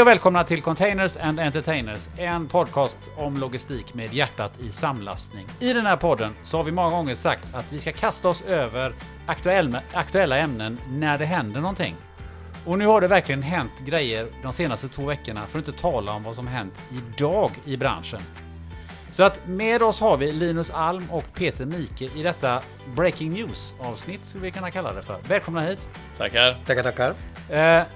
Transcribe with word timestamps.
Hej 0.00 0.02
och 0.02 0.08
välkomna 0.08 0.44
till 0.44 0.62
Containers 0.62 1.16
and 1.16 1.40
Entertainers, 1.40 2.08
en 2.18 2.48
podcast 2.48 2.98
om 3.16 3.36
logistik 3.36 3.94
med 3.94 4.14
hjärtat 4.14 4.52
i 4.60 4.70
samlastning. 4.72 5.46
I 5.60 5.72
den 5.72 5.86
här 5.86 5.96
podden 5.96 6.34
så 6.42 6.56
har 6.56 6.64
vi 6.64 6.72
många 6.72 6.90
gånger 6.90 7.14
sagt 7.14 7.54
att 7.54 7.72
vi 7.72 7.78
ska 7.78 7.92
kasta 7.92 8.28
oss 8.28 8.42
över 8.42 8.94
aktuell, 9.26 9.78
aktuella 9.92 10.38
ämnen 10.38 10.80
när 10.88 11.18
det 11.18 11.24
händer 11.24 11.60
någonting. 11.60 11.96
Och 12.66 12.78
nu 12.78 12.86
har 12.86 13.00
det 13.00 13.08
verkligen 13.08 13.42
hänt 13.42 13.72
grejer 13.80 14.28
de 14.42 14.52
senaste 14.52 14.88
två 14.88 15.06
veckorna, 15.06 15.46
för 15.46 15.58
att 15.58 15.68
inte 15.68 15.80
tala 15.80 16.12
om 16.12 16.22
vad 16.22 16.36
som 16.36 16.46
hänt 16.46 16.80
idag 16.90 17.50
i 17.64 17.76
branschen. 17.76 18.20
Så 19.12 19.22
att 19.22 19.46
med 19.46 19.82
oss 19.82 20.00
har 20.00 20.16
vi 20.16 20.32
Linus 20.32 20.70
Alm 20.70 21.10
och 21.10 21.34
Peter 21.34 21.66
Mike 21.66 22.04
i 22.04 22.22
detta 22.22 22.62
Breaking 22.94 23.32
News 23.32 23.74
avsnitt 23.80 24.24
skulle 24.24 24.44
vi 24.44 24.50
kunna 24.50 24.70
kalla 24.70 24.92
det 24.92 25.02
för. 25.02 25.18
Välkomna 25.28 25.60
hit! 25.60 25.88
Tackar! 26.18 26.58
Tackar, 26.66 26.82
tackar. 26.82 27.14
Eh, 27.48 27.86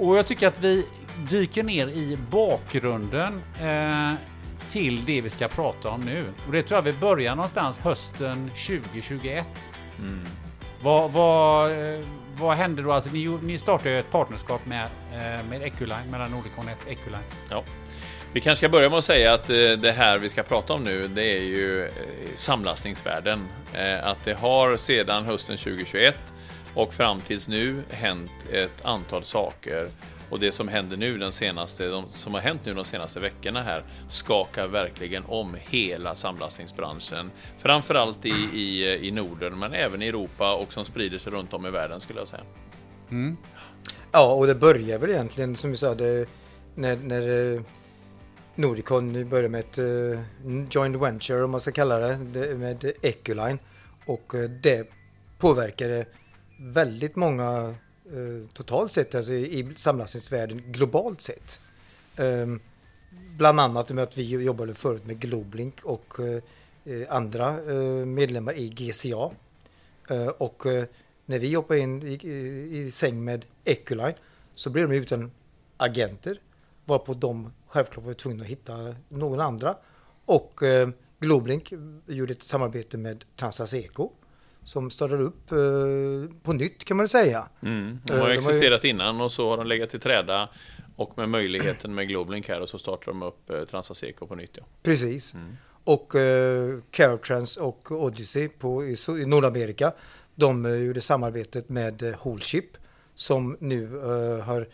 och 0.00 0.18
jag 0.18 0.26
tycker 0.26 0.48
att 0.48 0.60
vi 0.60 0.86
dyker 1.30 1.62
ner 1.62 1.88
i 1.88 2.18
bakgrunden 2.30 3.42
eh, 3.60 4.12
till 4.70 5.04
det 5.04 5.20
vi 5.20 5.30
ska 5.30 5.48
prata 5.48 5.90
om 5.90 6.00
nu. 6.00 6.24
Och 6.46 6.52
det 6.52 6.62
tror 6.62 6.76
jag 6.76 6.82
vi 6.82 6.92
börjar 6.92 7.36
någonstans 7.36 7.78
hösten 7.78 8.50
2021. 8.50 9.46
Mm. 9.98 10.26
Vad, 10.82 11.10
vad, 11.10 11.70
eh, 11.70 12.00
vad 12.34 12.56
hände 12.56 12.82
då? 12.82 12.92
Alltså, 12.92 13.10
ni, 13.10 13.38
ni 13.42 13.58
startade 13.58 13.98
ett 13.98 14.10
partnerskap 14.10 14.66
med, 14.66 14.84
eh, 15.12 15.44
med 15.48 15.62
Eculine, 15.62 16.10
mellan 16.10 16.30
Nordicon 16.30 16.64
och 16.64 16.90
Eculine. 16.90 17.22
Ja. 17.50 17.64
Vi 18.32 18.40
kanske 18.40 18.60
ska 18.60 18.68
börja 18.68 18.88
med 18.88 18.98
att 18.98 19.04
säga 19.04 19.34
att 19.34 19.50
eh, 19.50 19.56
det 19.56 19.92
här 19.92 20.18
vi 20.18 20.28
ska 20.28 20.42
prata 20.42 20.72
om 20.72 20.84
nu, 20.84 21.08
det 21.08 21.38
är 21.38 21.42
ju 21.42 21.90
samlastningsvärden. 22.34 23.48
Att 24.02 24.24
det 24.24 24.34
har 24.34 24.76
sedan 24.76 25.24
hösten 25.24 25.56
2021 25.56 26.14
och 26.74 26.94
fram 26.94 27.20
tills 27.20 27.48
nu 27.48 27.82
hänt 27.90 28.30
ett 28.52 28.84
antal 28.84 29.24
saker. 29.24 29.88
Och 30.30 30.40
det 30.40 30.52
som 30.52 30.68
händer 30.68 30.96
nu 30.96 31.18
den 31.18 31.32
senaste, 31.32 31.88
de 31.88 32.04
som 32.10 32.34
har 32.34 32.40
hänt 32.40 32.60
nu 32.64 32.74
de 32.74 32.84
senaste 32.84 33.20
veckorna 33.20 33.62
här 33.62 33.84
skakar 34.08 34.68
verkligen 34.68 35.24
om 35.24 35.56
hela 35.60 36.14
samlastningsbranschen. 36.14 37.30
Framförallt 37.58 38.26
i, 38.26 38.48
i, 38.52 38.98
i 39.08 39.10
Norden, 39.10 39.58
men 39.58 39.72
även 39.72 40.02
i 40.02 40.06
Europa 40.06 40.54
och 40.54 40.72
som 40.72 40.84
sprider 40.84 41.18
sig 41.18 41.32
runt 41.32 41.52
om 41.52 41.66
i 41.66 41.70
världen 41.70 42.00
skulle 42.00 42.18
jag 42.18 42.28
säga. 42.28 42.42
Ja, 44.12 44.34
och 44.34 44.46
det 44.46 44.54
börjar 44.54 44.98
väl 44.98 45.10
egentligen 45.10 45.56
som 45.56 45.70
vi 45.70 45.76
sa 45.76 45.94
det, 45.94 46.26
när, 46.74 46.96
när 46.96 47.54
eh, 47.54 47.60
Nordicon 48.54 49.28
började 49.28 49.48
med 49.48 49.60
ett 49.60 49.78
uh, 49.78 50.20
joint 50.70 50.96
venture 50.96 51.44
om 51.44 51.50
man 51.50 51.60
ska 51.60 51.72
kalla 51.72 51.98
det, 51.98 52.58
med 52.58 52.92
Eculine. 53.02 53.58
Och 54.06 54.34
eh, 54.34 54.50
det 54.50 54.90
påverkade 55.38 56.06
väldigt 56.58 57.16
många 57.16 57.74
Eh, 58.12 58.48
totalt 58.52 58.92
sett, 58.92 59.14
alltså 59.14 59.32
i, 59.32 59.74
samlastningsvärlden 59.76 60.62
globalt 60.66 61.20
sett. 61.20 61.60
Ehm, 62.16 62.60
bland 63.36 63.60
annat 63.60 63.90
med 63.90 64.04
att 64.04 64.18
vi 64.18 64.44
jobbade 64.44 64.74
förut 64.74 65.06
med 65.06 65.20
Globlink 65.20 65.84
och 65.84 66.20
eh, 66.20 66.42
eh, 66.84 67.06
andra 67.14 67.52
medlemmar 68.04 68.52
i 68.52 68.68
GCA. 68.68 69.30
Och 70.38 70.66
när 71.26 71.38
vi 71.38 71.54
hoppade 71.54 71.80
in 71.80 72.02
i, 72.02 72.28
i, 72.28 72.78
i 72.78 72.90
säng 72.90 73.24
med 73.24 73.44
Eculine 73.64 74.14
så 74.54 74.70
blev 74.70 74.88
de 74.88 74.96
utan 74.96 75.30
agenter. 75.76 76.40
Varpå 76.84 77.14
de 77.14 77.52
självklart 77.66 78.04
var 78.04 78.14
tvungna 78.14 78.42
att 78.42 78.50
hitta 78.50 78.94
någon 79.08 79.40
andra. 79.40 79.76
Och 80.24 80.62
eh, 80.62 80.88
Globlink 81.18 81.72
gjorde 82.06 82.32
ett 82.32 82.42
samarbete 82.42 82.98
med 82.98 83.24
Transas 83.36 83.74
Eco 83.74 84.10
som 84.64 84.90
startade 84.90 85.22
upp 85.22 85.52
eh, 85.52 85.58
på 86.42 86.52
nytt 86.52 86.84
kan 86.84 86.96
man 86.96 87.08
säga. 87.08 87.48
Mm. 87.62 88.00
De 88.04 88.12
Eh, 88.12 88.18
har 88.18 88.18
de 88.18 88.20
har 88.20 88.28
ju- 88.28 88.34
existerat 88.38 88.84
innan 88.84 89.20
och 89.20 89.32
så 89.32 89.50
har 89.50 89.56
de 89.56 89.66
legat 89.66 89.94
i 89.94 89.98
träda 89.98 90.48
och 90.96 91.18
med 91.18 91.28
möjligheten 91.28 91.94
med 91.94 92.08
Globlink 92.08 92.48
här 92.48 92.60
och 92.60 92.68
så 92.68 92.78
startar 92.78 93.06
de 93.12 93.22
upp 93.22 93.50
eh, 93.50 93.64
Transaseco 93.64 94.26
på 94.26 94.34
nytt. 94.34 94.50
Ja. 94.54 94.62
Precis. 94.82 95.34
Och 95.84 96.14
eh, 96.14 96.78
Carotrans 96.90 97.56
och 97.56 97.90
Odyssey 97.92 98.48
på, 98.48 98.84
i, 98.84 98.96
i 99.22 99.26
Nordamerika, 99.26 99.92
de 100.34 100.66
eh, 100.66 100.74
gjorde 100.74 101.00
samarbetet 101.00 101.68
med 101.68 102.02
eh, 102.02 102.14
Holship 102.14 102.66
som 103.14 103.56
nu 103.60 103.84
eh, 103.84 104.44
har 104.44 104.68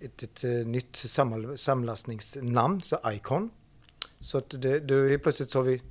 ett, 0.00 0.22
ett 0.22 0.44
eh, 0.44 0.50
nytt 0.50 0.96
sammal, 0.96 1.58
samlastningsnamn, 1.58 2.82
så 2.82 2.98
Icon. 3.12 3.50
Så 4.20 4.38
att 4.38 4.50
det, 4.62 4.80
det, 4.80 5.18
plötsligt 5.18 5.50
så 5.50 5.58
har 5.58 5.64
vi 5.64 5.82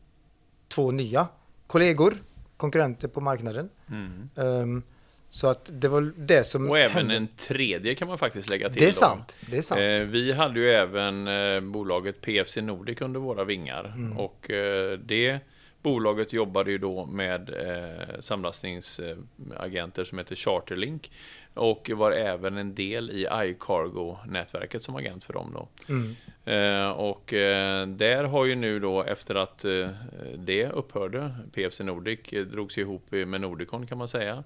två 0.68 0.92
nya 0.92 1.28
kollegor, 1.68 2.24
konkurrenter 2.62 3.08
på 3.08 3.22
marknaden. 3.22 3.70
Mm. 3.90 4.30
Ehm, 4.36 4.84
så 5.30 5.48
att 5.48 5.70
det 5.74 5.88
var 5.88 6.12
det 6.18 6.44
som 6.44 6.70
Och 6.70 6.80
även 6.80 6.92
hände. 6.98 7.16
en 7.16 7.28
tredje 7.38 7.96
kan 7.96 8.08
man 8.08 8.18
faktiskt 8.18 8.50
lägga 8.50 8.70
till. 8.70 8.80
Det 8.82 8.86
är 8.86 8.88
då. 8.88 8.94
sant. 8.94 9.38
Det 9.50 9.58
är 9.58 9.62
sant. 9.62 9.80
Eh, 9.82 10.02
vi 10.06 10.34
hade 10.34 10.60
ju 10.60 10.70
även 10.70 11.28
eh, 11.28 11.60
bolaget 11.62 12.22
PFC 12.22 12.58
Nordic 12.58 13.02
under 13.02 13.20
våra 13.20 13.44
vingar 13.44 13.94
Mm. 13.96 14.18
och 14.18 14.52
eh, 14.52 15.00
det 15.00 15.40
bolaget 15.82 16.34
jobbade 16.34 16.72
ju 16.72 16.78
då 16.78 17.06
med 17.06 17.50
eh, 17.50 18.20
samlastningsagenter 18.20 20.04
som 20.04 20.18
heter 20.18 20.36
Charterlink 20.36 21.12
och 21.54 21.90
var 21.94 22.12
även 22.12 22.58
en 22.58 22.76
del 22.76 23.10
i 23.10 23.28
iCargo-nätverket 23.32 24.84
som 24.84 24.96
agent 24.96 25.24
för 25.24 25.34
dem 25.34 25.54
då. 25.54 25.68
Mm. 25.94 26.16
Eh, 26.46 26.92
och 26.92 27.34
eh, 27.34 27.88
där 27.88 28.24
har 28.24 28.46
ju 28.46 28.56
nu 28.56 28.80
då 28.80 29.04
efter 29.04 29.36
att 29.36 29.66
eh, 29.66 29.90
det 30.38 30.70
upphörde, 30.70 31.36
PFC 31.54 31.80
Nordic 31.80 32.20
eh, 32.34 32.46
drogs 32.46 32.78
ihop 32.78 33.12
med 33.12 33.42
Nordicon 33.42 33.88
kan 33.88 33.98
man 33.98 34.08
säga. 34.08 34.44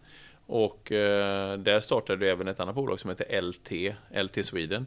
Och 0.48 0.92
eh, 0.92 1.58
där 1.58 1.80
startade 1.80 2.32
även 2.32 2.48
ett 2.48 2.60
annat 2.60 2.76
bolag 2.76 3.00
som 3.00 3.10
heter 3.10 3.42
LT, 3.42 3.96
LT 4.24 4.46
Sweden. 4.46 4.86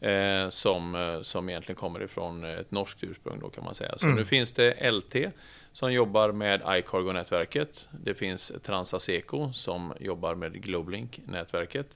Eh, 0.00 0.48
som, 0.48 0.94
eh, 0.94 1.22
som 1.22 1.48
egentligen 1.48 1.76
kommer 1.76 2.02
ifrån 2.02 2.44
ett 2.44 2.70
norskt 2.70 3.04
ursprung 3.04 3.38
då 3.40 3.50
kan 3.50 3.64
man 3.64 3.74
säga. 3.74 3.98
Så 3.98 4.06
nu 4.06 4.24
finns 4.24 4.52
det 4.52 4.90
LT 4.90 5.32
som 5.72 5.92
jobbar 5.92 6.32
med 6.32 6.60
iCargo-nätverket. 6.66 7.88
Det 7.90 8.14
finns 8.14 8.52
Transaseco 8.62 9.52
som 9.52 9.92
jobbar 10.00 10.34
med 10.34 10.52
Globlink-nätverket. 10.52 11.86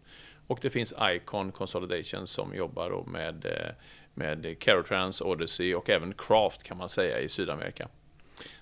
Och 0.47 0.59
det 0.63 0.71
finns 0.71 0.95
Icon 1.03 1.53
Consolidation 1.53 2.27
som 2.27 2.55
jobbar 2.55 3.05
med, 3.07 3.45
eh, 3.45 3.73
med 4.15 4.59
Carotrans, 4.59 5.21
Odyssey 5.21 5.75
och 5.75 5.91
även 5.91 6.15
Craft 6.15 6.63
kan 6.63 6.77
man 6.77 6.89
säga 6.89 7.21
i 7.21 7.29
Sydamerika. 7.29 7.89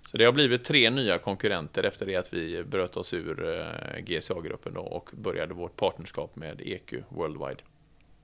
Så 0.06 0.16
det 0.16 0.24
har 0.24 0.32
blivit 0.32 0.64
tre 0.64 0.90
nya 0.90 1.18
konkurrenter 1.18 1.82
efter 1.82 2.06
det 2.06 2.16
att 2.16 2.34
vi 2.34 2.64
bröt 2.64 2.96
oss 2.96 3.14
ur 3.14 3.58
eh, 3.58 4.00
GCA-gruppen 4.00 4.76
och 4.76 5.10
började 5.12 5.54
vårt 5.54 5.76
partnerskap 5.76 6.36
med 6.36 6.60
EQ 6.60 6.94
Worldwide. 7.08 7.62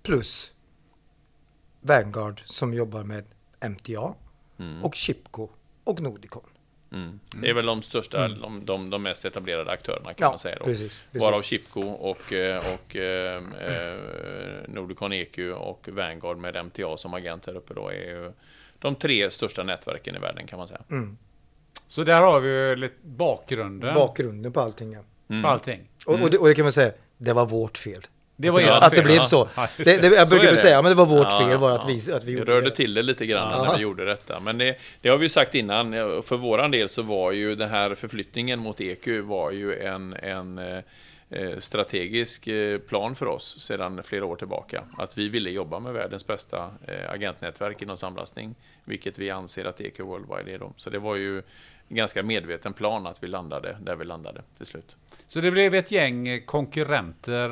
Plus 0.02 0.53
Vanguard 1.86 2.42
som 2.44 2.74
jobbar 2.74 3.04
med 3.04 3.24
MTA 3.70 4.14
och 4.82 4.94
Chipco 4.94 5.48
och 5.84 6.00
Nordicon. 6.00 6.42
Mm. 6.92 7.20
Det 7.42 7.50
är 7.50 7.54
väl 7.54 7.66
de 7.66 7.82
största, 7.82 8.28
de, 8.28 8.64
de, 8.66 8.90
de 8.90 9.02
mest 9.02 9.24
etablerade 9.24 9.70
aktörerna 9.70 10.14
kan 10.14 10.24
Ja, 10.26 10.28
man 10.30 10.38
säga 10.38 10.56
då. 10.58 10.64
precis, 10.64 11.04
precis. 11.12 11.22
Varav 11.22 11.42
Chipco 11.42 11.80
och, 11.80 12.32
eh, 12.32 12.62
och 12.74 12.96
eh, 12.96 13.42
eh, 13.60 13.98
Nordicon 14.68 15.12
EQ 15.12 15.38
och 15.56 15.88
Vanguard 15.92 16.36
med 16.38 16.64
MTA 16.66 16.96
som 16.96 17.14
agent 17.14 17.46
här 17.46 17.56
uppe 17.56 17.74
då 17.74 17.88
är 17.88 17.94
ju 17.94 18.32
de 18.78 18.94
tre 18.94 19.30
största 19.30 19.62
nätverken 19.62 20.16
i 20.16 20.18
världen 20.18 20.46
kan 20.46 20.58
man 20.58 20.68
säga. 20.68 20.82
Så 21.86 22.04
där 22.04 22.20
har 22.20 22.40
vi 22.40 22.48
ju 22.48 22.76
lite 22.76 22.94
bakgrunden 23.02 23.94
Bakgrunden 23.94 24.52
på 24.52 24.60
allting. 24.60 24.92
Ja. 24.92 25.42
på 25.42 25.48
allting. 25.48 25.88
Och, 26.06 26.20
och, 26.20 26.30
det, 26.30 26.38
och 26.38 26.48
det 26.48 26.54
kan 26.54 26.64
man 26.64 26.72
säga, 26.72 26.92
det 27.16 27.32
var 27.32 27.46
vårt 27.46 27.78
fel. 27.78 28.02
Det 28.36 28.50
var 28.50 28.60
ert 28.60 28.82
att 28.82 28.92
det 28.96 29.02
blev 29.02 29.20
så. 29.20 29.48
Det, 29.76 29.84
det, 29.84 30.06
jag 30.16 30.28
Så 30.28 30.34
brukar 30.34 30.56
säga, 30.56 30.82
men 30.82 30.90
det 30.90 30.94
var 30.94 31.06
vårt 31.06 31.26
Ja, 31.30 31.38
fel 31.48 31.58
var 31.58 31.70
att 31.70 31.80
ja. 31.88 31.94
vi, 32.06 32.12
att 32.12 32.24
vi 32.24 32.32
Vi 32.32 32.38
gjorde 32.38 32.52
rörde 32.52 32.70
det. 32.70 32.76
till 32.76 32.94
det 32.94 33.02
lite 33.02 33.26
grann 33.26 33.50
Ja. 33.52 33.64
när 33.64 33.76
vi 33.76 33.82
gjorde 33.82 34.04
detta. 34.04 34.40
Men 34.40 34.58
det, 34.58 34.76
det 35.00 35.08
har 35.08 35.16
vi 35.18 35.24
ju 35.24 35.28
sagt 35.28 35.54
innan, 35.54 35.92
för 36.22 36.36
våran 36.36 36.70
del 36.70 36.88
så 36.88 37.02
var 37.02 37.32
ju 37.32 37.54
den 37.54 37.68
här 37.70 37.94
förflyttningen 37.94 38.58
mot 38.60 38.80
EQ 38.80 39.06
var 39.22 39.50
ju 39.50 39.78
en, 39.78 40.12
en 40.14 40.58
eh, 40.58 40.78
eh, 41.30 41.58
strategisk 41.58 42.46
eh, 42.46 42.78
plan 42.78 43.14
för 43.14 43.26
oss 43.26 43.60
sedan 43.60 44.02
flera 44.02 44.24
år 44.26 44.36
tillbaka. 44.36 44.82
Att 44.98 45.18
vi 45.18 45.28
ville 45.28 45.50
jobba 45.50 45.78
med 45.78 45.92
världens 45.92 46.26
bästa 46.26 46.70
agentnätverk 47.08 47.82
inom 47.82 47.96
samlastning, 47.96 48.54
vilket 48.84 49.18
vi 49.18 49.30
anser 49.30 49.64
att 49.64 49.80
EQ 49.80 50.00
Worldwide 50.00 50.54
är. 50.54 50.58
Då. 50.58 50.72
Så 50.76 50.90
det 50.90 50.98
var 50.98 51.16
ju 51.16 51.38
en 51.88 51.96
ganska 51.96 52.22
medveten 52.22 52.72
plan 52.72 53.06
att 53.06 53.22
vi 53.22 53.26
landade 53.26 53.76
där 53.80 53.96
vi 53.96 54.04
landade 54.04 54.42
till 54.56 54.66
slut. 54.66 54.96
Så 55.28 55.40
det 55.40 55.50
blev 55.50 55.74
ett 55.74 55.90
gäng 55.90 56.40
konkurrenter 56.46 57.50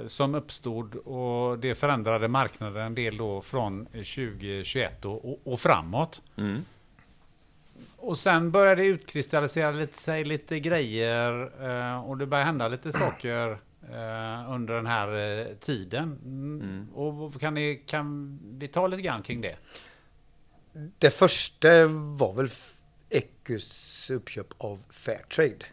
eh, 0.00 0.06
som 0.06 0.34
uppstod 0.34 0.94
och 0.94 1.58
det 1.58 1.74
förändrade 1.74 2.28
marknaden 2.28 2.82
en 2.82 2.94
del 2.94 3.16
då 3.16 3.40
från 3.40 3.84
2021 3.86 5.04
och, 5.04 5.32
och, 5.32 5.40
och 5.44 5.60
framåt. 5.60 6.22
Mm. 6.36 6.64
Och 7.96 8.18
sen 8.18 8.50
började 8.50 8.82
det 8.82 8.88
utkristallisera 8.88 9.70
lite, 9.70 9.98
sig 9.98 10.24
lite 10.24 10.60
grejer 10.60 11.50
eh, 11.68 12.08
och 12.08 12.18
det 12.18 12.26
började 12.26 12.46
hända 12.46 12.68
lite 12.68 12.92
saker 12.98 13.50
eh, 13.82 14.52
under 14.52 14.74
den 14.74 14.86
här 14.86 15.38
eh, 15.40 15.46
tiden. 15.60 16.18
Mm. 16.24 16.86
Och 16.94 17.14
vad- 17.14 17.40
kan, 17.40 17.54
ni, 17.54 17.82
kan 17.86 18.38
vi 18.58 18.68
ta 18.68 18.86
lite 18.86 19.02
grann 19.02 19.22
kring 19.22 19.40
det? 19.40 19.56
Det 20.98 21.10
första 21.10 21.86
var 21.86 22.32
väl 22.34 22.48
Ecus 23.10 24.10
uppköp 24.10 24.46
av 24.58 24.78
Fairtrade. 24.90 25.64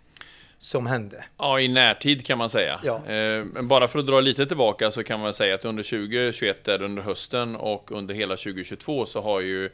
som 0.57 0.85
hände. 0.85 1.25
Ja, 1.37 1.59
i 1.59 1.67
närtid 1.67 2.25
kan 2.25 2.37
man 2.37 2.49
säga. 2.49 2.79
Ja. 2.83 2.95
Eh, 3.05 3.43
Men 3.45 3.67
bara 3.67 3.87
för 3.87 3.99
att 3.99 4.07
dra 4.07 4.19
lite 4.19 4.45
tillbaka 4.45 4.91
så 4.91 5.03
kan 5.03 5.19
man 5.19 5.33
säga 5.33 5.55
att 5.55 5.65
under 5.65 5.83
2021, 5.83 6.63
där 6.63 6.81
under 6.81 7.01
hösten 7.03 7.55
och 7.55 7.91
under 7.91 8.13
hela 8.15 8.35
2022 8.37 9.05
så 9.05 9.21
har 9.21 9.41
ju 9.41 9.69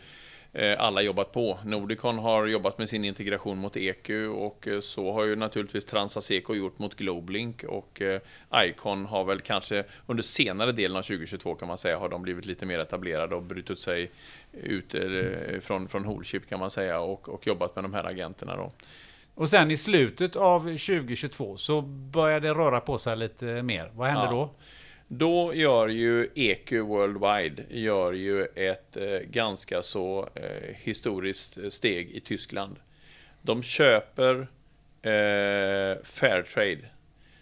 alla 0.77 1.01
jobbat 1.01 1.31
på. 1.31 1.59
Nordicon 1.65 2.19
har 2.19 2.45
jobbat 2.45 2.77
med 2.77 2.89
sin 2.89 3.05
integration 3.05 3.57
mot 3.57 3.77
EQ 3.77 4.09
och 4.35 4.67
eh, 4.67 4.79
så 4.79 5.11
har 5.11 5.23
ju 5.23 5.35
naturligtvis 5.35 5.85
Transaseco 5.85 6.55
gjort 6.55 6.79
mot 6.79 6.95
Globlink 6.95 7.63
och 7.63 8.01
eh, 8.01 8.21
Icon 8.55 9.05
har 9.05 9.23
väl 9.23 9.41
kanske 9.41 9.83
under 10.07 10.23
senare 10.23 10.71
delen 10.71 10.97
av 10.97 11.01
2022 11.01 11.55
kan 11.55 11.67
man 11.67 11.77
säga 11.77 11.97
har 11.99 12.09
de 12.09 12.21
blivit 12.21 12.45
lite 12.45 12.65
mer 12.65 12.79
etablerade 12.79 13.35
och 13.35 13.43
brutit 13.43 13.79
sig 13.79 14.11
ut 14.51 14.95
eh, 14.95 15.59
från, 15.61 15.87
från 15.87 16.05
Holchip 16.05 16.49
kan 16.49 16.59
man 16.59 16.71
säga 16.71 16.99
och, 16.99 17.29
och 17.29 17.47
jobbat 17.47 17.75
med 17.75 17.83
de 17.83 17.93
här 17.93 18.03
agenterna 18.03 18.55
då. 18.55 18.71
Och 19.35 19.49
sen 19.49 19.71
i 19.71 19.77
slutet 19.77 20.35
av 20.35 20.59
2022 20.59 21.57
så 21.57 21.81
började 21.81 22.47
det 22.47 22.53
röra 22.53 22.79
på 22.79 22.97
sig 22.97 23.17
lite 23.17 23.45
mer. 23.63 23.91
Vad 23.95 24.07
hände 24.07 24.25
Ja. 24.25 24.31
då? 24.31 24.49
Då 25.13 25.53
gör 25.53 25.87
ju 25.87 26.29
EQ 26.35 26.71
Worldwide 26.71 27.63
gör 27.69 28.13
ju 28.13 28.45
ett 28.45 28.97
eh, 28.97 29.19
ganska 29.19 29.83
så 29.83 30.29
eh, 30.35 30.75
historiskt 30.75 31.57
eh, 31.57 31.69
steg 31.69 32.11
i 32.11 32.19
Tyskland. 32.19 32.75
De 33.41 33.63
köper 33.63 34.47
eh, 35.01 36.03
Fairtrade 36.03 36.89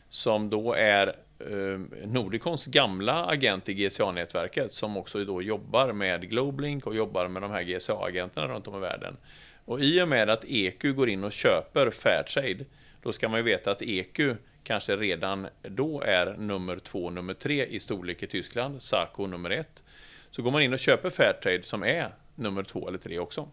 som 0.09 0.49
då 0.49 0.73
är 0.73 1.07
eh, 1.39 1.79
Nordicons 2.05 2.65
gamla 2.65 3.25
agent 3.25 3.69
i 3.69 3.73
GCA-nätverket 3.73 4.71
som 4.71 4.97
också 4.97 5.25
då 5.25 5.41
jobbar 5.41 5.93
med 5.93 6.29
Globlink 6.29 6.87
och 6.87 6.95
jobbar 6.95 7.27
med 7.27 7.41
de 7.41 7.51
här 7.51 7.63
GCA-agenterna 7.63 8.47
runt 8.47 8.67
om 8.67 8.75
i 8.75 8.79
världen. 8.79 9.17
Och 9.65 9.79
i 9.81 10.01
och 10.01 10.07
med 10.07 10.29
att 10.29 10.45
EQ 10.47 10.83
går 10.95 11.09
in 11.09 11.23
och 11.23 11.31
köper 11.31 11.89
Fairtrade, 11.89 12.65
då 13.01 13.11
ska 13.11 13.29
man 13.29 13.39
ju 13.39 13.43
veta 13.43 13.71
att 13.71 13.81
EQ 13.81 14.19
kanske 14.63 14.95
redan 14.95 15.47
då 15.61 16.01
är 16.01 16.35
nummer 16.37 16.79
två, 16.79 17.09
nummer 17.09 17.33
tre 17.33 17.65
i 17.65 17.79
storlek 17.79 18.23
i 18.23 18.27
Tyskland, 18.27 18.81
Saco 18.81 19.27
nummer 19.27 19.49
ett. 19.49 19.83
Så 20.31 20.41
går 20.41 20.51
man 20.51 20.61
in 20.61 20.73
och 20.73 20.79
köper 20.79 21.09
Fairtrade 21.09 21.63
som 21.63 21.83
är 21.83 22.09
nummer 22.35 22.63
två 22.63 22.87
eller 22.87 22.97
tre 22.97 23.19
också. 23.19 23.49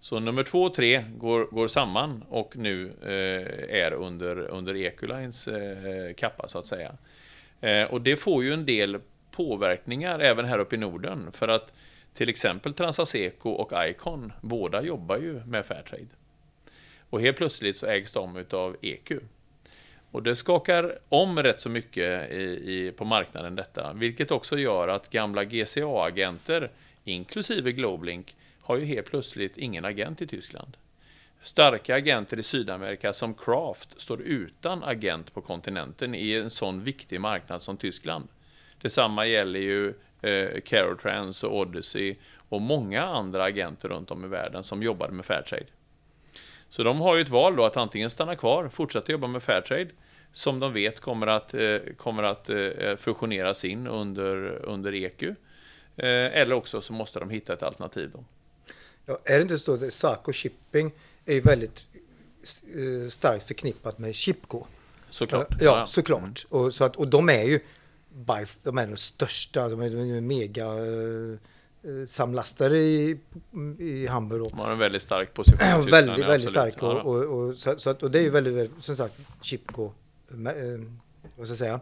Så 0.00 0.20
nummer 0.20 0.42
två 0.42 0.62
och 0.62 0.74
tre 0.74 1.04
går, 1.16 1.44
går 1.44 1.68
samman 1.68 2.24
och 2.28 2.56
nu 2.56 2.92
eh, 3.02 3.82
är 3.82 3.92
under, 3.92 4.38
under 4.38 4.74
Ecolines 4.74 5.48
eh, 5.48 6.14
kappa 6.14 6.48
så 6.48 6.58
att 6.58 6.66
säga. 6.66 6.96
Eh, 7.60 7.84
och 7.84 8.00
det 8.00 8.16
får 8.16 8.44
ju 8.44 8.52
en 8.52 8.66
del 8.66 9.00
påverkningar 9.30 10.18
även 10.18 10.44
här 10.44 10.58
uppe 10.58 10.74
i 10.74 10.78
Norden. 10.78 11.32
För 11.32 11.48
att 11.48 11.72
till 12.14 12.28
exempel 12.28 12.74
Transaseco 12.74 13.50
och 13.50 13.72
Icon, 13.88 14.32
båda 14.40 14.82
jobbar 14.82 15.16
ju 15.16 15.40
med 15.46 15.66
Fairtrade. 15.66 16.06
Och 17.10 17.20
helt 17.20 17.36
plötsligt 17.36 17.76
så 17.76 17.86
ägs 17.86 18.12
de 18.12 18.36
utav 18.36 18.76
EQ. 18.82 19.12
Och 20.14 20.22
det 20.22 20.36
skakar 20.36 20.98
om 21.08 21.42
rätt 21.42 21.60
så 21.60 21.68
mycket 21.68 22.30
i, 22.30 22.42
i, 22.42 22.92
på 22.96 23.04
marknaden 23.04 23.56
detta, 23.56 23.92
vilket 23.92 24.30
också 24.30 24.58
gör 24.58 24.88
att 24.88 25.10
gamla 25.10 25.44
GCA-agenter, 25.44 26.70
inklusive 27.04 27.72
Globlink, 27.72 28.36
har 28.60 28.76
ju 28.76 28.84
helt 28.84 29.06
plötsligt 29.06 29.58
ingen 29.58 29.84
agent 29.84 30.22
i 30.22 30.26
Tyskland. 30.26 30.76
Starka 31.42 31.94
agenter 31.94 32.38
i 32.38 32.42
Sydamerika 32.42 33.12
som 33.12 33.34
Kraft 33.34 34.00
står 34.00 34.20
utan 34.20 34.84
agent 34.84 35.34
på 35.34 35.40
kontinenten 35.40 36.14
i 36.14 36.32
en 36.32 36.50
sån 36.50 36.84
viktig 36.84 37.20
marknad 37.20 37.62
som 37.62 37.76
Tyskland. 37.76 38.28
Detsamma 38.80 39.26
gäller 39.26 39.60
ju 39.60 39.94
eh, 40.22 40.60
Carotrans 40.60 41.44
och 41.44 41.56
Odyssey 41.56 42.16
och 42.48 42.60
många 42.60 43.02
andra 43.02 43.44
agenter 43.44 43.88
runt 43.88 44.10
om 44.10 44.24
i 44.24 44.28
världen 44.28 44.64
som 44.64 44.82
jobbade 44.82 45.12
med 45.12 45.24
Fairtrade. 45.24 45.66
Så 46.68 46.82
de 46.82 47.00
har 47.00 47.16
ju 47.16 47.22
ett 47.22 47.28
val 47.28 47.56
då 47.56 47.64
att 47.64 47.76
antingen 47.76 48.10
stanna 48.10 48.36
kvar, 48.36 48.68
fortsätta 48.68 49.12
jobba 49.12 49.26
med 49.26 49.42
Fairtrade, 49.42 49.90
som 50.34 50.60
de 50.60 50.72
vet 50.72 51.00
kommer 51.00 51.26
att, 51.26 51.54
eh, 51.54 51.78
kommer 51.96 52.22
att 52.22 52.48
eh, 52.48 52.96
fusioneras 52.96 53.64
in 53.64 53.86
under, 53.86 54.36
under 54.64 54.92
EQ. 54.92 55.22
Eh, 55.22 55.34
eller 55.96 56.52
också 56.52 56.80
så 56.80 56.92
måste 56.92 57.18
de 57.18 57.30
hitta 57.30 57.52
ett 57.52 57.62
alternativ 57.62 58.10
då. 58.12 58.24
Ja, 59.06 59.18
är 59.24 59.36
det 59.36 59.42
inte 59.42 59.58
så 59.58 59.74
att 59.74 59.92
Saco 59.92 60.32
Shipping 60.32 60.92
är 61.26 61.40
väldigt 61.40 61.84
starkt 63.10 63.46
förknippat 63.46 63.98
med 63.98 64.14
Chipco? 64.14 64.64
Såklart. 65.10 65.46
Ja, 65.50 65.56
ja 65.78 65.86
såklart. 65.86 66.46
Och, 66.48 66.74
så 66.74 66.84
att, 66.84 66.96
och 66.96 67.08
de 67.08 67.28
är 67.28 67.42
ju 67.42 67.60
by, 68.08 68.46
de 68.62 68.78
är 68.78 68.86
de 68.86 68.96
största, 68.96 69.68
de 69.68 69.80
är, 69.80 70.20
mega 70.20 70.66
samlastare 72.06 72.78
i, 72.78 73.18
i 73.78 74.06
Hamburg. 74.06 74.50
De 74.50 74.58
har 74.58 74.70
en 74.70 74.78
väldigt 74.78 75.02
stark 75.02 75.34
position 75.34 75.86
väldigt, 75.90 76.24
väldigt 76.24 76.50
stark. 76.50 76.82
Och, 76.82 77.58
så, 77.58 77.78
så 77.78 77.90
att, 77.90 78.02
och 78.02 78.10
det 78.10 78.18
är 78.18 78.22
ju 78.22 78.30
väldigt, 78.30 78.54
väldigt 78.54 78.84
som 78.84 78.96
sagt, 78.96 79.14
Chipco, 79.40 79.92
vad 81.36 81.46
ska 81.46 81.52
jag 81.52 81.58
säga, 81.58 81.80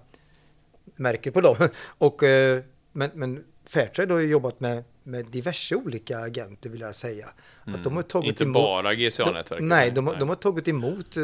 märker 0.96 1.30
på 1.30 1.40
dem. 1.40 1.56
Och, 1.98 2.22
eh, 2.22 2.62
men, 2.92 3.10
men 3.14 3.44
Fairtrade 3.64 4.14
har 4.14 4.20
ju 4.20 4.26
jobbat 4.30 4.60
med, 4.60 4.84
med 5.02 5.26
diverse 5.26 5.74
olika 5.76 6.18
agenter 6.18 6.70
vill 6.70 6.80
jag 6.80 6.96
säga. 6.96 7.28
Att 7.64 7.84
de 7.84 7.96
har 7.96 8.02
tagit 8.02 8.24
Mm. 8.24 8.28
Inte 8.30 8.44
emot, 8.44 8.54
bara 8.62 8.94
GCA-nätverket. 8.94 9.64
Nej, 9.66 9.90
de, 9.90 10.06
har- 10.06 10.16
de 10.16 10.28
har 10.28 10.36
tagit 10.36 10.68
emot 10.68 11.16
eh, 11.16 11.22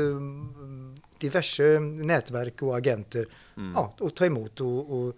diverse 1.18 1.80
nätverk 1.80 2.62
och 2.62 2.76
agenter 2.76 3.26
Mm. 3.56 3.72
ja, 3.74 3.94
och 3.98 4.14
ta 4.14 4.26
emot 4.26 4.60
och, 4.60 4.90
och, 4.98 5.14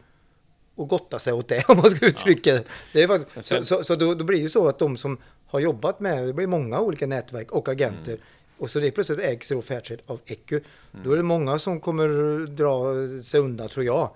och 0.75 0.89
gotta 0.89 1.19
sig 1.19 1.33
åt 1.33 1.49
det 1.49 1.65
om 1.69 1.77
man 1.77 1.91
ska 1.91 2.07
uttrycka 2.07 2.53
det. 2.53 2.65
det. 2.93 3.03
Är 3.03 3.09
faktiskt, 3.09 3.49
så 3.49 3.65
så, 3.65 3.85
så 3.85 3.97
då, 3.97 4.15
då 4.15 4.25
blir 4.25 4.39
det 4.39 4.43
ju 4.43 4.49
så 4.49 4.69
att 4.69 4.79
de 4.79 4.97
som 4.97 5.19
har 5.47 5.61
jobbat 5.61 6.01
med, 6.01 6.27
det 6.27 6.33
blir 6.33 6.47
många 6.47 6.81
olika 6.81 7.07
nätverk 7.07 7.53
och 7.53 7.69
agenter 7.69 8.13
Mm. 8.13 8.25
Och 8.61 8.71
så 8.71 8.81
det 8.81 8.91
plötsligt 8.91 9.19
ägs 9.19 9.49
då 9.49 9.63
Fairtrade 9.63 10.03
av 10.07 10.21
Ecu. 10.27 10.61
Då 11.05 11.13
är 11.13 11.17
det 11.17 11.23
många 11.23 11.59
som 11.59 11.81
kommer 11.81 12.09
dra 12.47 12.93
sig 13.23 13.41
undan 13.41 13.69
tror 13.69 13.85
jag. 13.85 14.11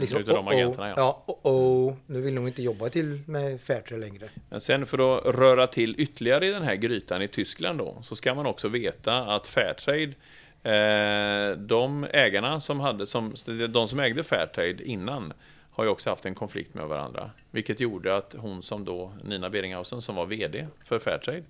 Liksom, 0.00 0.20
utav 0.20 0.34
de 0.34 0.48
oh, 0.48 0.52
oh, 0.52 0.56
agenterna, 0.56 0.88
ja. 0.88 0.94
ja. 0.96 1.24
oh, 1.42 1.88
oh, 1.88 1.94
nu 2.06 2.20
vill 2.20 2.34
de 2.34 2.46
inte 2.46 2.62
jobba 2.62 2.88
till 2.88 3.20
med 3.26 3.60
Fairtrade 3.60 4.00
längre. 4.00 4.28
Men 4.48 4.60
sen 4.60 4.86
för 4.86 5.18
att 5.18 5.36
röra 5.36 5.66
till 5.66 6.00
ytterligare 6.00 6.46
i 6.46 6.50
den 6.50 6.62
här 6.62 6.74
grytan 6.74 7.22
i 7.22 7.28
Tyskland 7.28 7.78
då, 7.78 7.98
så 8.02 8.16
ska 8.16 8.34
man 8.34 8.46
också 8.46 8.68
veta 8.68 9.18
att 9.18 9.46
Fairtrade, 9.48 10.14
eh, 10.62 11.58
de 11.58 12.06
ägarna 12.12 12.60
som 12.60 12.80
hade, 12.80 13.06
som, 13.06 13.34
de 13.70 13.88
som 13.88 14.00
ägde 14.00 14.24
Fairtrade 14.24 14.84
innan, 14.84 15.32
har 15.70 15.84
ju 15.84 15.90
också 15.90 16.10
haft 16.10 16.26
en 16.26 16.34
konflikt 16.34 16.74
med 16.74 16.86
varandra. 16.88 17.30
Vilket 17.50 17.80
gjorde 17.80 18.16
att 18.16 18.34
hon 18.38 18.62
som 18.62 18.84
då, 18.84 19.12
Nina 19.24 19.50
Beringhausen, 19.50 20.02
som 20.02 20.14
var 20.14 20.26
VD 20.26 20.66
för 20.84 20.98
Fairtrade, 20.98 21.42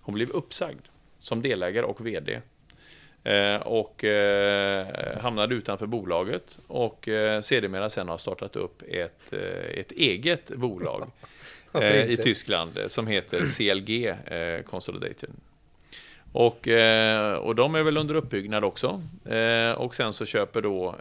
hon 0.00 0.14
blev 0.14 0.30
uppsagd 0.30 0.80
som 1.20 1.42
delägare 1.42 1.86
och 1.86 2.06
VD. 2.06 2.40
Eh, 3.24 3.56
och 3.56 4.04
eh, 4.04 4.86
hamnade 5.20 5.54
utanför 5.54 5.86
bolaget 5.86 6.58
och 6.66 7.08
eh, 7.08 7.40
sedermera 7.40 7.90
sen 7.90 8.08
har 8.08 8.18
startat 8.18 8.56
upp 8.56 8.82
ett, 8.88 9.32
ett 9.74 9.92
eget 9.92 10.48
bolag 10.48 11.10
i? 12.06 12.16
Tyskland 12.16 12.78
som 12.86 13.06
heter 13.06 13.46
CLG 13.56 14.14
Consolidated. 14.64 15.30
Och, 16.32 16.68
och 17.40 17.54
de 17.54 17.74
är 17.74 17.82
väl 17.82 17.96
under 17.96 18.14
uppbyggnad 18.14 18.64
också. 18.64 19.02
Och 19.76 19.94
sen 19.94 20.12
så 20.12 20.26
köper 20.26 20.62
då 20.62 20.94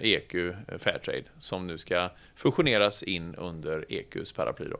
EQ 0.00 0.32
Fairtrade 0.78 1.22
som 1.38 1.66
nu 1.66 1.78
ska 1.78 2.10
fusioneras 2.34 3.02
in 3.02 3.34
under 3.34 3.84
EQs 3.88 4.32
paraply. 4.32 4.66
Då. 4.68 4.76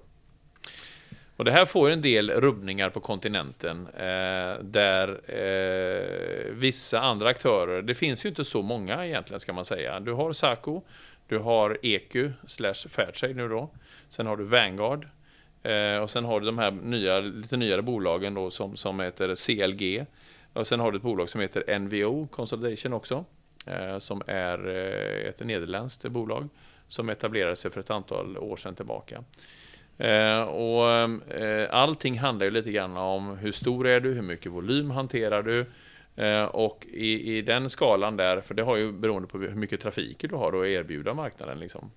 Och 1.38 1.45
det 1.45 1.52
här 1.52 1.64
får 1.64 1.90
en 1.90 2.02
del 2.02 2.30
rubbningar 2.30 2.90
på 2.90 3.00
kontinenten 3.00 3.87
eh, 3.87 4.62
där 4.62 5.21
eh, 5.26 6.52
vissa 6.52 7.00
andra 7.00 7.28
aktörer, 7.28 7.83
det 7.83 7.95
finns 7.95 8.25
ju 8.25 8.28
inte 8.28 8.45
så 8.45 8.62
många 8.62 9.07
egentligen 9.07 9.40
ska 9.40 9.52
man 9.52 9.64
säga. 9.64 10.00
Du 10.00 10.12
har 10.12 10.33
Saco, 10.33 10.83
du 11.28 11.38
har 11.38 11.78
EQ 11.83 12.33
slash 12.47 12.88
Fairtrade 12.88 13.35
nu 13.35 13.49
då. 13.49 13.71
Sen 14.09 14.26
har 14.26 14.37
du 14.37 14.45
Vanguard 14.45 15.09
eh, 15.62 15.97
och 15.97 16.11
sen 16.11 16.25
har 16.25 16.40
du 16.40 16.47
de 16.47 16.59
här 16.59 16.71
nya, 16.71 17.21
lite 17.21 17.57
nyare 17.57 17.83
bolagen 17.83 18.35
då 18.35 18.50
som, 18.50 18.76
som 18.76 19.00
heter 19.00 19.35
CLG. 19.47 20.07
Och 20.52 20.66
sen 20.66 20.80
har 20.80 20.92
du 20.92 20.97
ett 20.97 21.02
bolag 21.02 21.28
som 21.28 21.40
heter 21.40 21.78
NVO 21.78 22.26
Consolidation 22.26 22.92
också. 22.92 23.25
Eh, 23.66 23.99
som 23.99 24.23
är 24.26 24.68
eh, 24.68 25.28
ett 25.28 25.40
nederländskt 25.40 26.09
bolag 26.09 26.49
som 26.88 27.09
etablerade 27.09 27.57
sig 27.57 27.71
för 27.71 27.80
ett 27.80 27.90
antal 27.90 28.38
år 28.38 28.57
sedan 28.57 28.75
tillbaka. 28.75 29.25
Eh, 29.99 30.40
och 30.40 30.90
eh, 31.35 31.69
allting 31.71 32.19
handlar 32.19 32.45
ju 32.45 32.50
lite 32.50 32.73
grann 32.73 32.97
om 32.97 33.37
hur 33.37 33.52
stor 33.52 33.87
är 33.87 34.00
du, 34.00 34.14
hur 34.14 34.23
mycket 34.23 34.52
volym 34.52 34.90
hanterar 34.90 35.43
du 35.43 35.67
eh, 36.17 36.45
och 36.45 36.87
i, 36.93 37.37
i 37.37 37.43
den 37.43 37.71
skalan 37.71 38.17
där, 38.17 38.40
för 38.40 38.55
det 38.55 38.62
har 38.62 38.76
ju 38.76 38.93
beroende 38.93 39.28
på 39.28 39.38
hur 39.38 39.55
mycket 39.55 39.81
trafik 39.81 40.25
du 40.28 40.35
har 40.35 40.61
att 40.61 40.67
erbjuda 40.67 41.14
marknaden 41.14 41.59
liksom. 41.59 41.90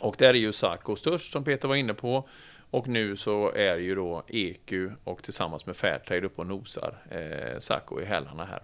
Och 0.00 0.16
där 0.18 0.28
är 0.28 0.34
ju 0.34 0.52
Saco 0.52 0.96
störst 0.96 1.32
som 1.32 1.44
Peter 1.44 1.68
var 1.68 1.76
inne 1.76 1.94
på 1.94 2.28
och 2.70 2.88
nu 2.88 3.16
så 3.16 3.52
är 3.52 3.76
ju 3.76 3.94
då 3.94 4.22
EQ 4.28 4.72
och 5.04 5.22
tillsammans 5.22 5.66
med 5.66 5.76
Fairtrade 5.76 6.26
uppe 6.26 6.40
och 6.40 6.46
nosar 6.46 6.94
eh, 7.10 7.58
Saco 7.58 8.00
i 8.00 8.04
hälarna 8.04 8.44
här. 8.44 8.62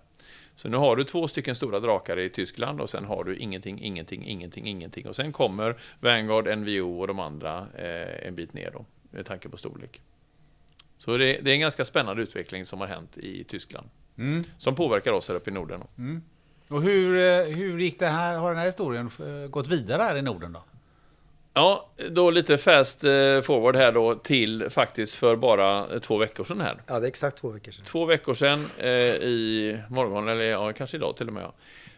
Så 0.56 0.68
nu 0.68 0.76
har 0.76 0.96
du 0.96 1.04
två 1.04 1.28
stycken 1.28 1.54
stora 1.54 1.80
drakar 1.80 2.18
i 2.18 2.30
Tyskland 2.30 2.80
och 2.80 2.90
sen 2.90 3.04
har 3.04 3.24
du 3.24 3.36
ingenting, 3.36 3.80
ingenting, 3.80 4.24
ingenting, 4.24 4.66
ingenting. 4.66 5.08
Och 5.08 5.16
sen 5.16 5.32
kommer 5.32 5.76
Vanguard, 6.00 6.58
NVO 6.58 7.00
och 7.00 7.06
de 7.06 7.20
andra 7.20 7.66
eh, 7.74 8.28
en 8.28 8.34
bit 8.34 8.52
ner 8.52 8.70
då, 8.70 8.84
med 9.10 9.26
tanke 9.26 9.48
på 9.48 9.56
storlek. 9.56 10.00
Så 10.98 11.16
det, 11.16 11.24
det 11.40 11.50
är 11.50 11.54
en 11.54 11.60
ganska 11.60 11.84
spännande 11.84 12.22
utveckling 12.22 12.66
som 12.66 12.80
har 12.80 12.86
hänt 12.86 13.18
i 13.18 13.44
Tyskland. 13.44 13.88
Mm. 14.18 14.44
Som 14.58 14.74
påverkar 14.74 15.12
oss 15.12 15.28
här 15.28 15.34
uppe 15.34 15.50
i 15.50 15.52
Norden. 15.52 15.80
då. 15.80 15.86
Och 16.68 16.82
hur, 16.82 17.18
eh, 17.18 17.56
hur 17.56 17.78
gick 17.78 17.98
det 17.98 18.06
här, 18.06 18.36
har 18.36 18.50
den 18.50 18.58
här 18.58 18.66
historien 18.66 19.10
eh, 19.20 19.48
gått 19.48 19.68
vidare 19.68 20.02
här 20.02 20.16
i 20.16 20.22
Norden 20.22 20.52
då? 20.52 20.64
Ja, 21.58 21.86
då 22.10 22.30
lite 22.30 22.58
fast 22.58 23.04
eh, 23.04 23.40
forward 23.40 23.76
här 23.76 23.92
då 23.92 24.14
till 24.14 24.70
faktiskt 24.70 25.14
för 25.14 25.36
bara 25.36 26.00
två 26.00 26.16
veckor 26.16 26.44
sedan 26.44 26.60
här. 26.60 26.82
Ja, 26.86 27.00
det 27.00 27.06
är 27.06 27.08
exakt 27.08 27.36
två 27.36 27.48
veckor 27.48 27.72
sedan. 27.72 27.84
Två 27.84 28.04
veckor 28.04 28.34
sedan 28.34 28.66
eh, 28.78 28.88
i 29.22 29.78
morgon, 29.90 30.28
eller 30.28 30.44
ja, 30.44 30.72
kanske 30.72 30.96
idag 30.96 31.16
till 31.16 31.26
och 31.26 31.32
med, 31.32 31.42
ja, 31.42 31.52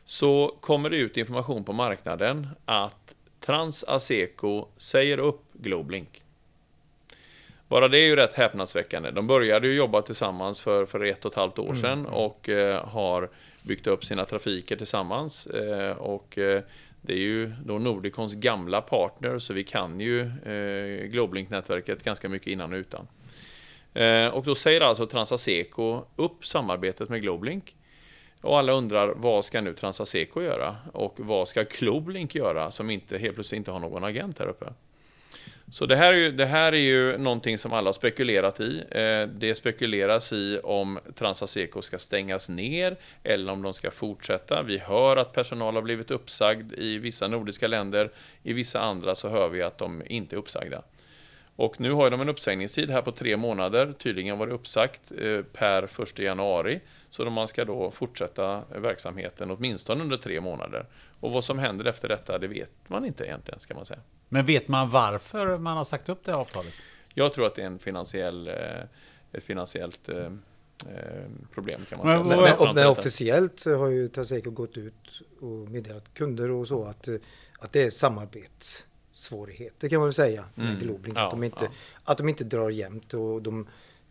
så 0.05 0.57
kommer 0.61 0.91
det 0.91 0.97
ut 0.97 1.17
information 1.17 1.65
på 1.65 1.73
marknaden 1.73 2.49
att 2.65 3.15
Transaseco 3.41 4.67
säger 4.77 5.19
upp 5.19 5.43
Globlink. 5.53 6.23
Bara 7.69 7.89
det 7.89 7.99
är 7.99 8.07
ju 8.07 8.17
rätt 8.17 8.33
häpnadsväckande. 8.33 9.11
De 9.11 9.27
började 9.27 9.69
ju 9.69 9.75
jobba 9.75 10.03
tillsammans 10.03 10.61
för, 10.61 10.87
för 10.87 11.05
ett 11.05 11.25
och 11.25 11.33
ett 11.33 11.37
halvt 11.37 11.59
år 11.59 11.75
sedan 11.75 12.07
och 12.07 12.49
eh, 12.49 12.85
har 12.85 13.31
byggt 13.63 13.87
upp 13.87 14.05
sina 14.05 14.25
trafiker 14.25 14.77
tillsammans. 14.77 15.47
Eh, 15.47 15.97
och 15.97 16.39
eh, 16.39 16.63
det 17.03 17.13
är 17.13 17.19
ju 17.19 17.53
då 17.65 17.79
Nordicons 17.79 18.35
gamla 18.35 18.81
partner, 18.81 19.39
så 19.39 19.55
vi 19.55 19.65
kan 19.65 20.01
ju 20.01 20.21
eh, 20.21 21.07
Globlink-nätverket 21.07 22.05
ganska 22.05 22.29
mycket 22.29 22.49
innan 22.49 22.73
och 22.73 22.77
utan. 22.77 23.07
Eh, 23.95 24.27
och 24.27 24.45
då 24.45 24.55
säger 24.55 24.81
alltså 24.81 25.07
Transaseco 25.07 26.03
upp 26.17 26.47
samarbetet 26.47 27.09
med 27.09 27.23
Globlink. 27.23 27.75
Och 28.41 28.59
alla 28.59 28.73
undrar, 28.73 29.09
vad 29.09 29.45
ska 29.45 29.61
nu 29.61 29.75
Transaseco 29.75 30.43
göra? 30.43 30.77
Och 30.93 31.15
vad 31.17 31.49
ska 31.49 31.63
Globlink 31.63 32.35
göra, 32.35 32.71
som 32.71 32.91
inte, 32.91 33.19
helt 33.19 33.35
plötsligt 33.35 33.57
inte 33.57 33.71
har 33.71 33.81
någon 33.81 34.05
agent 34.05 34.39
här 34.39 34.47
uppe? 34.47 34.67
Så 35.71 35.87
det 35.87 35.97
här, 35.97 36.13
är 36.13 36.17
ju, 36.17 36.33
det 36.33 36.47
här 36.47 36.73
är 36.73 36.77
ju 36.77 37.19
någonting 37.19 37.59
som 37.59 37.73
alla 37.73 37.89
har 37.89 37.93
spekulerat 37.93 38.61
i. 38.61 38.85
Eh, 38.91 39.29
det 39.39 39.55
spekuleras 39.55 40.33
i 40.33 40.61
om 40.63 40.99
Transaseco 41.15 41.83
ska 41.83 41.99
stängas 41.99 42.49
ner 42.49 42.97
eller 43.23 43.53
om 43.53 43.63
de 43.63 43.75
ska 43.75 43.91
fortsätta. 43.91 44.63
Vi 44.63 44.79
hör 44.79 45.17
att 45.17 45.33
personal 45.33 45.75
har 45.75 45.83
blivit 45.83 46.11
uppsagd 46.11 46.73
i 46.73 46.99
vissa 46.99 47.29
nordiska 47.29 47.67
länder. 47.69 48.11
I 48.43 48.53
vissa 48.53 48.81
andra 48.81 49.15
så 49.15 49.29
hör 49.29 49.49
vi 49.49 49.63
att 49.63 49.79
de 49.79 50.03
inte 50.07 50.37
är 50.37 50.39
uppsagda. 50.39 50.83
Och 51.57 51.81
nu 51.81 51.93
har 51.93 52.11
de 52.11 52.21
en 52.21 52.29
uppsägningstid 52.29 52.91
här 52.91 53.03
på 53.03 53.13
tre 53.13 53.37
månader. 53.37 53.95
Tydligen 53.99 54.39
var 54.39 54.47
det 54.47 54.53
uppsagt 54.53 55.13
eh, 55.19 55.43
per 55.43 56.03
1 56.03 56.19
januari. 56.19 56.81
Så 57.11 57.31
man 57.31 57.49
ska 57.49 57.65
då 57.65 57.91
fortsätta 57.91 58.65
verksamheten 58.69 59.51
åtminstone 59.51 60.03
under 60.03 60.17
tre 60.17 60.41
månader. 60.41 60.87
Och 61.21 61.31
vad 61.31 61.45
som 61.45 61.59
händer 61.59 61.85
efter 61.85 62.09
detta, 62.09 62.39
det 62.39 62.49
vet 62.49 62.71
man 62.87 63.05
inte 63.05 63.25
egentligen, 63.25 63.61
ska 63.61 63.75
man 63.75 63.85
säga. 63.85 64.01
Men 64.29 64.47
vet 64.47 64.69
man 64.69 64.91
varför 64.91 65.59
man 65.59 65.77
har 65.77 65.85
sagt 65.85 66.09
upp 66.09 66.25
det 66.25 66.33
här 66.33 66.39
avtalet? 66.39 66.75
Jag 67.15 67.33
tror 67.33 67.47
att 67.47 67.55
det 67.55 67.63
är 67.63 67.67
en 67.67 67.79
finansiell, 67.79 68.49
eh, 68.49 68.55
ett 69.33 69.45
finansiellt 69.45 70.09
eh, 70.09 70.31
problem 71.55 71.81
kan 71.89 71.99
man 71.99 72.07
men, 72.07 72.25
säga. 72.25 72.41
Men, 72.41 72.57
men, 72.61 72.75
men 72.75 72.87
officiellt 72.87 73.65
har 73.65 73.89
ju 73.89 74.09
Taseco 74.09 74.51
gått 74.51 74.77
ut 74.77 75.23
och 75.41 75.71
meddelat 75.71 76.15
kunder 76.15 76.51
och 76.51 76.69
så 76.69 76.85
att, 76.85 77.09
att 77.59 77.73
det 77.73 77.83
är 77.83 77.91
samarbetssvårigheter 77.91 79.89
kan 79.89 79.99
man 79.99 80.07
väl 80.07 80.15
säga 80.15 80.45
med 80.55 80.67
mm. 80.67 80.81
Globlink. 80.81 81.19
Ja, 81.19 81.25
att, 81.25 81.31
de 81.31 81.45
inte, 81.45 81.65
ja. 81.65 81.71
att 82.05 82.19
de 82.19 82.29
inte 82.29 82.45
drar 82.45 82.71
jämnt 82.71 83.15
och 83.15 83.43
de 83.43 83.67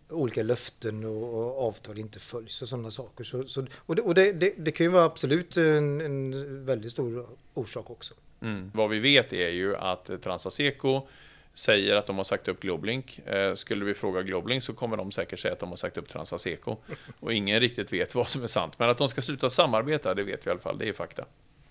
olika 0.09 0.43
löften 0.43 1.05
och, 1.05 1.33
och, 1.33 1.67
avtal 1.67 1.97
inte 1.97 2.19
följs 2.19 2.61
och 2.61 2.69
sådana 2.69 2.91
saker. 2.91 3.23
Så, 3.23 3.47
så, 3.47 3.65
och 3.77 3.95
det, 3.95 4.01
och 4.01 4.15
det, 4.15 4.31
det, 4.31 4.53
det, 4.57 4.71
kan 4.71 4.85
ju 4.85 4.91
vara 4.91 5.03
absolut 5.03 5.57
en, 5.57 6.01
en 6.01 6.65
väldigt 6.65 6.91
stor 6.91 7.25
orsak 7.53 7.89
också. 7.89 8.13
Mm. 8.41 8.71
Vad 8.73 8.89
vi 8.89 8.99
vet 8.99 9.33
är 9.33 9.49
ju 9.49 9.75
att 9.75 10.09
Transaseco 10.23 11.07
säger 11.53 11.95
att 11.95 12.07
de 12.07 12.17
har 12.17 12.23
sagt 12.23 12.47
upp 12.47 12.59
Globlink. 12.59 13.19
Eh, 13.19 13.55
skulle 13.55 13.85
vi 13.85 13.93
fråga 13.93 14.21
Globlink 14.21 14.63
så 14.63 14.73
kommer 14.73 14.97
de 14.97 15.11
säkert 15.11 15.39
säga 15.39 15.53
att 15.53 15.59
de 15.59 15.69
har 15.69 15.75
sagt 15.75 15.97
upp 15.97 16.09
Transaseco. 16.09 16.75
Och 17.19 17.33
ingen 17.33 17.59
riktigt 17.59 17.93
vet 17.93 18.15
vad 18.15 18.29
som 18.29 18.43
är 18.43 18.47
sant. 18.47 18.73
Men 18.77 18.89
att 18.89 18.97
de 18.97 19.09
ska 19.09 19.21
sluta 19.21 19.49
samarbeta, 19.49 20.13
det 20.13 20.23
vet 20.23 20.45
vi 20.45 20.49
i 20.49 20.51
alla 20.51 20.59
fall. 20.59 20.77
Det 20.77 20.89
är 20.89 20.93
fakta. 20.93 21.25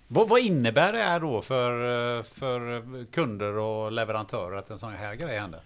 Vad, 0.09 0.29
vad 0.29 0.41
innebär 0.41 0.93
det 0.93 0.99
här 0.99 1.21
då 1.21 1.43
för, 1.43 2.23
för 2.23 3.05
kunder 3.05 3.53
och 3.53 3.93
leverantörer 3.93 4.57
att 4.57 4.71
en 4.71 4.79
sån 4.79 4.93
här 4.93 5.15
grej 5.15 5.39
händer? 5.39 5.61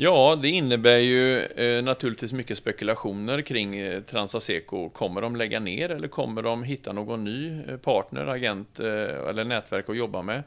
Ja, 0.00 0.38
det 0.42 0.48
innebär 0.48 0.98
ju 0.98 1.42
eh, 1.42 1.84
naturligtvis 1.84 2.32
mycket 2.32 2.58
spekulationer 2.58 3.42
kring 3.42 3.76
eh, 3.76 4.02
Transaseco. 4.02 4.88
Kommer 4.88 5.20
de 5.20 5.36
lägga 5.36 5.60
ner 5.60 5.90
eller 5.90 6.08
kommer 6.08 6.42
de 6.42 6.62
hitta 6.62 6.92
någon 6.92 7.24
ny 7.24 7.62
eh, 7.68 7.76
partner, 7.76 8.26
agent 8.26 8.80
eh, 8.80 9.28
eller 9.28 9.44
nätverk 9.44 9.88
att 9.88 9.96
jobba 9.96 10.22
med? 10.22 10.42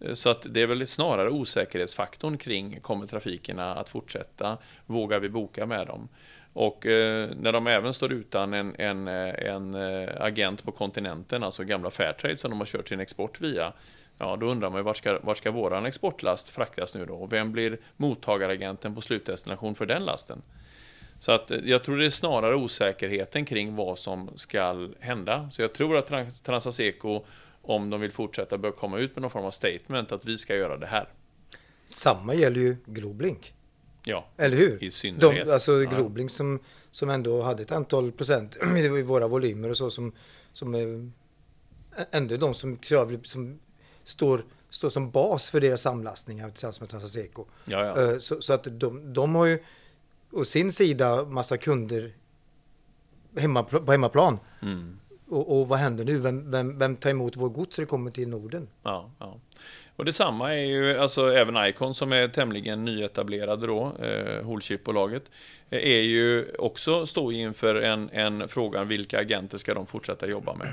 Eh, 0.00 0.14
så 0.14 0.30
att 0.30 0.46
det 0.54 0.62
är 0.62 0.66
väl 0.66 0.86
snarare 0.86 1.30
osäkerhetsfaktorn 1.30 2.38
kring 2.38 2.80
kommer 2.80 3.06
trafikerna 3.06 3.74
att 3.74 3.88
fortsätta? 3.88 4.58
Vågar 4.86 5.20
vi 5.20 5.28
boka 5.28 5.66
med 5.66 5.86
dem? 5.86 6.08
Och 6.52 6.86
eh, 6.86 7.30
när 7.40 7.52
de 7.52 7.66
även 7.66 7.94
står 7.94 8.12
utan 8.12 8.54
en, 8.54 8.74
en, 8.78 9.08
eh, 9.08 9.54
en 9.54 9.74
agent 10.18 10.64
på 10.64 10.72
kontinenten, 10.72 11.42
alltså 11.42 11.64
gamla 11.64 11.90
Fairtrade 11.90 12.36
som 12.36 12.50
de 12.50 12.58
har 12.58 12.66
kört 12.66 12.88
sin 12.88 13.00
export 13.00 13.40
via, 13.40 13.72
Ja, 14.18 14.36
då 14.36 14.46
undrar 14.46 14.70
man 14.70 14.78
ju 14.78 14.82
vart 14.82 14.96
ska, 14.96 15.18
vart 15.22 15.38
ska 15.38 15.50
våran 15.50 15.86
exportlast 15.86 16.48
fraktas 16.48 16.94
nu 16.94 17.06
då? 17.06 17.14
Och 17.14 17.32
vem 17.32 17.52
blir 17.52 17.78
mottagaragenten 17.96 18.94
på 18.94 19.00
slutdestination 19.00 19.74
för 19.74 19.86
den 19.86 20.04
lasten? 20.04 20.42
Så 21.20 21.32
att 21.32 21.50
eh, 21.50 21.58
jag 21.64 21.84
tror 21.84 21.96
det 21.96 22.06
är 22.06 22.10
snarare 22.10 22.54
osäkerheten 22.54 23.44
kring 23.44 23.76
vad 23.76 23.98
som 23.98 24.30
ska 24.34 24.88
hända. 25.00 25.50
Så 25.50 25.62
jag 25.62 25.72
tror 25.72 25.96
att 25.96 26.12
Transaseco, 26.44 27.24
om 27.62 27.90
de 27.90 28.00
vill 28.00 28.12
fortsätta, 28.12 28.58
bör 28.58 28.70
komma 28.70 28.98
ut 28.98 29.16
med 29.16 29.22
någon 29.22 29.30
form 29.30 29.44
av 29.44 29.50
statement 29.50 30.12
att 30.12 30.24
vi 30.24 30.38
ska 30.38 30.56
göra 30.56 30.76
det 30.76 30.86
här. 30.86 31.08
Samma 31.86 32.34
gäller 32.34 32.60
ju 32.60 32.76
Globlink. 32.86 33.52
Ja, 34.04 34.26
Eller 34.36 34.56
hur? 34.56 34.84
i 34.84 34.90
synnerhet. 34.90 35.46
De, 35.46 35.52
alltså 35.52 35.82
ja. 35.82 35.90
Globlink 35.90 36.30
som, 36.30 36.60
som 36.90 37.10
ändå 37.10 37.42
hade 37.42 37.62
ett 37.62 37.72
antal 37.72 38.12
procent 38.12 38.56
i 38.76 39.02
våra 39.02 39.28
volymer 39.28 39.70
och 39.70 39.76
så 39.76 39.90
som, 39.90 40.12
som 40.52 40.74
är 40.74 41.10
ändå 42.10 42.36
de 42.36 42.54
som, 42.54 42.78
som 43.22 43.58
står, 44.06 44.42
står 44.70 44.90
som 44.90 45.10
bas 45.10 45.50
för 45.50 45.60
deras 45.60 45.82
samlastningar 45.82 46.50
tillsammans 46.50 46.80
med 46.80 46.88
Transaseco. 46.88 47.44
Ja, 47.64 47.84
ja. 47.84 48.12
Eh, 48.12 48.18
så, 48.18 48.42
så, 48.42 48.52
att 48.52 48.66
de, 48.70 49.12
de 49.12 49.34
har 49.34 49.46
ju 49.46 49.58
å 50.30 50.44
sin 50.44 50.72
sida 50.72 51.24
massa 51.24 51.56
kunder 51.56 52.12
hemma, 53.36 53.62
på 53.62 53.92
hemmaplan. 53.92 54.38
Mm. 54.62 54.98
Och, 55.28 55.58
och, 55.58 55.68
vad 55.68 55.78
händer 55.78 56.04
nu? 56.04 56.18
Vem, 56.18 56.50
vem, 56.50 56.78
vem 56.78 56.96
tar 56.96 57.10
emot 57.10 57.36
vår 57.36 57.48
gods 57.48 57.78
när 57.78 57.84
det 57.84 57.88
kommer 57.88 58.10
till 58.10 58.28
Norden? 58.28 58.68
Ja, 58.82 59.10
ja. 59.18 59.40
Och 59.96 60.04
detsamma 60.04 60.54
är 60.54 60.64
ju, 60.64 60.98
alltså 60.98 61.32
även 61.34 61.66
Icon 61.66 61.94
som 61.94 62.12
är 62.12 62.28
tämligen 62.28 62.84
nyetablerade 62.84 63.66
då, 63.66 63.92
eh, 63.98 64.44
Holchip-bolaget, 64.44 65.22
är 65.70 66.00
ju 66.00 66.54
också 66.58 67.06
står 67.06 67.32
inför 67.32 67.74
en, 67.74 68.10
en 68.10 68.48
fråga, 68.48 68.84
vilka 68.84 69.20
agenter 69.20 69.58
ska 69.58 69.74
de 69.74 69.86
fortsätta 69.86 70.26
jobba 70.26 70.54
med? 70.54 70.68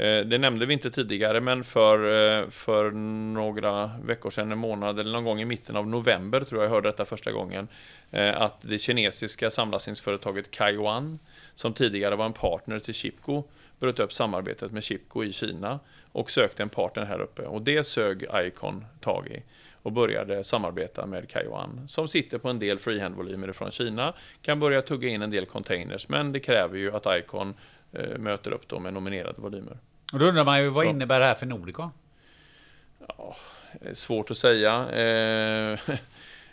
Eh, 0.00 0.24
det 0.24 0.38
nämnde 0.38 0.66
vi 0.66 0.74
inte 0.74 0.90
tidigare, 0.90 1.40
men 1.40 1.64
för, 1.64 1.98
eh, 1.98 2.48
för 2.48 2.90
några 2.90 3.90
veckor 4.04 4.30
sedan, 4.30 4.52
en 4.52 4.58
månad 4.58 4.98
eller 4.98 5.12
någon 5.12 5.24
gång 5.24 5.40
i 5.40 5.44
mitten 5.44 5.76
av 5.76 5.86
november, 5.88 6.40
tror 6.40 6.60
jag 6.60 6.68
jag 6.68 6.74
hörde 6.74 6.88
detta 6.88 7.04
första 7.04 7.32
gången, 7.32 7.68
eh, 8.10 8.40
att 8.42 8.56
det 8.62 8.78
kinesiska 8.78 9.50
samlastningsföretaget 9.50 10.50
Kaiwan, 10.50 11.18
som 11.54 11.72
tidigare 11.72 12.16
var 12.16 12.26
en 12.26 12.32
partner 12.32 12.78
till 12.78 12.94
Chipco, 12.94 13.42
bröt 13.78 13.98
upp 13.98 14.12
samarbetet 14.12 14.72
med 14.72 14.84
Chipco 14.84 15.24
i 15.24 15.32
Kina 15.32 15.80
och 16.12 16.30
sökte 16.30 16.62
en 16.62 16.68
partner 16.68 17.04
här 17.04 17.20
uppe. 17.20 17.42
Och 17.42 17.62
det 17.62 17.84
sög 17.84 18.26
Icon 18.34 18.84
tag 19.00 19.26
i 19.26 19.42
och 19.82 19.92
började 19.92 20.44
samarbeta 20.44 21.06
med 21.06 21.28
Kaiwan 21.28 21.88
som 21.88 22.08
sitter 22.08 22.38
på 22.38 22.48
en 22.48 22.58
del 22.58 22.78
freehandvolymer 22.78 23.52
från 23.52 23.70
Kina, 23.70 24.14
kan 24.42 24.60
börja 24.60 24.82
tugga 24.82 25.08
in 25.08 25.22
en 25.22 25.30
del 25.30 25.46
containers, 25.46 26.08
men 26.08 26.32
det 26.32 26.40
kräver 26.40 26.78
ju 26.78 26.96
att 26.96 27.06
Icon 27.18 27.54
möter 28.18 28.52
upp 28.52 28.68
då 28.68 28.78
med 28.78 28.94
nominerade 28.94 29.40
volymer. 29.40 29.76
Och 30.12 30.18
då 30.18 30.26
undrar 30.26 30.44
man 30.44 30.62
ju, 30.62 30.68
vad 30.68 30.84
så. 30.84 30.90
innebär 30.90 31.20
det 31.20 31.26
här 31.26 31.34
för 31.34 31.46
Nordicon? 31.46 31.90
Ja, 33.08 33.36
svårt 33.92 34.30
att 34.30 34.38
säga. 34.38 34.88
Eh, 34.90 35.78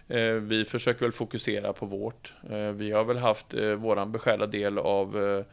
eh, 0.17 0.33
vi 0.33 0.65
försöker 0.65 1.01
väl 1.01 1.11
fokusera 1.11 1.73
på 1.73 1.85
vårt. 1.85 2.33
Eh, 2.49 2.71
vi 2.71 2.91
har 2.91 3.03
väl 3.03 3.17
haft 3.17 3.53
våran 3.77 4.11
beskärda 4.11 4.47
del 4.47 4.77
av 4.77 5.43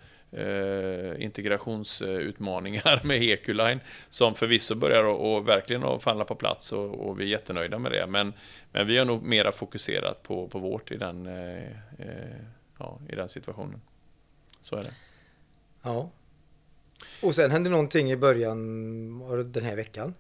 integrationsutmaningar 1.19 3.01
med 3.05 3.23
Eculine 3.23 3.81
som 4.11 4.35
förvisso 4.35 4.75
börjar 4.75 5.05
och 5.05 5.49
verkligen 5.49 5.85
att 5.85 6.03
falla 6.03 6.25
på 6.25 6.35
plats 6.35 6.73
och, 6.73 7.09
och, 7.09 7.21
vi 7.21 7.25
är 7.25 7.29
jättenöjda 7.29 7.79
med 7.79 7.93
det. 7.93 8.07
Men, 8.07 8.33
men 8.73 8.87
vi 8.87 8.99
har 8.99 9.05
nog 9.05 9.23
mera 9.23 9.53
fokuserat 9.53 10.23
på, 10.23 10.49
på 10.49 10.59
vårt 10.59 10.91
i 10.91 10.97
den, 10.97 11.29
ja, 12.79 13.01
i 13.09 13.15
den 13.15 13.29
situationen. 13.29 13.81
Så 14.63 14.77
är 14.77 14.83
det. 14.83 14.95
Ja, 15.83 16.11
och 17.23 17.35
sen 17.35 17.51
hände 17.51 17.71
någonting 17.71 18.11
i 18.11 18.17
början 18.17 19.23
av 19.23 19.53
den 19.53 19.65
här 19.65 19.77
veckan. 19.77 20.15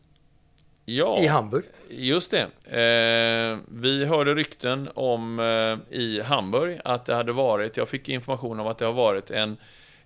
Ja, 0.84 1.18
I 1.18 1.26
Hamburg. 1.26 1.64
Just 1.88 2.30
det. 2.30 2.42
Eh, 2.80 3.58
vi 3.68 4.04
hörde 4.04 4.34
rykten 4.34 4.88
om 4.94 5.38
eh, 5.40 5.96
i 5.98 6.20
Hamburg 6.20 6.80
att 6.84 7.06
det 7.06 7.14
hade 7.14 7.32
varit, 7.32 7.76
jag 7.76 7.88
fick 7.88 8.08
information 8.08 8.60
om 8.60 8.66
att 8.66 8.78
det 8.78 8.84
har 8.84 8.92
varit 8.92 9.30
en, 9.30 9.56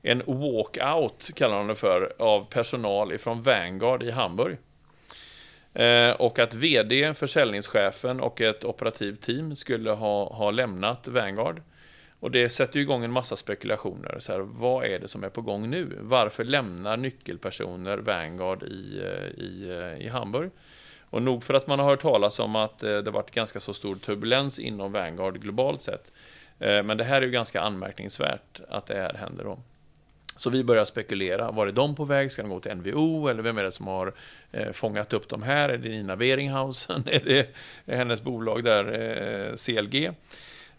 en 0.02 0.22
walkout, 0.26 1.30
kallar 1.34 1.58
de 1.58 1.66
det 1.66 1.74
för, 1.74 2.12
av 2.18 2.44
personal 2.44 3.12
ifrån 3.12 3.40
Vanguard 3.40 4.02
i 4.02 4.10
Hamburg. 4.10 4.56
Eh, 5.74 6.10
och 6.10 6.38
att 6.38 6.54
VD, 6.54 7.14
försäljningschefen 7.14 8.20
och 8.20 8.40
ett 8.40 8.64
operativt 8.64 9.22
team 9.22 9.56
skulle 9.56 9.90
ha, 9.90 10.34
ha 10.34 10.50
lämnat 10.50 11.08
Vanguard. 11.08 11.62
Och 12.20 12.30
det 12.30 12.48
sätter 12.48 12.80
igång 12.80 13.04
en 13.04 13.12
massa 13.12 13.36
spekulationer. 13.36 14.18
Så 14.18 14.32
här, 14.32 14.40
vad 14.40 14.84
är 14.84 14.98
det 14.98 15.08
som 15.08 15.24
är 15.24 15.28
på 15.28 15.40
gång 15.40 15.70
nu? 15.70 15.98
Varför 16.00 16.44
lämnar 16.44 16.96
nyckelpersoner 16.96 17.98
Vanguard 17.98 18.62
i, 18.62 19.00
eh, 19.04 19.44
i, 19.44 19.68
eh, 19.70 20.06
i 20.06 20.08
Hamburg? 20.08 20.50
Och 21.10 21.22
nog 21.22 21.44
för 21.44 21.54
att 21.54 21.66
man 21.66 21.78
har 21.78 21.86
hört 21.86 22.02
talas 22.02 22.38
om 22.38 22.56
att 22.56 22.82
eh, 22.82 22.98
det 22.98 23.10
varit 23.10 23.30
ganska 23.30 23.60
så 23.60 23.74
stor 23.74 23.94
turbulens 23.94 24.58
inom 24.58 24.92
Vanguard 24.92 25.40
globalt 25.40 25.82
sett. 25.82 26.12
Men 26.60 26.96
det 26.96 27.04
här 27.04 27.22
är 27.22 27.26
ju 27.26 27.30
ganska 27.30 27.60
anmärkningsvärt 27.60 28.60
att 28.68 28.86
det 28.86 28.94
här 28.94 29.14
händer 29.14 29.44
då. 29.44 29.58
Så 30.38 30.50
vi 30.50 30.64
börjar 30.64 30.84
spekulera. 30.84 31.50
Var 31.50 31.66
är 31.66 31.72
de 31.72 31.94
på 31.94 32.04
väg? 32.04 32.32
Ska 32.32 32.42
de 32.42 32.48
gå 32.48 32.60
till 32.60 32.74
NVO? 32.74 33.28
Eller 33.28 33.42
vem 33.42 33.58
är 33.58 33.62
det 33.62 33.72
som 33.72 33.86
har 33.86 34.12
eh, 34.52 34.72
fångat 34.72 35.12
upp 35.12 35.28
dem 35.28 35.42
här? 35.42 35.68
Är 35.68 35.78
det 35.78 35.88
Nina 35.88 36.16
Beringhausen? 36.16 37.02
är 37.06 37.20
det 37.20 37.54
hennes 37.86 38.22
bolag 38.22 38.64
där, 38.64 38.84
eh, 38.92 39.54
CLG? 39.54 40.10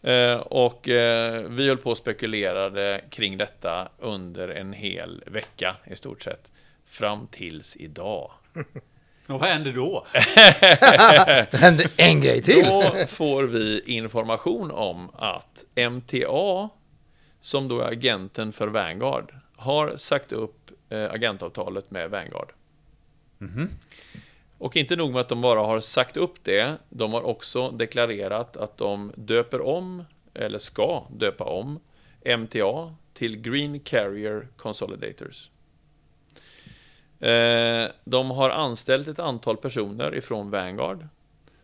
Eh, 0.02 0.36
och 0.36 0.90
eh, 0.90 1.44
vi 1.50 1.68
höll 1.68 1.78
på 1.78 1.90
och 1.90 1.98
spekulerade 1.98 3.02
kring 3.10 3.38
detta 3.38 3.90
under 3.98 4.48
en 4.48 4.74
hel 4.74 5.24
vecka 5.28 5.76
i 5.86 5.96
stort 5.96 6.22
sett. 6.22 6.52
Fram 6.86 7.28
tills 7.28 7.76
idag. 7.76 8.32
Och 9.28 9.40
vad 9.40 9.50
händer 9.50 9.74
då? 9.74 10.06
det 10.14 11.58
händer 11.58 11.88
en 11.98 12.22
grej 12.22 12.42
till. 12.42 12.66
Då 12.66 12.94
får 13.08 13.44
vi 13.44 13.82
information 13.86 14.72
om 14.72 15.10
att 15.16 15.66
MTA, 15.92 16.70
som 17.42 17.68
då 17.68 17.80
är 17.80 17.92
agenten 17.92 18.52
för 18.52 18.68
Vanguard, 18.68 19.34
har 19.56 19.98
sagt 19.98 20.32
upp 20.32 20.72
eh, 20.90 21.12
agentavtalet 21.12 21.92
med 21.92 22.10
Vanguard. 22.10 22.52
Mm 23.42 23.54
-hmm. 23.54 23.68
Och 24.60 24.76
inte 24.76 24.96
nog 24.96 25.12
med 25.12 25.22
att 25.22 25.30
de 25.30 25.42
bara 25.42 25.60
har 25.60 25.80
sagt 25.80 26.18
upp 26.18 26.44
det, 26.44 26.78
de 26.90 27.14
har 27.14 27.22
också 27.22 27.72
deklarerat 27.72 28.58
att 28.58 28.78
de 28.78 29.12
döper 29.16 29.62
om, 29.62 30.04
eller 30.34 30.60
ska 30.60 31.04
döpa 31.10 31.44
om, 31.44 31.80
MTA 32.38 32.96
till 33.14 33.42
Green 33.42 33.80
Carrier 33.80 34.48
Consolidators. 34.58 35.50
Eh, 37.20 37.88
de 38.04 38.32
har 38.32 38.50
anställt 38.50 39.08
ett 39.08 39.20
antal 39.20 39.58
personer 39.58 40.16
ifrån 40.16 40.52
Vanguard 40.52 41.08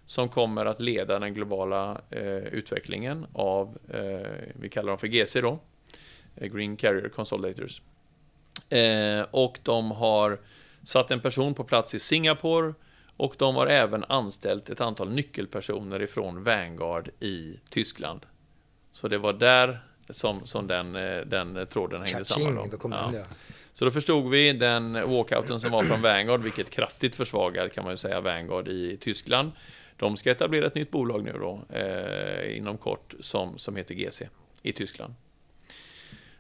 som 0.06 0.30
kommer 0.30 0.66
att 0.66 0.82
leda 0.82 1.20
den 1.20 1.34
globala 1.34 2.02
eh, 2.10 2.38
utvecklingen 2.38 3.26
av, 3.34 3.78
eh, 3.90 4.30
vi 4.56 4.70
kallar 4.70 4.90
dem 4.90 4.98
för 4.98 5.08
GC 5.08 5.42
då, 5.42 5.60
Green 6.36 6.78
Carrier 6.78 7.10
Consolidators. 7.10 7.82
Och 9.32 9.60
de 9.64 9.92
har 9.92 10.40
satt 10.84 11.12
en 11.12 11.20
person 11.20 11.54
på 11.54 11.64
plats 11.64 11.96
i 11.96 12.00
Singapore 12.00 12.74
och 13.18 13.36
de 13.38 13.56
har 13.56 13.68
även 13.68 14.04
anställt 14.04 14.70
ett 14.70 14.82
antal 14.82 15.10
nyckelpersoner 15.10 16.02
ifrån 16.02 16.44
Vanguard 16.44 17.10
i 17.20 17.60
Tyskland. 17.70 18.26
Så 18.92 19.08
det 19.08 19.18
var 19.18 19.34
där 19.34 19.80
som, 20.10 20.48
som 20.48 20.68
den, 20.68 20.96
eh, 20.96 21.22
den 21.26 21.68
tråden 21.68 22.02
hängde 22.02 22.26
samman. 22.26 22.56
Då. 22.56 22.66
Ja. 22.72 22.78
Den, 22.82 23.14
ja. 23.14 23.26
Så 23.74 23.86
då 23.86 23.92
förstod 23.92 24.30
vi 24.30 24.54
den 24.54 24.94
walkouten 24.94 25.60
som 25.60 25.72
var 25.72 25.84
från 25.84 26.02
Vanguard, 26.02 26.42
vilket 26.42 26.70
kraftigt 26.70 27.16
försvagar 27.16 27.68
kan 27.68 27.84
man 27.84 27.94
ju 27.94 27.98
säga 27.98 28.22
Vanguard 28.22 28.68
i 28.68 28.98
Tyskland. 28.98 29.52
De 29.98 30.18
ska 30.18 30.32
etablera 30.32 30.68
ett 30.68 30.76
nytt 30.76 30.92
bolag 30.92 31.24
nu 31.24 31.34
då, 31.40 31.76
eh, 31.76 32.58
inom 32.58 32.78
kort, 32.78 33.14
som, 33.20 33.58
som 33.58 33.76
heter 33.76 33.96
GC 33.96 34.30
i 34.62 34.72
Tyskland. 34.72 35.14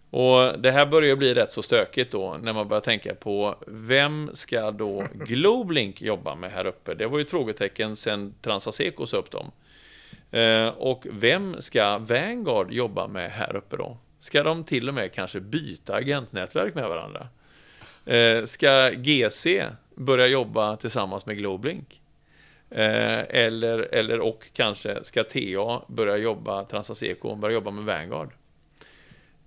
Och 0.09 0.59
det 0.59 0.71
här 0.71 0.85
börjar 0.85 1.15
bli 1.15 1.33
rätt 1.33 1.51
så 1.51 1.61
stökigt 1.63 2.11
då, 2.11 2.37
när 2.41 2.53
man 2.53 2.67
börjar 2.67 2.81
tänka 2.81 3.15
på 3.15 3.55
vem 3.67 4.29
ska 4.33 4.71
då 4.71 5.03
Globlink 5.13 6.01
jobba 6.01 6.35
med 6.35 6.51
här 6.51 6.65
uppe? 6.65 6.93
Det 6.93 7.07
var 7.07 7.17
ju 7.17 7.23
ett 7.23 7.29
frågetecken 7.29 7.95
sen 7.95 8.33
Transaseco 8.41 9.05
sa 9.05 9.17
upp 9.17 9.31
dem. 9.31 9.51
Eh, 10.31 10.67
och 10.67 11.07
vem 11.11 11.61
ska 11.61 11.97
Vanguard 11.97 12.71
jobba 12.71 13.07
med 13.07 13.31
här 13.31 13.55
uppe 13.55 13.77
då? 13.77 13.97
Ska 14.19 14.43
de 14.43 14.63
till 14.63 14.87
och 14.87 14.93
med 14.93 15.13
kanske 15.13 15.39
byta 15.39 15.95
agentnätverk 15.95 16.75
med 16.75 16.89
varandra? 16.89 17.27
Eh, 18.05 18.45
ska 18.45 18.89
GC 18.89 19.63
börja 19.95 20.27
jobba 20.27 20.75
tillsammans 20.75 21.25
med 21.25 21.37
Globlink? 21.37 22.01
Eh, 22.69 23.19
eller, 23.29 23.79
eller 23.79 24.19
och 24.19 24.47
kanske 24.53 25.03
ska 25.03 25.23
TA 25.23 25.81
börja 25.87 26.17
jobba, 26.17 26.65
Transaseco 26.65 27.35
börja 27.35 27.53
jobba 27.53 27.71
med 27.71 27.85
Vanguard? 27.85 28.29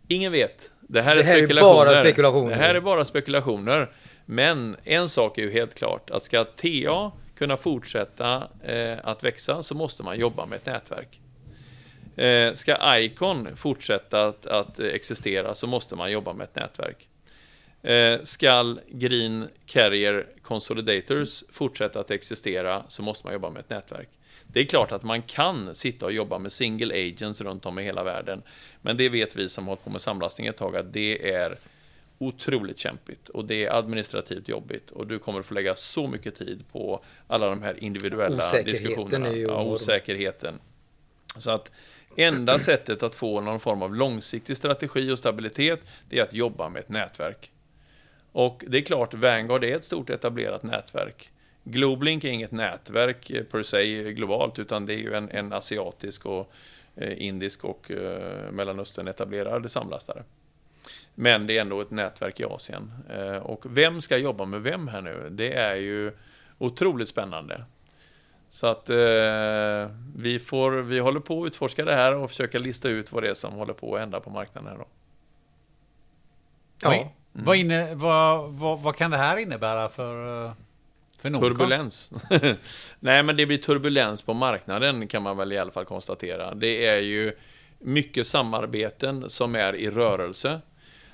Ingen 0.08 0.32
vet. 0.32 0.72
Det 0.80 1.02
här, 1.02 1.16
det 1.16 1.22
här 1.22 1.32
är, 1.32 1.36
spekulationer. 1.36 1.80
är 1.80 1.94
bara 1.94 2.04
spekulationer. 2.04 2.50
Det 2.50 2.56
här 2.56 2.74
är 2.74 2.80
bara 2.80 3.04
spekulationer. 3.04 3.90
Men 4.26 4.76
en 4.84 5.08
sak 5.08 5.38
är 5.38 5.42
ju 5.42 5.50
helt 5.50 5.74
klart, 5.74 6.10
att 6.10 6.24
ska 6.24 6.44
TA 6.44 7.12
kunna 7.34 7.56
fortsätta 7.56 8.48
eh, 8.64 8.98
att 9.02 9.24
växa 9.24 9.62
så 9.62 9.74
måste 9.74 10.02
man 10.02 10.18
jobba 10.18 10.46
med 10.46 10.56
ett 10.56 10.66
nätverk. 10.66 11.20
Eh, 12.16 12.52
ska 12.52 12.98
Icon 12.98 13.56
fortsätta 13.56 14.26
att, 14.26 14.46
att, 14.46 14.78
existera 14.78 15.54
så 15.54 15.66
måste 15.66 15.96
man 15.96 16.12
jobba 16.12 16.32
med 16.32 16.44
ett 16.44 16.56
nätverk. 16.56 17.08
Eh, 17.82 18.22
ska 18.22 18.76
Green 18.88 19.48
Carrier 19.66 20.26
Consolidators 20.42 21.44
fortsätta 21.52 22.00
att 22.00 22.10
existera 22.10 22.82
så 22.88 23.02
måste 23.02 23.26
man 23.26 23.32
jobba 23.32 23.50
med 23.50 23.60
ett 23.60 23.70
nätverk. 23.70 24.08
Det 24.52 24.60
är 24.60 24.64
klart 24.64 24.92
att 24.92 25.02
man 25.02 25.22
kan 25.22 25.74
sitta 25.74 26.06
och 26.06 26.12
jobba 26.12 26.38
med 26.38 26.52
single 26.52 27.08
agents 27.08 27.40
runt 27.40 27.66
om 27.66 27.78
i 27.78 27.82
hela 27.82 28.04
världen. 28.04 28.42
Men 28.82 28.96
det 28.96 29.08
vet 29.08 29.36
vi 29.36 29.48
som 29.48 29.64
har 29.64 29.70
hållit 29.70 29.84
på 29.84 29.90
med 29.90 30.02
samlastning 30.02 30.46
ett 30.46 30.56
tag 30.56 30.76
att 30.76 30.92
det 30.92 31.32
är 31.32 31.58
otroligt 32.18 32.78
kämpigt 32.78 33.28
och 33.28 33.44
det 33.44 33.64
är 33.64 33.78
administrativt 33.78 34.48
jobbigt 34.48 34.90
och 34.90 35.06
du 35.06 35.18
kommer 35.18 35.40
att 35.40 35.46
få 35.46 35.54
lägga 35.54 35.76
så 35.76 36.06
mycket 36.06 36.34
tid 36.34 36.64
på 36.72 37.04
alla 37.26 37.46
de 37.46 37.62
här 37.62 37.84
individuella 37.84 38.34
osäkerheten 38.34 38.84
diskussionerna. 38.84 39.28
Är 39.28 39.32
ju 39.32 39.42
ja, 39.42 39.64
osäkerheten. 39.64 40.54
Så 41.36 41.50
att 41.50 41.70
enda 42.16 42.58
sättet 42.58 43.02
att 43.02 43.14
få 43.14 43.40
någon 43.40 43.60
form 43.60 43.82
av 43.82 43.94
långsiktig 43.94 44.56
strategi 44.56 45.10
och 45.10 45.18
stabilitet, 45.18 45.80
det 46.08 46.18
är 46.18 46.22
att 46.22 46.34
jobba 46.34 46.68
med 46.68 46.80
ett 46.80 46.88
nätverk. 46.88 47.50
Och 48.32 48.64
det 48.68 48.78
är 48.78 48.82
klart, 48.82 49.14
Vanguard 49.14 49.64
är 49.64 49.76
ett 49.76 49.84
stort 49.84 50.10
etablerat 50.10 50.62
nätverk. 50.62 51.30
Globlink 51.70 52.24
är 52.24 52.28
inget 52.28 52.52
nätverk 52.52 53.30
eh, 53.30 53.44
per 53.44 53.62
se 53.62 54.12
globalt, 54.12 54.58
utan 54.58 54.86
det 54.86 54.94
är 54.94 54.98
ju 54.98 55.14
en, 55.14 55.30
en 55.30 55.52
asiatisk 55.52 56.26
och 56.26 56.52
eh, 56.96 57.22
indisk 57.22 57.64
och 57.64 57.90
eh, 57.90 58.52
Mellanöstern 58.52 59.08
etablerad 59.08 59.70
samlastare. 59.70 60.22
Men 61.14 61.46
det 61.46 61.56
är 61.56 61.60
ändå 61.60 61.80
ett 61.80 61.90
nätverk 61.90 62.40
i 62.40 62.44
Asien. 62.44 62.92
Eh, 63.10 63.36
och 63.36 63.64
vem 63.76 64.00
ska 64.00 64.16
jobba 64.16 64.44
med 64.44 64.62
vem 64.62 64.88
här 64.88 65.00
nu? 65.00 65.28
Det 65.30 65.52
är 65.52 65.76
ju 65.76 66.12
otroligt 66.58 67.08
spännande. 67.08 67.64
Så 68.50 68.66
att 68.66 68.90
eh, 68.90 69.90
vi, 70.16 70.38
får, 70.44 70.72
vi 70.72 70.98
håller 70.98 71.20
på 71.20 71.42
att 71.42 71.46
utforska 71.46 71.84
det 71.84 71.94
här 71.94 72.14
och 72.14 72.30
försöka 72.30 72.58
lista 72.58 72.88
ut 72.88 73.12
vad 73.12 73.22
det 73.22 73.30
är 73.30 73.34
som 73.34 73.52
håller 73.52 73.74
på 73.74 73.94
att 73.94 74.00
hända 74.00 74.20
på 74.20 74.30
marknaden. 74.30 74.70
Här 74.70 74.78
då. 74.78 74.86
Ja. 76.82 76.94
Mm. 76.94 77.08
Vad, 77.32 77.56
inne, 77.56 77.94
vad, 77.94 78.52
vad, 78.52 78.80
vad, 78.80 78.96
kan 78.96 79.10
det 79.10 79.16
här 79.16 79.36
innebära 79.36 79.88
för 79.88 80.52
Turbulens. 81.22 82.10
Nej, 83.00 83.22
men 83.22 83.36
det 83.36 83.46
blir 83.46 83.58
turbulens 83.58 84.22
på 84.22 84.34
marknaden 84.34 85.08
kan 85.08 85.22
man 85.22 85.36
väl 85.36 85.52
i 85.52 85.58
alla 85.58 85.70
fall 85.70 85.84
konstatera. 85.84 86.54
Det 86.54 86.86
är 86.86 87.00
ju 87.00 87.32
mycket 87.78 88.26
samarbeten 88.26 89.30
som 89.30 89.54
är 89.54 89.76
i 89.76 89.90
rörelse. 89.90 90.60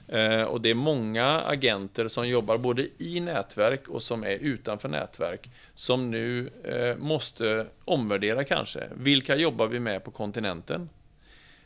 Eh, 0.09 0.43
och 0.43 0.61
det 0.61 0.71
är 0.71 0.75
många 0.75 1.41
agenter 1.41 2.09
som 2.09 2.29
jobbar 2.29 2.59
både 2.59 2.87
i 2.99 3.21
nätverk 3.21 3.89
och 3.89 4.03
som 4.03 4.25
är 4.25 4.39
utanför 4.39 4.89
nätverk 4.89 5.51
som 5.75 6.11
nu 6.11 6.51
eh, 6.65 6.97
måste 6.97 7.67
omvärdera 7.85 8.45
kanske. 8.45 8.89
Vilka 8.97 9.37
jobbar 9.37 9.67
vi 9.67 9.81
med 9.81 10.05
på 10.05 10.11
kontinenten? 10.11 10.89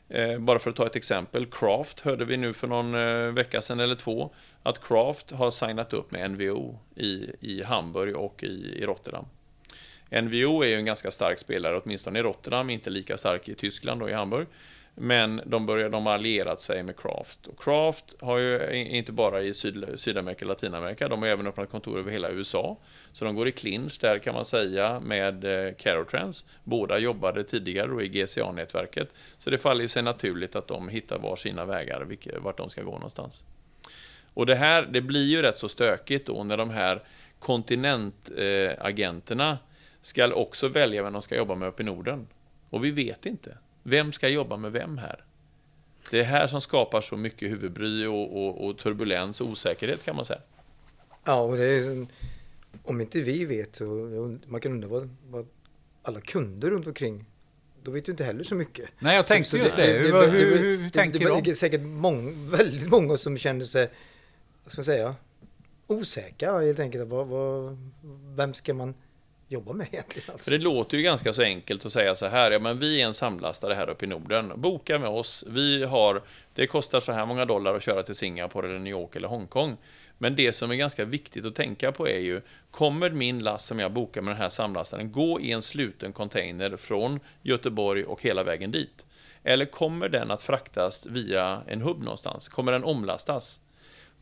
Eh, 0.09 0.39
bara 0.39 0.59
för 0.59 0.71
att 0.71 0.77
ta 0.77 0.87
ett 0.87 0.97
exempel, 0.97 1.47
Craft 1.47 2.01
hörde 2.01 2.25
vi 2.25 2.37
nu 2.37 2.53
för 2.53 2.67
någon 2.67 2.93
vecka 3.35 3.63
sedan 3.63 3.81
eller 3.81 3.95
två 3.95 4.31
att 4.63 4.89
Craft 4.89 5.31
har 5.31 5.51
signat 5.51 5.93
upp 5.93 6.11
med 6.11 6.31
NVO 6.31 6.79
i, 6.95 7.31
i 7.41 7.63
Hamburg 7.63 8.17
och 8.17 8.45
i, 8.45 8.75
i 8.83 8.87
Rotterdam. 8.87 9.25
NVO 10.11 10.63
är 10.63 10.69
ju 10.69 10.75
en 10.75 10.85
ganska 10.85 11.11
stark 11.11 11.39
spelare, 11.39 11.81
åtminstone 11.85 12.19
i 12.19 12.23
Rotterdam, 12.23 12.71
inte 12.71 12.91
lika 12.91 13.19
stark 13.19 13.49
i 13.49 13.55
Tyskland 13.55 14.03
och 14.03 14.11
i 14.11 14.13
Hamburg. 14.13 14.47
Men 15.01 15.41
de, 15.47 15.67
börjar, 15.67 15.89
de 15.89 16.07
har 16.07 16.13
allierat 16.13 16.61
sig 16.61 16.83
med 16.83 16.97
Craft. 16.97 17.47
Och 17.47 17.63
Craft 17.63 18.15
har 18.21 18.39
ju 18.39 18.75
inte 18.75 19.13
bara 19.13 19.43
i 19.43 19.55
Syd, 19.55 19.85
Sydamerika 19.97 20.45
och 20.45 20.49
Latinamerika, 20.49 21.09
de 21.09 21.23
har 21.23 21.29
även 21.29 21.47
öppnat 21.47 21.71
kontor 21.71 21.99
över 21.99 22.13
hela 22.13 22.31
USA. 22.31 22.77
Så 23.13 23.25
de 23.25 23.35
går 23.35 23.49
i 23.49 23.53
clinch 23.53 23.99
där 24.01 24.19
kan 24.19 24.35
man 24.35 24.45
säga 24.45 25.01
med 25.01 25.45
eh, 25.45 25.75
Carotrans. 25.75 26.45
Båda 26.65 26.99
jobbade 26.99 27.45
tidigare 27.45 27.87
då 27.87 28.03
i 28.03 28.09
GCA-nätverket. 28.09 29.09
Så 29.39 29.51
det 29.51 29.59
faller 29.59 29.83
ju 29.83 29.89
sig 29.89 30.03
naturligt 30.03 30.57
att 30.57 30.69
de 30.69 30.89
hittar 30.89 31.19
var 31.19 31.37
sina 31.37 31.65
vägar, 31.65 32.07
vart 32.39 32.57
de 32.57 32.71
ska 32.71 32.83
gå 32.83 32.93
någonstans. 32.93 33.45
Och 34.35 34.47
det 34.47 34.55
här, 34.55 34.83
det 34.83 35.01
blir 35.01 35.27
ju 35.27 35.43
rätt 35.43 35.59
så 35.59 35.69
stökigt 35.69 36.27
då 36.27 36.45
när 36.45 36.57
de 36.57 36.71
här 36.71 37.03
kontinentagenterna 37.39 39.51
eh, 39.51 39.57
ska 40.03 40.35
också 40.35 40.69
välja 40.69 41.03
vem 41.03 41.13
de 41.13 41.23
ska 41.23 41.37
jobba 41.37 41.55
med 41.55 41.69
uppe 41.69 41.83
i 41.83 41.87
Norden. 41.87 42.27
Och 42.71 42.85
vi 42.85 42.91
vet 42.91 43.27
inte. 43.27 43.59
Vem 43.83 44.13
ska 44.13 44.29
jobba 44.29 44.57
med 44.57 44.73
vem 44.73 44.99
här? 44.99 45.25
Det 46.11 46.21
är 46.21 46.25
här 46.25 46.47
som 46.47 46.61
skapar 46.61 47.01
så 47.01 47.17
mycket 47.17 47.51
huvudbry 47.51 48.07
och, 48.07 48.37
och, 48.37 48.67
och 48.67 48.79
turbulens 48.79 49.41
och 49.41 49.49
osäkerhet 49.49 50.05
kan 50.05 50.17
man 50.17 50.25
säga. 50.25 50.41
Ja, 51.25 51.41
och 51.41 51.57
det 51.57 51.65
är 51.65 52.07
om 52.83 53.01
inte 53.01 53.21
vi 53.21 53.45
vet 53.45 53.77
så 53.77 53.85
man 54.47 54.61
kan 54.61 54.73
undra 54.73 54.89
vad, 54.89 55.17
vad 55.29 55.47
alla 56.03 56.21
kunder 56.21 56.71
runt 56.71 56.87
omkring 56.87 57.25
då 57.83 57.91
vet 57.91 58.05
du 58.05 58.13
inte 58.13 58.25
heller 58.25 58.45
så 58.45 58.55
mycket. 58.55 58.91
Nej, 58.99 59.17
jag 59.17 59.27
tänkte 59.27 59.51
så, 59.51 59.57
just 59.57 59.77
det. 59.77 59.87
det, 59.87 59.99
hur, 59.99 60.29
hur, 60.29 60.59
hur, 60.59 60.79
hur 60.79 60.91
tänker 60.91 61.29
de? 61.29 61.43
Det 61.43 61.51
är 61.51 61.55
säkert 61.55 61.81
mång, 61.81 62.47
väldigt 62.51 62.89
många 62.89 63.17
som 63.17 63.37
känner 63.37 63.65
sig, 63.65 63.91
vad 64.69 64.73
ska 64.73 64.81
man 64.81 64.85
säga, 64.85 65.15
osäkra 65.87 66.61
helt 66.61 66.81
enkelt. 66.81 67.09
Vad, 67.09 67.27
vad, 67.27 67.79
vem 68.37 68.55
ska 68.55 68.75
man 68.75 68.95
jobba 69.49 69.73
med 69.73 69.87
egentligen? 69.93 70.31
Alltså? 70.33 70.51
det 70.51 70.59
låter 70.59 70.97
ju 70.97 71.03
ganska 71.03 71.33
så 71.33 71.43
enkelt 71.43 71.87
att 71.87 71.93
säga 71.93 72.15
så 72.15 72.27
här, 72.27 72.51
ja 72.51 72.59
men 72.59 72.79
vi 72.79 73.03
är 73.03 73.07
en 73.07 73.15
samlastare 73.15 73.75
här 73.75 73.91
uppe 73.91 74.05
i 74.05 74.09
Norden. 74.09 74.53
Boka 74.57 74.99
med 74.99 75.09
oss, 75.09 75.45
vi 75.49 75.85
har, 75.85 76.23
det 76.55 76.67
kostar 76.67 77.01
så 77.01 77.13
här 77.13 77.27
många 77.27 77.45
dollar 77.45 77.75
att 77.75 77.83
köra 77.83 78.03
till 78.03 78.15
Singapore 78.15 78.69
eller 78.69 78.79
New 78.79 78.91
York 78.91 79.17
eller 79.17 79.29
Hongkong. 79.29 79.77
Men 80.19 80.37
det 80.37 80.53
som 80.53 80.71
är 80.71 80.75
ganska 80.75 81.05
viktigt 81.05 81.45
att 81.45 81.55
tänka 81.55 81.93
på 81.93 82.09
är 82.09 82.19
ju, 82.19 82.41
kommer 82.71 83.11
min 83.11 83.39
last 83.39 83.67
som 83.67 83.79
jag 83.79 83.93
bokar 83.93 84.23
med 84.23 84.35
den 84.35 84.43
här 84.43 84.49
samlastaren 84.49 85.13
gå 85.13 85.41
i 85.41 85.53
en 85.53 85.63
sluten 85.63 86.13
container 86.13 86.77
från 86.77 87.21
Göteborg 87.43 88.05
och 88.05 88.23
hela 88.23 88.43
vägen 88.43 88.71
dit? 88.71 89.05
Eller 89.43 89.65
kommer 89.65 90.09
den 90.09 90.31
att 90.31 90.43
fraktas 90.43 91.07
via 91.07 91.63
en 91.67 91.83
hubb 91.83 92.03
någonstans? 92.03 92.49
Kommer 92.49 92.73
den 92.73 92.85
omlastas? 92.85 93.61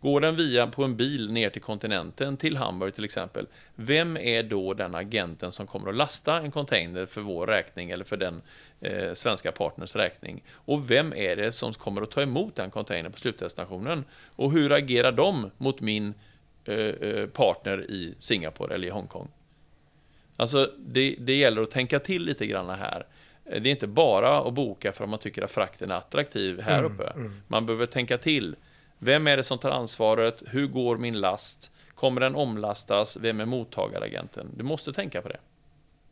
Går 0.06 0.20
den 0.20 0.36
via 0.36 0.66
på 0.66 0.84
en 0.84 0.96
bil 0.96 1.32
ner 1.32 1.50
till 1.50 1.62
kontinenten, 1.62 2.36
till 2.36 2.56
Hamburg 2.56 2.94
till 2.94 3.04
exempel, 3.04 3.46
vem 3.74 4.16
är 4.16 4.42
då 4.42 4.74
den 4.74 4.94
agenten 4.94 5.52
som 5.52 5.66
kommer 5.66 5.88
att 5.88 5.94
lasta 5.94 6.40
en 6.40 6.50
container 6.50 7.06
för 7.06 7.20
vår 7.20 7.46
räkning 7.46 7.90
eller 7.90 8.04
för 8.04 8.16
den 8.16 8.42
eh, 8.80 9.14
svenska 9.14 9.52
partners 9.52 9.96
räkning? 9.96 10.42
Och 10.52 10.90
vem 10.90 11.12
är 11.12 11.36
det 11.36 11.52
som 11.52 11.72
kommer 11.72 12.02
att 12.02 12.10
ta 12.10 12.22
emot 12.22 12.54
den 12.54 12.70
containern 12.70 13.12
på 13.12 13.18
slutdestinationen? 13.18 14.04
Och 14.36 14.52
hur 14.52 14.72
agerar 14.72 15.12
de 15.12 15.50
mot 15.58 15.80
min 15.80 16.14
eh, 16.64 16.76
eh 16.76 17.26
partner 17.26 17.90
i 17.90 18.14
Singapore 18.18 18.74
eller 18.74 18.88
i 18.88 18.90
Hongkong? 18.90 19.28
Alltså, 20.36 20.70
det, 20.78 21.16
det 21.18 21.36
gäller 21.36 21.62
att 21.62 21.70
tänka 21.70 21.98
till 21.98 22.22
lite 22.22 22.46
grann 22.46 22.78
här. 22.78 23.06
Det 23.44 23.56
är 23.56 23.66
inte 23.66 23.86
bara 23.86 24.38
att 24.38 24.54
boka 24.54 24.92
för 24.92 25.04
att 25.04 25.10
man 25.10 25.18
tycker 25.18 25.42
att 25.42 25.52
frakten 25.52 25.90
är 25.90 25.94
attraktiv 25.94 26.60
här 26.60 26.78
mm, 26.78 26.92
uppe. 26.92 27.10
Mm. 27.10 27.42
Man 27.48 27.66
behöver 27.66 27.86
tänka 27.86 28.18
till. 28.18 28.56
Vem 28.98 29.26
är 29.26 29.36
det 29.36 29.42
som 29.42 29.58
tar 29.58 29.70
ansvaret? 29.70 30.42
Hur 30.46 30.66
går 30.66 30.96
min 30.96 31.20
last? 31.20 31.70
Kommer 31.94 32.20
den 32.20 32.34
omlastas? 32.34 33.16
Vem 33.16 33.40
är 33.40 33.44
mottagaragenten? 33.44 34.50
Du 34.56 34.64
måste 34.64 34.92
tänka 34.92 35.22
på 35.22 35.28
det. 35.28 35.38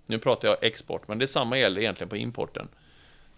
Nu 0.06 0.18
pratar 0.18 0.48
jag 0.48 0.64
export, 0.64 1.08
men 1.08 1.18
det 1.18 1.26
samma 1.26 1.58
gäller 1.58 1.80
egentligen 1.80 2.08
på 2.08 2.16
importen. 2.16 2.68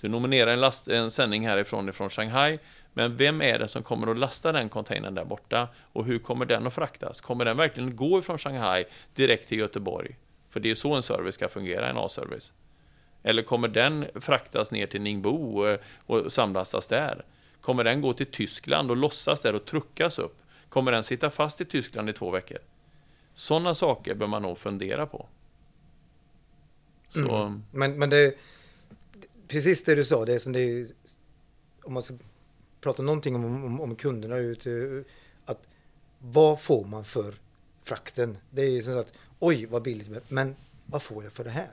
Du 0.00 0.08
nominerar 0.08 0.52
en, 0.52 0.60
last, 0.60 0.88
en 0.88 1.10
sändning 1.10 1.46
härifrån 1.46 1.88
ifrån 1.88 2.10
Shanghai, 2.10 2.58
men 2.92 3.16
vem 3.16 3.42
är 3.42 3.58
det 3.58 3.68
som 3.68 3.82
kommer 3.82 4.10
att 4.10 4.18
lasta 4.18 4.52
den 4.52 4.68
containern 4.68 5.14
där 5.14 5.24
borta? 5.24 5.68
Och 5.92 6.04
hur 6.04 6.18
kommer 6.18 6.46
den 6.46 6.66
att 6.66 6.74
fraktas? 6.74 7.20
Kommer 7.20 7.44
den 7.44 7.56
verkligen 7.56 7.96
gå 7.96 8.18
ifrån 8.18 8.38
Shanghai 8.38 8.84
direkt 9.14 9.48
till 9.48 9.58
Göteborg? 9.58 10.16
För 10.50 10.60
det 10.60 10.70
är 10.70 10.74
så 10.74 10.94
en 10.94 11.02
service 11.02 11.34
ska 11.34 11.48
fungera, 11.48 11.88
en 11.88 11.96
A-service. 11.96 12.52
Eller 13.22 13.42
kommer 13.42 13.68
den 13.68 14.06
fraktas 14.20 14.70
ner 14.70 14.86
till 14.86 15.02
Ningbo 15.02 15.66
eh, 15.66 15.78
och 16.06 16.32
samlastas 16.32 16.88
där? 16.88 17.24
Kommer 17.66 17.84
den 17.84 18.00
gå 18.00 18.12
till 18.12 18.26
Tyskland 18.26 18.90
och 18.90 18.96
lossas 18.96 19.42
där 19.42 19.54
och 19.54 19.64
truckas 19.64 20.18
upp? 20.18 20.36
Kommer 20.68 20.92
den 20.92 21.02
sitta 21.02 21.30
fast 21.30 21.60
i 21.60 21.64
Tyskland 21.64 22.10
i 22.10 22.12
två 22.12 22.30
veckor? 22.30 22.58
Sådana 23.34 23.74
saker 23.74 24.14
bör 24.14 24.26
man 24.26 24.42
nog 24.42 24.58
fundera 24.58 25.06
på. 25.06 25.26
Så... 27.08 27.36
Mm. 27.36 27.62
Men, 27.70 27.98
men 27.98 28.10
det, 28.10 28.34
precis 29.48 29.84
det 29.84 29.94
du 29.94 30.04
sa, 30.04 30.24
det 30.24 30.34
är 30.34 30.38
som 30.38 30.52
det 30.52 30.60
är, 30.60 30.86
om 31.84 31.92
man 31.92 32.02
ska 32.02 32.14
prata 32.80 33.02
någonting 33.02 33.34
om, 33.34 33.64
om, 33.64 33.80
om 33.80 33.96
kunderna 33.96 34.36
ute, 34.36 35.04
att 35.44 35.68
vad 36.18 36.60
får 36.60 36.84
man 36.84 37.04
för 37.04 37.34
frakten? 37.82 38.38
Det 38.50 38.62
är 38.62 38.70
ju 38.70 38.82
så 38.82 38.98
att 38.98 39.12
oj 39.38 39.66
vad 39.66 39.82
billigt, 39.82 40.30
men 40.30 40.56
vad 40.86 41.02
får 41.02 41.24
jag 41.24 41.32
för 41.32 41.44
det 41.44 41.50
här? 41.50 41.70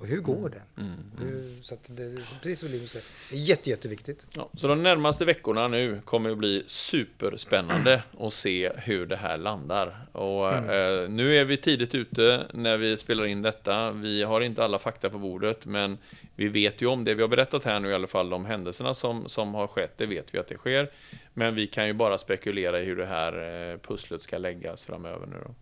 Och 0.00 0.06
hur 0.06 0.20
går 0.20 0.36
mm. 0.36 0.50
den? 0.50 0.86
Mm, 0.86 1.32
mm. 1.32 1.62
Så 1.62 1.74
att 1.74 1.90
det, 1.96 2.22
precis 2.42 2.58
som 2.58 2.68
Linus 2.68 2.90
säger, 2.90 3.06
det 3.30 3.36
är 3.36 3.40
jätte, 3.40 3.70
jätteviktigt. 3.70 4.26
Ja, 4.32 4.50
så 4.54 4.68
de 4.68 4.82
närmaste 4.82 5.24
veckorna 5.24 5.68
nu 5.68 6.00
kommer 6.04 6.30
att 6.30 6.38
bli 6.38 6.64
superspännande 6.66 8.02
att 8.20 8.32
se 8.32 8.72
hur 8.76 9.06
det 9.06 9.16
här 9.16 9.36
landar. 9.36 10.06
Och 10.12 10.52
mm. 10.52 11.04
eh, 11.04 11.10
nu 11.10 11.36
är 11.36 11.44
vi 11.44 11.56
tidigt 11.56 11.94
ute 11.94 12.46
när 12.52 12.76
vi 12.76 12.96
spelar 12.96 13.26
in 13.26 13.42
detta. 13.42 13.90
Vi 13.90 14.22
har 14.22 14.40
inte 14.40 14.64
alla 14.64 14.78
fakta 14.78 15.10
på 15.10 15.18
bordet, 15.18 15.66
men 15.66 15.98
vi 16.36 16.48
vet 16.48 16.82
ju 16.82 16.86
om 16.86 17.04
det 17.04 17.14
vi 17.14 17.22
har 17.22 17.28
berättat 17.28 17.64
här 17.64 17.80
nu 17.80 17.90
i 17.90 17.94
alla 17.94 18.06
fall, 18.06 18.30
de 18.30 18.44
händelserna 18.44 18.94
som, 18.94 19.28
som 19.28 19.54
har 19.54 19.66
skett, 19.66 19.92
det 19.96 20.06
vet 20.06 20.34
vi 20.34 20.38
att 20.38 20.48
det 20.48 20.56
sker. 20.56 20.90
Men 21.34 21.54
vi 21.54 21.66
kan 21.66 21.86
ju 21.86 21.92
bara 21.92 22.18
spekulera 22.18 22.80
i 22.80 22.84
hur 22.84 22.96
det 22.96 23.06
här 23.06 23.32
eh, 23.72 23.78
pusslet 23.78 24.22
ska 24.22 24.38
läggas 24.38 24.86
framöver 24.86 25.26
nu 25.26 25.36
då. 25.46 25.54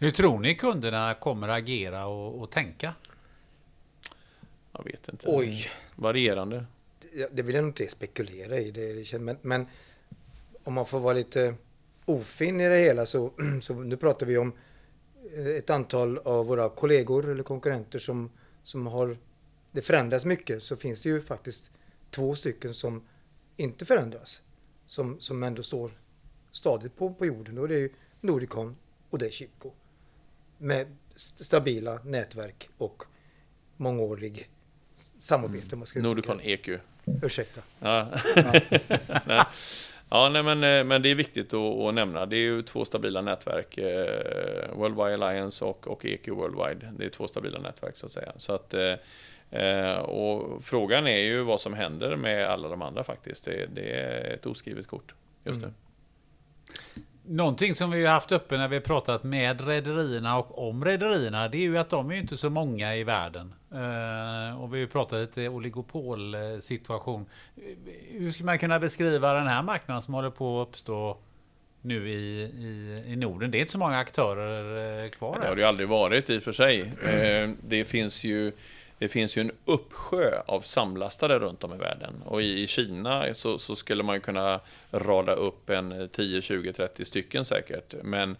Hur 0.00 0.10
tror 0.10 0.38
ni 0.38 0.54
kunderna 0.54 1.14
kommer 1.14 1.48
agera 1.48 2.06
och, 2.06 2.42
och 2.42 2.50
tänka? 2.50 2.94
Jag 4.72 4.84
vet 4.84 5.08
inte. 5.08 5.26
Oj. 5.28 5.70
Varierande. 5.96 6.64
Det, 7.12 7.28
det 7.32 7.42
vill 7.42 7.54
jag 7.54 7.62
nog 7.62 7.70
inte 7.70 7.88
spekulera 7.88 8.58
i. 8.58 8.70
Det, 8.70 9.18
men, 9.18 9.36
men 9.42 9.66
om 10.64 10.74
man 10.74 10.86
får 10.86 11.00
vara 11.00 11.14
lite 11.14 11.54
ofin 12.04 12.60
i 12.60 12.68
det 12.68 12.78
hela 12.78 13.06
så, 13.06 13.32
så 13.60 13.74
nu 13.74 13.96
pratar 13.96 14.26
vi 14.26 14.38
om 14.38 14.52
eh, 15.36 15.46
ett 15.46 15.70
antal 15.70 16.18
av 16.18 16.46
våra 16.46 16.68
kollegor 16.68 17.30
eller 17.30 17.42
konkurrenter 17.42 17.98
som, 17.98 18.30
som 18.62 18.86
har 18.86 19.18
det 19.72 19.82
förändras 19.82 20.24
mycket 20.24 20.62
så 20.62 20.76
finns 20.76 21.02
det 21.02 21.08
ju 21.08 21.20
faktiskt 21.20 21.70
två 22.10 22.34
stycken 22.34 22.74
som 22.74 23.06
inte 23.56 23.84
förändras. 23.84 24.42
Som, 24.86 25.20
som 25.20 25.42
ändå 25.42 25.62
står 25.62 25.90
stadigt 26.52 26.96
på, 26.96 27.14
på 27.14 27.26
jorden 27.26 27.58
och 27.58 27.68
det 27.68 27.74
är 27.74 27.78
ju 27.78 27.92
Nordicon 28.20 28.76
och 29.10 29.18
det 29.18 29.26
är 29.26 29.30
Chipco. 29.30 29.70
Med 30.58 30.96
stabila 31.16 32.00
nätverk 32.04 32.68
och 32.78 33.04
mångårig 33.76 34.50
samarbete. 35.18 35.76
Man 35.76 35.86
ska 35.86 36.00
Nordicon 36.00 36.40
EQ. 36.42 36.68
Ursäkta. 37.22 37.60
Ja. 37.80 38.08
ja. 39.26 39.46
ja, 40.10 40.28
nej, 40.28 40.42
men, 40.42 40.64
eh, 40.64 40.84
men 40.84 41.02
det 41.02 41.08
är 41.08 41.14
viktigt 41.14 41.54
att, 41.54 41.78
att, 41.78 41.94
nämna. 41.94 42.26
Det 42.26 42.36
är 42.36 42.40
ju 42.40 42.62
två 42.62 42.84
stabila 42.84 43.20
nätverk. 43.20 43.78
Eh, 43.78 44.76
Worldwide 44.76 45.14
Alliance 45.14 45.64
och, 45.64 45.88
och 45.88 46.04
EQ 46.04 46.28
Worldwide. 46.28 46.92
Det 46.98 47.04
är 47.04 47.10
två 47.10 47.28
stabila 47.28 47.58
nätverk 47.58 47.96
så 47.96 48.06
att 48.06 48.12
säga. 48.12 48.32
Så 48.36 48.52
att, 48.52 48.74
eh, 49.50 49.98
och 49.98 50.64
frågan 50.64 51.06
är 51.06 51.20
ju 51.20 51.42
vad 51.42 51.60
som 51.60 51.74
händer 51.74 52.16
med 52.16 52.46
alla 52.46 52.68
de 52.68 52.82
andra 52.82 53.04
faktiskt. 53.04 53.44
Det, 53.44 53.66
det 53.74 53.92
är 53.92 54.34
ett 54.34 54.46
oskrivet 54.46 54.86
kort 54.86 55.14
just 55.44 55.60
nu. 55.60 55.64
Mm. 55.66 55.74
Någonting 57.30 57.74
som 57.74 57.90
vi 57.90 58.06
har 58.06 58.12
haft 58.12 58.32
uppe 58.32 58.56
när 58.56 58.68
vi 58.68 58.76
har 58.76 58.80
pratat 58.80 59.24
med 59.24 59.66
rederierna 59.68 60.38
och 60.38 60.68
om 60.68 60.84
rederierna, 60.84 61.48
det 61.48 61.58
är 61.58 61.62
ju 61.62 61.78
att 61.78 61.90
de 61.90 62.10
är 62.10 62.14
inte 62.14 62.36
så 62.36 62.50
många 62.50 62.96
i 62.96 63.04
världen. 63.04 63.54
Uh, 63.72 64.62
och 64.62 64.74
vi 64.74 64.80
har 64.80 64.86
pratat 64.86 65.18
lite 65.20 65.48
oligopolsituation. 65.48 67.26
Hur 68.08 68.30
ska 68.30 68.44
man 68.44 68.58
kunna 68.58 68.80
beskriva 68.80 69.34
den 69.34 69.46
här 69.46 69.62
marknaden 69.62 70.02
som 70.02 70.14
håller 70.14 70.30
på 70.30 70.62
att 70.62 70.68
uppstå 70.68 71.18
nu 71.82 72.08
i, 72.08 72.42
i, 72.42 73.02
i 73.06 73.16
Norden? 73.16 73.50
Det 73.50 73.58
är 73.58 73.60
inte 73.60 73.72
så 73.72 73.78
många 73.78 73.98
aktörer 73.98 75.04
uh, 75.04 75.10
kvar. 75.10 75.38
Det 75.40 75.48
har 75.48 75.54
det 75.54 75.60
ju 75.60 75.68
aldrig 75.68 75.88
varit 75.88 76.30
i 76.30 76.38
och 76.38 76.42
för 76.42 76.52
sig. 76.52 76.82
Uh, 76.82 77.54
det 77.68 77.84
finns 77.84 78.24
ju 78.24 78.52
det 78.98 79.08
finns 79.08 79.36
ju 79.36 79.40
en 79.40 79.52
uppsjö 79.64 80.42
av 80.46 80.60
samlastare 80.60 81.38
runt 81.38 81.64
om 81.64 81.74
i 81.74 81.76
världen. 81.76 82.22
Och 82.24 82.42
i, 82.42 82.66
Kina 82.66 83.34
så, 83.34 83.58
så, 83.58 83.76
skulle 83.76 84.02
man 84.02 84.20
kunna 84.20 84.60
rada 84.90 85.34
upp 85.34 85.70
en 85.70 86.08
10, 86.12 86.42
20, 86.42 86.72
30 86.72 87.04
stycken 87.04 87.44
säkert. 87.44 87.94
Men 88.02 88.36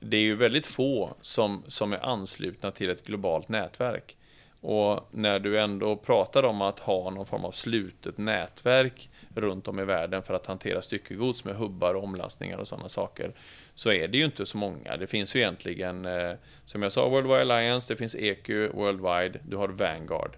det 0.00 0.16
är 0.16 0.20
ju 0.20 0.36
väldigt 0.36 0.66
få 0.66 1.14
som, 1.20 1.62
som 1.66 1.92
är 1.92 2.04
anslutna 2.04 2.70
till 2.70 2.90
ett 2.90 3.04
globalt 3.04 3.48
nätverk. 3.48 4.16
Och 4.66 5.08
när 5.10 5.38
du 5.38 5.60
ändå 5.60 5.96
pratar 5.96 6.42
om 6.42 6.62
att 6.62 6.78
ha 6.78 7.10
någon 7.10 7.26
form 7.26 7.44
av 7.44 7.52
slutet 7.52 8.18
nätverk 8.18 9.10
runt 9.34 9.68
om 9.68 9.80
i 9.80 9.84
världen 9.84 10.22
för 10.22 10.34
att 10.34 10.46
hantera 10.46 10.82
styckegods 10.82 11.44
med 11.44 11.56
hubbar 11.56 11.94
och 11.94 12.04
omlastningar 12.04 12.58
och 12.58 12.68
sådana 12.68 12.88
saker, 12.88 13.32
så 13.74 13.92
är 13.92 14.08
det 14.08 14.18
ju 14.18 14.24
inte 14.24 14.46
så 14.46 14.58
många. 14.58 14.96
Det 14.96 15.06
finns 15.06 15.36
ju 15.36 15.40
egentligen, 15.40 16.04
eh, 16.04 16.32
som 16.64 16.82
jag 16.82 16.92
sa, 16.92 17.08
Worldwide 17.08 17.40
Alliance, 17.40 17.92
det 17.92 17.96
finns 17.96 18.14
EQ, 18.14 18.48
Worldwide, 18.74 19.38
du 19.48 19.56
har 19.56 19.68
Vanguard. 19.68 20.36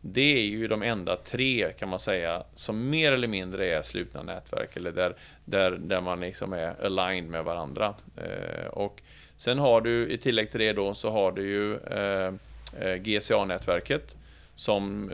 Det 0.00 0.38
är 0.38 0.46
ju 0.46 0.68
de 0.68 0.82
enda 0.82 1.16
tre, 1.16 1.72
kan 1.78 1.88
man 1.88 1.98
säga, 1.98 2.42
som 2.54 2.90
mer 2.90 3.12
eller 3.12 3.28
mindre 3.28 3.66
är 3.66 3.82
slutna 3.82 4.22
nätverk, 4.22 4.76
eller 4.76 4.92
där, 4.92 5.16
där, 5.44 5.70
där 5.70 6.00
man 6.00 6.20
liksom 6.20 6.52
är 6.52 6.84
aligned 6.84 7.30
med 7.30 7.44
varandra. 7.44 7.94
Eh, 8.16 8.66
och 8.66 9.02
sen 9.36 9.58
har 9.58 9.80
du, 9.80 10.08
i 10.10 10.18
tillägg 10.18 10.50
till 10.50 10.60
det 10.60 10.72
då, 10.72 10.94
så 10.94 11.10
har 11.10 11.32
du 11.32 11.42
ju 11.42 11.76
eh 11.76 12.32
GCA-nätverket, 12.98 14.16
som 14.54 15.10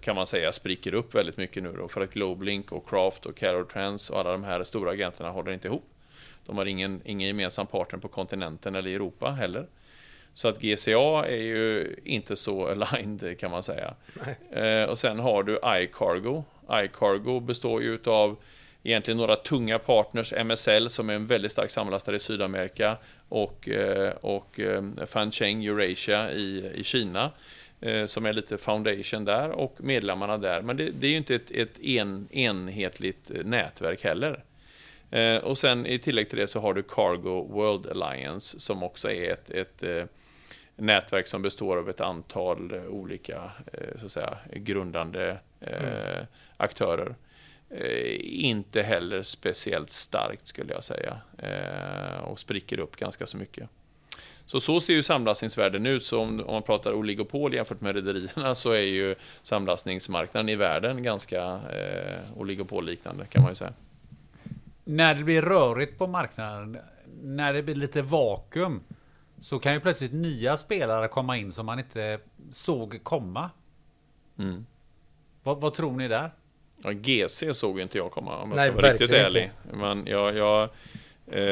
kan 0.00 0.16
man 0.16 0.26
säga 0.26 0.52
spricker 0.52 0.94
upp 0.94 1.14
väldigt 1.14 1.36
mycket 1.36 1.62
nu 1.62 1.72
då, 1.72 1.88
för 1.88 2.00
att 2.00 2.12
Globalink 2.12 2.72
och 2.72 2.88
Craft 2.88 3.26
och 3.26 3.36
Carol 3.36 3.66
Trans 3.66 4.10
och 4.10 4.20
alla 4.20 4.32
de 4.32 4.44
här 4.44 4.62
stora 4.62 4.90
agenterna 4.90 5.30
håller 5.30 5.52
inte 5.52 5.68
ihop. 5.68 5.84
De 6.46 6.58
har 6.58 6.66
ingen, 6.66 7.00
ingen 7.04 7.28
gemensam 7.28 7.66
partner 7.66 7.98
på 7.98 8.08
kontinenten 8.08 8.74
eller 8.74 8.90
i 8.90 8.94
Europa 8.94 9.30
heller. 9.30 9.66
Så 10.34 10.48
att 10.48 10.60
GCA 10.60 11.26
är 11.26 11.42
ju 11.42 11.96
inte 12.04 12.36
så 12.36 12.66
aligned 12.92 13.38
kan 13.38 13.50
man 13.50 13.62
säga. 13.62 13.94
Eh, 14.50 14.84
och 14.84 14.98
sen 14.98 15.18
har 15.18 15.42
du 15.42 15.60
iCargo. 15.64 16.44
iCargo 16.70 17.40
består 17.40 17.82
ju 17.82 17.98
av 18.04 18.36
egentligen 18.86 19.18
några 19.18 19.36
tunga 19.36 19.78
partners, 19.78 20.32
MSL 20.32 20.90
som 20.90 21.10
är 21.10 21.14
en 21.14 21.26
väldigt 21.26 21.52
stark 21.52 21.70
samlastare 21.70 22.16
i 22.16 22.18
Sydamerika 22.18 22.96
och, 23.28 23.68
eh, 23.68 24.12
och 24.20 24.60
eh, 24.60 24.82
Fancheng 25.06 25.64
Eurasia 25.64 26.32
i, 26.32 26.70
i 26.74 26.84
Kina. 26.84 27.30
eh, 27.80 28.06
som 28.06 28.26
är 28.26 28.32
lite 28.32 28.58
foundation 28.58 29.24
där 29.24 29.50
och 29.50 29.76
medlemmarna 29.78 30.38
där. 30.38 30.62
Men 30.62 30.76
det, 30.76 30.90
det 30.90 31.06
är 31.06 31.10
ju 31.10 31.16
inte 31.16 31.34
ett, 31.34 31.50
ett 31.50 31.80
en, 31.80 32.28
enhetligt 32.32 33.30
nätverk 33.44 34.04
heller. 34.04 34.42
Och 35.42 35.58
sen 35.58 35.86
i 35.86 35.98
tillägg 35.98 36.28
till 36.28 36.38
det 36.38 36.46
så 36.46 36.60
har 36.60 36.74
du 36.74 36.82
Cargo 36.82 37.46
World 37.50 37.86
Alliance 37.86 38.60
som 38.60 38.82
också 38.82 39.10
är 39.10 39.32
ett, 39.32 39.50
ett 39.50 40.08
nätverk 40.76 41.26
som 41.26 41.42
består 41.42 41.76
av 41.76 41.90
ett 41.90 42.00
antal 42.00 42.72
olika 42.88 43.50
så 44.00 44.06
att 44.06 44.12
säga, 44.12 44.38
grundande 44.54 45.36
mm. 45.60 46.26
aktörer. 46.56 47.14
Inte 48.20 48.82
heller 48.82 49.22
speciellt 49.22 49.90
starkt 49.90 50.46
skulle 50.46 50.72
jag 50.72 50.84
säga 50.84 51.20
och 52.22 52.38
spricker 52.38 52.80
upp 52.80 52.96
ganska 52.96 53.26
så 53.26 53.36
mycket. 53.36 53.68
Så 54.46 54.60
så 54.60 54.80
ser 54.80 54.92
ju 54.92 55.02
samlastningsvärlden 55.02 55.86
ut. 55.86 56.04
Så 56.04 56.20
om, 56.20 56.40
om 56.40 56.52
man 56.52 56.62
pratar 56.62 56.92
oligopol 56.92 57.54
jämfört 57.54 57.80
med 57.80 57.94
rederierna 57.94 58.54
så 58.54 58.70
är 58.70 58.80
ju 58.80 59.14
samlastningsmarknaden 59.42 60.48
i 60.48 60.56
världen 60.56 61.02
ganska 61.02 61.42
eh, 61.52 62.20
oligopolliknande 62.36 63.26
kan 63.26 63.42
man 63.42 63.50
ju 63.50 63.54
säga. 63.54 63.72
När 64.84 65.14
det 65.14 65.24
blir 65.24 65.42
rörigt 65.42 65.98
på 65.98 66.06
marknaden, 66.06 66.78
när 67.22 67.52
det 67.52 67.62
blir 67.62 67.74
lite 67.74 68.02
vakuum, 68.02 68.82
så 69.40 69.58
kan 69.58 69.74
ju 69.74 69.80
plötsligt 69.80 70.12
nya 70.12 70.56
spelare 70.56 71.08
komma 71.08 71.36
in 71.36 71.52
som 71.52 71.66
man 71.66 71.78
inte 71.78 72.18
såg 72.50 73.00
komma. 73.02 73.50
Mm. 74.38 74.66
Vad, 75.42 75.60
vad, 75.60 75.74
tror 75.74 75.92
ni 75.92 76.08
där? 76.08 76.30
Ja, 76.82 76.92
GC 76.92 77.54
såg 77.54 77.80
inte 77.80 77.98
jag 77.98 78.10
komma 78.10 78.38
om 78.38 78.48
jag 78.48 78.56
Nej, 78.56 78.70
ska 78.70 78.80
vara 78.80 78.92
riktigt 78.92 79.10
ärlig. 79.10 79.50
Men 79.72 80.06
jag, 80.06 80.36
jag, 80.36 80.68
eh, 81.26 81.42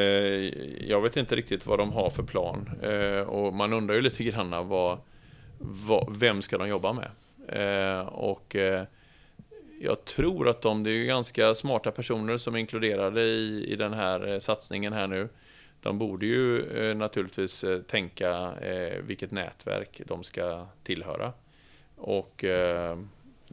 jag 0.88 1.00
vet 1.00 1.16
inte 1.16 1.36
riktigt 1.36 1.66
vad 1.66 1.78
de 1.78 1.92
har 1.92 2.10
för 2.10 2.22
plan. 2.22 2.70
Eh, 2.82 3.20
och 3.20 3.54
man 3.54 3.72
undrar 3.72 3.94
ju 3.94 4.00
lite 4.00 4.24
grann 4.24 4.68
vad, 4.68 4.98
vad, 5.58 6.16
vem 6.18 6.42
ska 6.42 6.58
de 6.58 6.68
jobba 6.68 6.92
med? 6.92 7.10
Eh, 7.48 8.06
och 8.06 8.56
eh, 8.56 8.84
jag 9.80 10.04
tror 10.04 10.48
att 10.48 10.62
de, 10.62 10.82
det 10.82 10.90
är 10.90 10.94
ju 10.94 11.06
ganska 11.06 11.54
smarta 11.54 11.90
personer 11.90 12.36
som 12.36 12.54
är 12.54 12.58
inkluderade 12.58 13.22
i, 13.22 13.66
i 13.72 13.76
den 13.76 13.92
här 13.92 14.32
eh, 14.32 14.38
satsningen 14.38 14.92
här 14.92 15.06
nu. 15.06 15.28
De 15.82 15.98
borde 15.98 16.26
ju 16.26 16.60
eh, 16.60 16.96
naturligtvis 16.96 17.64
tänka 17.86 18.52
vilket 19.00 19.30
nätverk 19.30 20.00
de 20.06 20.22
ska 20.22 20.66
tillhöra. 20.82 21.32
Och 21.96 22.44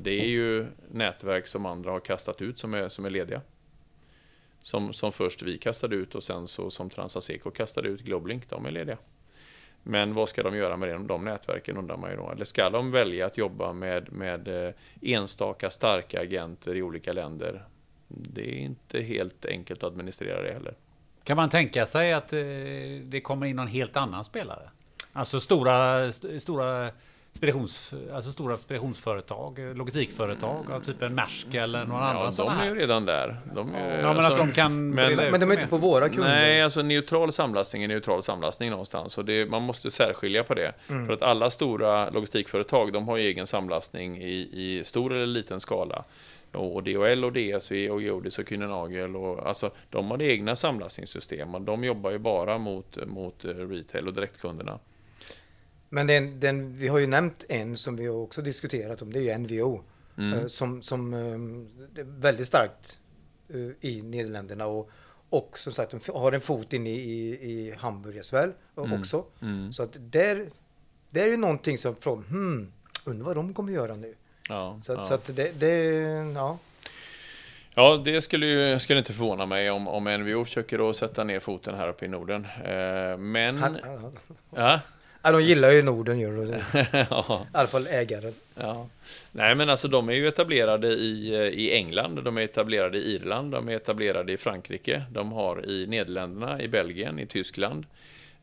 det 0.04 0.22
är 0.22 0.28
ju 0.28 0.68
nätverk 0.92 1.48
som 1.48 1.66
andra 1.66 1.92
har 1.92 2.00
kastat 2.00 2.42
ut 2.42 2.60
som 2.60 2.74
är, 2.74 2.90
som 2.90 3.06
är 3.06 3.10
lediga. 3.10 3.42
Som, 4.62 4.94
som 4.94 5.12
först 5.12 5.42
vi 5.42 5.58
kastade 5.58 5.96
ut 5.96 6.16
och 6.16 6.24
sen 6.24 6.48
så 6.48 6.70
som 6.70 6.90
Transaseco 6.90 7.52
kastade 7.52 7.90
ut 7.90 8.02
Globlink, 8.02 8.50
de 8.50 8.66
är 8.66 8.72
lediga. 8.72 8.98
Men 9.84 10.14
vad 10.14 10.30
ska 10.30 10.44
de 10.44 10.56
göra 10.56 10.78
med 10.78 10.90
de, 10.90 11.08
de 11.08 11.26
nätverken 11.26 11.78
undrar 11.78 11.98
man 11.98 12.12
ju 12.12 12.18
då. 12.18 12.32
Eller 12.32 12.46
ska 12.46 12.70
de 12.70 12.92
välja 12.92 13.26
att 13.26 13.38
jobba 13.38 13.74
med, 13.74 14.12
med 14.12 14.68
eh, 14.68 14.74
enstaka 15.02 15.70
starka 15.70 16.22
agenter 16.22 16.76
i 16.76 16.82
olika 16.82 17.14
länder? 17.14 17.66
Det 18.08 18.42
är 18.42 18.56
inte 18.56 19.02
helt 19.02 19.46
enkelt 19.46 19.84
att 19.84 19.92
administrera 19.92 20.42
det 20.42 20.52
heller. 20.52 20.74
Kan 21.24 21.38
man 21.38 21.50
tänka 21.50 21.86
sig 21.86 22.14
att 22.14 22.34
eh, 22.34 22.40
det 23.04 23.22
kommer 23.24 23.46
in 23.46 23.56
någon 23.56 23.68
helt 23.68 23.98
annan 23.98 24.26
spelare? 24.26 24.70
Alltså 25.14 25.40
stora, 25.40 26.12
stora 26.12 26.90
speditions, 27.34 27.94
alltså 28.14 28.32
stora 28.32 28.58
speditionsföretag, 28.58 29.60
logistikföretag 29.76 30.72
av 30.72 30.80
typen 30.80 31.16
Maersk 31.16 31.48
eller 31.54 31.86
någon 31.86 32.00
ja, 32.00 32.08
annan 32.08 32.34
de 32.36 32.50
är 32.50 32.66
ju 32.66 32.76
redan 32.76 33.06
där. 33.06 33.38
De 33.56 33.76
är, 33.76 34.02
ja, 34.02 34.08
alltså, 34.08 34.22
men 34.22 34.32
att 34.32 34.38
de 34.38 34.52
kan 34.52 34.90
Men, 34.90 35.16
men 35.16 35.40
de 35.40 35.52
är 35.52 35.54
inte 35.54 35.68
på 35.68 35.78
våra 35.78 36.10
kunder. 36.10 36.30
Nej, 36.30 36.62
alltså 36.62 36.82
neutral 36.82 37.32
samlastning 37.32 37.84
är 37.84 37.88
neutral 37.88 38.24
samlastning 38.24 38.70
någonstans. 38.70 39.18
Och 39.18 39.26
det, 39.26 39.46
man 39.46 39.62
måste 39.62 39.92
särskilja 39.92 40.44
på 40.44 40.54
det. 40.54 40.74
Mm. 40.90 41.08
För 41.08 41.14
att 41.14 41.22
alla 41.22 41.50
stora 41.50 42.10
logistikföretag, 42.10 42.94
de 42.94 43.08
har 43.08 43.18
ju 43.18 43.28
egen 43.28 43.48
samlastning 43.48 44.24
i, 44.24 44.50
i 44.52 44.84
stor 44.84 45.14
eller 45.14 45.26
liten 45.26 45.60
skala. 45.60 46.04
Och 46.52 46.84
DHL 46.84 47.26
och 47.26 47.34
DSV 47.34 47.90
och 47.90 48.02
Geodis 48.02 48.40
och 48.40 48.46
Kühnen 48.46 49.16
och 49.16 49.48
alltså 49.48 49.72
de 49.90 50.12
har 50.12 50.22
egna 50.22 50.56
samlastningssystem 50.56 51.56
och 51.56 51.62
de 51.62 51.84
jobbar 51.84 52.12
ju 52.12 52.18
bara 52.18 52.58
mot, 52.58 52.98
mot 53.08 53.46
retail 53.46 54.08
och 54.08 54.14
direktkunderna. 54.14 54.80
Men 55.94 56.08
den, 56.08 56.40
den, 56.40 56.74
vi 56.74 56.88
har 56.88 57.00
ju 57.00 57.08
nämnt 57.08 57.46
en 57.50 57.78
som 57.78 57.96
vi 57.96 58.10
också 58.10 58.42
diskuterat 58.42 59.02
om, 59.02 59.14
det 59.14 59.20
är 59.20 59.24
ju 59.24 59.38
NVO. 59.38 59.82
Mm. 60.18 60.40
Eh, 60.40 60.48
som, 60.48 60.82
som 60.82 61.14
är 61.14 62.20
väldigt 62.22 62.48
starkt 62.48 63.00
eh, 63.50 63.90
i 63.90 64.02
Nederländerna 64.02 64.68
och, 64.68 64.90
och 65.30 65.58
som 65.58 65.74
sagt 65.74 65.92
de 65.92 66.14
har 66.14 66.32
en 66.32 66.42
fot 66.42 66.74
inne 66.74 66.90
i, 66.90 67.30
i, 67.30 67.74
Hamburg 67.78 68.20
as 68.20 68.34
well, 68.34 68.52
mm. 68.78 69.00
också. 69.00 69.26
Mm. 69.42 69.74
Så 69.74 69.84
att 69.84 69.98
där, 70.00 70.50
det 71.10 71.22
är 71.22 71.28
ju 71.28 71.38
någonting 71.38 71.78
som 71.78 71.96
från, 71.96 72.24
hmm, 72.24 72.72
undrar 73.06 73.26
vad 73.26 73.36
de 73.36 73.54
kommer 73.54 73.74
göra 73.74 73.96
nu. 73.96 74.16
Ja, 74.50 74.80
så, 74.84 74.92
ja. 74.92 75.04
så 75.04 75.14
att 75.14 75.36
det, 75.36 75.60
det, 75.60 75.76
ja. 76.36 76.58
Ja, 77.74 78.02
det 78.06 78.22
skulle 78.22 78.46
ju 78.46 78.80
skulle 78.80 79.00
inte 79.00 79.14
förvåna 79.14 79.46
mig 79.46 79.72
om, 79.72 79.88
om 79.88 80.04
NVO 80.04 80.46
försöker 80.46 80.90
att 80.90 80.96
sätta 80.96 81.24
ner 81.24 81.40
foten 81.40 81.76
här 81.76 81.88
uppe 81.88 82.06
i 82.06 82.08
Norden. 82.08 82.46
Eh, 82.46 83.18
men... 83.18 83.56
Han, 83.56 83.80
ja. 84.56 84.80
Ja, 85.24 85.32
de 85.32 85.42
gillar 85.42 85.72
ju 85.72 85.84
Norden 85.84 86.20
gör 86.20 86.32
de. 86.32 86.62
ja. 87.10 87.48
I 87.54 87.58
alla 87.58 87.68
fall 87.68 87.88
ägaren. 87.88 88.34
Ja. 88.56 88.88
Nej, 89.32 89.56
men 89.56 89.70
alltså 89.70 89.88
de 89.88 90.10
är 90.10 90.14
ju 90.14 90.28
etablerade 90.28 90.88
i, 90.88 91.36
i 91.54 91.74
England, 91.74 92.24
de 92.24 92.38
är 92.38 92.42
etablerade 92.42 92.98
i 92.98 93.16
Irland, 93.16 93.52
de 93.52 93.70
är 93.70 93.76
etablerade 93.76 94.34
i 94.34 94.38
Frankrike, 94.38 95.04
de 95.12 95.32
har 95.32 95.70
i 95.70 95.88
Nederländerna, 95.88 96.62
i 96.62 96.68
Belgien, 96.68 97.20
i 97.20 97.26
Tyskland. 97.26 97.86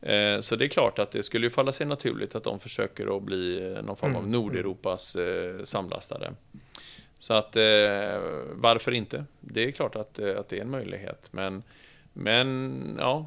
Eh, 0.01 0.41
så 0.41 0.57
det 0.57 0.65
är 0.65 0.69
klart 0.69 0.99
att 0.99 1.11
det 1.11 1.23
skulle 1.23 1.47
ju 1.47 1.51
falla 1.51 1.73
sig 1.73 1.87
naturligt 1.87 2.35
att 2.35 2.45
de 2.45 2.61
försöker 2.61 3.17
att 3.17 3.23
bli 3.23 3.77
någon 3.85 3.97
form 3.97 4.17
av 4.17 4.23
mm. 4.23 4.33
Nordeuropas 4.33 5.17
eh, 5.17 5.65
samlastare. 5.65 6.33
Så 7.19 7.35
att 7.35 7.57
eh, 7.57 8.21
varför 8.53 8.93
inte? 8.93 9.25
Det 9.41 9.65
är 9.65 9.71
klart 9.71 9.97
att, 9.97 10.19
att 10.19 10.49
det 10.49 10.57
är 10.57 10.61
en 10.61 10.71
möjlighet. 10.71 11.29
Men, 11.31 11.63
men 12.13 12.97
ja, 12.99 13.27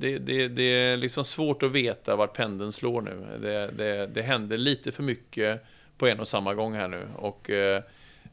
det, 0.00 0.18
det, 0.18 0.48
det 0.48 0.62
är 0.62 0.96
liksom 0.96 1.24
svårt 1.24 1.62
att 1.62 1.72
veta 1.72 2.16
vart 2.16 2.36
pendeln 2.36 2.72
slår 2.72 3.02
nu. 3.02 3.38
Det, 3.40 3.70
det, 3.70 4.06
det 4.06 4.22
händer 4.22 4.56
lite 4.56 4.92
för 4.92 5.02
mycket 5.02 5.64
på 5.98 6.06
en 6.06 6.20
och 6.20 6.28
samma 6.28 6.54
gång 6.54 6.74
här 6.74 6.88
nu. 6.88 7.08
Och 7.16 7.50
eh, 7.50 7.82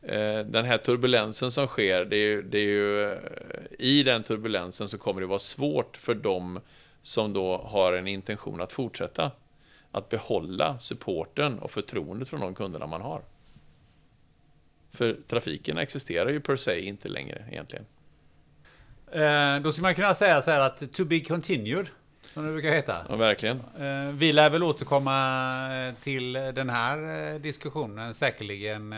eh 0.02 0.46
den 0.46 0.66
här 0.66 0.78
turbulensen 0.78 1.52
som 1.52 1.68
sker, 1.68 2.06
det 2.06 2.18
är, 2.18 2.42
det 2.42 2.58
är 2.58 2.64
ju, 2.64 3.12
eh, 3.12 3.20
i 3.80 4.04
den 4.04 4.24
turbulensen 4.24 4.88
så 4.88 4.98
kommer 4.98 5.22
det 5.22 5.28
vara 5.28 5.40
svårt 5.40 5.98
för 5.98 6.16
dem 6.16 6.60
som 7.02 7.34
då 7.34 7.58
har 7.58 7.94
en 7.94 8.08
intention 8.08 8.62
att 8.62 8.74
fortsätta. 8.74 9.32
Att 9.92 10.10
behålla 10.10 10.80
supporten 10.80 11.60
och 11.60 11.72
förtroendet 11.72 12.30
från 12.30 12.40
de 12.42 12.56
kunderna 12.56 12.88
man 12.88 13.02
har. 13.02 13.22
För 14.92 15.18
trafiken 15.28 15.78
existerar 15.78 16.30
ju 16.30 16.40
per 16.40 16.56
se 16.56 16.82
inte 16.82 17.08
längre 17.08 17.46
egentligen. 17.52 17.86
Eh, 19.12 19.60
då 19.62 19.72
skulle 19.72 19.82
man 19.82 19.96
kunna 19.96 20.14
säga 20.14 20.42
så 20.42 20.52
här 20.52 20.60
att 20.60 20.94
to 20.94 21.06
be 21.06 21.20
continued. 21.20 21.90
Som 22.34 22.46
det 22.46 22.52
brukar 22.52 22.70
heta. 22.70 23.06
Ja, 23.10 23.16
verkligen. 23.16 23.62
Eh, 23.80 24.12
vi 24.14 24.34
lär 24.34 24.50
väl 24.50 24.64
återkomma 24.64 25.16
eh, 25.76 25.94
till 26.04 26.34
den 26.34 26.70
här 26.70 27.40
diskussionen 27.40 28.14
säkerligen 28.14 28.96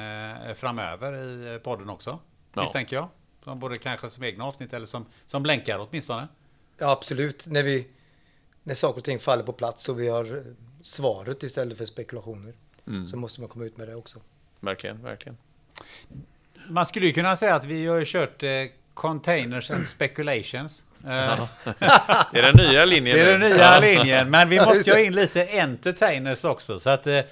framöver 0.56 1.14
i 1.14 1.60
podden 1.60 1.90
också. 1.90 2.20
Ja. 2.54 2.62
Misstänker 2.62 2.96
jag. 2.96 3.08
Som 3.44 3.60
både 3.60 3.78
kanske 3.78 4.10
som 4.10 4.24
egna 4.24 4.44
avsnitt 4.44 4.74
eller 4.74 4.86
som, 4.86 5.06
som 5.26 5.46
länkar 5.46 5.88
åtminstone. 5.90 6.28
Ja, 6.78 6.92
absolut. 6.92 7.48
När, 7.48 7.64
vi, 7.64 7.88
när 8.64 8.74
saker 8.74 8.98
och 8.98 9.04
ting 9.04 9.20
faller 9.20 9.44
på 9.44 9.54
plats 9.54 9.90
och 9.90 10.00
vi 10.00 10.08
har 10.08 10.44
svaret 10.82 11.44
istället 11.44 11.78
för 11.78 11.86
spekulationer. 11.86 12.54
Mm. 12.88 13.08
Så 13.08 13.18
måste 13.18 13.42
man 13.42 13.50
komma 13.50 13.66
ut 13.66 13.78
med 13.78 13.88
det 13.88 13.96
också. 13.96 14.20
Verkligen, 14.60 15.04
verkligen. 15.04 15.38
Man 16.70 16.86
skulle 16.86 17.06
ju 17.06 17.14
kunna 17.14 17.36
säga 17.36 17.56
att 17.56 17.66
vi 17.66 17.88
har 17.88 18.06
kört 18.06 18.44
Containers 18.98 19.72
and 19.72 19.86
Speculations. 19.86 20.84
Ja. 21.04 21.48
det 22.32 22.40
är 22.40 22.42
den 22.42 22.56
nya 22.56 22.86
linjen. 22.86 23.18
Det 23.18 23.22
är 23.22 23.38
den 23.38 23.52
nya 23.52 23.58
ja. 23.58 23.80
linjen. 23.80 24.30
Men 24.30 24.50
vi 24.50 24.60
måste 24.60 24.90
ju 24.90 24.96
ha 24.96 25.04
in 25.04 25.14
lite 25.22 25.60
entertainers 25.60 26.46
också. 26.46 26.80
Så 26.80 26.90
att, 26.90 27.08
eh, 27.08 27.24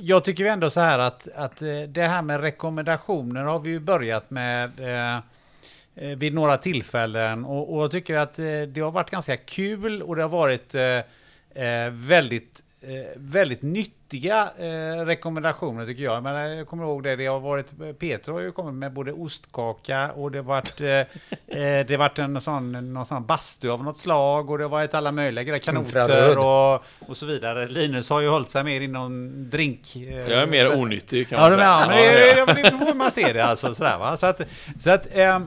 jag 0.00 0.24
tycker 0.24 0.44
ju 0.44 0.48
ändå 0.48 0.70
så 0.70 0.80
här 0.80 0.98
att, 0.98 1.28
att 1.34 1.62
eh, 1.62 1.80
det 1.88 2.02
här 2.02 2.22
med 2.22 2.40
rekommendationer 2.40 3.44
har 3.44 3.58
vi 3.58 3.70
ju 3.70 3.80
börjat 3.80 4.30
med 4.30 4.80
eh, 4.80 5.16
eh 5.16 6.16
vid 6.16 6.34
några 6.34 6.56
tillfällen. 6.56 7.44
Och, 7.44 7.74
och 7.74 7.82
jag 7.82 7.90
tycker 7.90 8.16
att 8.16 8.38
eh, 8.38 8.44
det 8.68 8.80
har 8.80 8.90
varit 8.90 9.10
ganska 9.10 9.36
kul 9.36 10.02
och 10.02 10.16
det 10.16 10.22
har 10.22 10.28
varit 10.28 10.74
eh, 10.74 11.90
väldigt 11.90 12.60
eh, 12.60 12.67
väldigt 13.16 13.62
nyttiga 13.62 14.50
eh, 14.58 15.04
rekommendationer 15.04 15.86
tycker 15.86 16.04
jag. 16.04 16.22
Men 16.22 16.56
jag 16.56 16.66
kommer 16.66 16.84
ihåg 16.84 17.02
det, 17.02 17.16
det 17.16 17.26
har 17.26 17.40
varit, 17.40 17.98
Peter 17.98 18.32
har 18.32 18.40
ju 18.40 18.52
kommit 18.52 18.74
med 18.74 18.92
både 18.92 19.12
ostkaka 19.12 20.12
och 20.12 20.30
det 20.30 20.38
har 20.38 20.44
varit, 20.44 20.80
eh, 20.80 20.88
eh 20.88 21.86
det 21.86 21.96
varit 21.96 22.18
en 22.18 22.40
sån, 22.40 22.92
någon 22.92 23.06
sån 23.06 23.26
bastu 23.26 23.70
av 23.70 23.84
något 23.84 23.98
slag 23.98 24.50
och 24.50 24.58
det 24.58 24.64
har 24.64 24.68
varit 24.68 24.94
alla 24.94 25.12
möjliga 25.12 25.44
grejer, 25.44 25.60
kanoter 25.60 26.38
och, 26.38 26.84
och 27.08 27.16
så 27.16 27.26
vidare. 27.26 27.68
Linus 27.68 28.10
har 28.10 28.20
ju 28.20 28.28
hållit 28.28 28.50
sig 28.50 28.64
mer 28.64 28.80
inom 28.80 29.34
drink. 29.50 29.96
Eh, 29.96 30.30
jag 30.30 30.42
är 30.42 30.46
mer 30.46 30.72
onyttig 30.72 31.28
kan 31.28 31.40
man 31.40 31.52
ja, 31.52 31.56
säga. 31.56 31.68
Ja, 31.68 31.86
men 31.88 32.56
det, 32.56 32.62
det, 32.62 32.70
det, 32.70 32.86
det 32.86 32.94
man 32.94 33.10
se 33.10 33.32
det 33.32 33.44
alltså 33.44 33.74
sådär 33.74 33.98
va. 33.98 34.16
Så 34.16 34.26
att, 34.26 34.40
så 34.78 34.90
att 34.90 35.06
eh, 35.10 35.40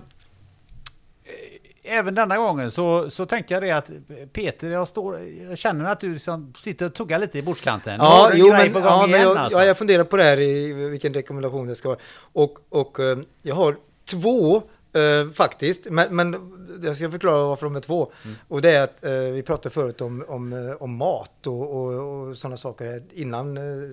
även 1.84 2.16
denna 2.16 2.38
gången 2.38 2.72
så, 2.72 3.10
så 3.10 3.26
tänkte 3.26 3.54
jag 3.54 3.64
det 3.64 3.72
att 3.72 3.90
Peter, 4.34 4.70
jag, 4.70 4.88
står, 4.88 5.20
jag 5.20 5.58
känner 5.58 5.86
att 5.86 6.00
du 6.00 6.14
liksom 6.14 6.54
sitter 6.58 6.86
och 6.86 6.94
tuggar 6.94 7.20
lite 7.20 7.40
i 7.40 7.42
bordskanten. 7.42 7.96
Ja, 8.00 8.32
jo, 8.34 8.48
men, 8.48 8.74
ja, 8.74 9.08
men 9.08 9.22
jag, 9.22 9.38
alltså. 9.38 9.60
ja, 9.60 9.66
jag 9.66 9.78
funderar 9.78 10.04
på 10.04 10.18
det 10.18 10.24
här 10.24 10.40
i 10.40 10.74
vilken 10.74 11.14
rekommendation 11.14 11.68
det 11.68 11.76
ska 11.76 11.90
vara. 11.90 12.00
Och, 12.34 12.58
och 12.70 13.00
eh, 13.00 13.18
jag 13.42 13.56
har 13.56 13.78
två 14.10 14.56
eh, 14.94 15.32
faktiskt, 15.34 15.88
men, 15.90 16.16
men 16.16 16.36
jag 16.84 16.98
ska 16.98 17.12
förklara 17.12 17.46
varför 17.46 17.66
de 17.66 17.76
är 17.76 17.80
två. 17.80 18.12
Mm. 18.26 18.38
Och 18.48 18.62
det 18.62 18.76
är 18.76 18.84
att 18.84 19.04
eh, 19.04 19.12
vi 19.12 19.44
pratade 19.44 19.74
förut 19.74 20.02
om, 20.02 20.26
om, 20.28 20.76
om 20.80 20.96
mat 20.96 21.48
och, 21.48 21.76
och, 21.76 22.28
och 22.28 22.38
sådana 22.38 22.58
saker 22.58 23.04
innan 23.14 23.58
eh, 23.58 23.90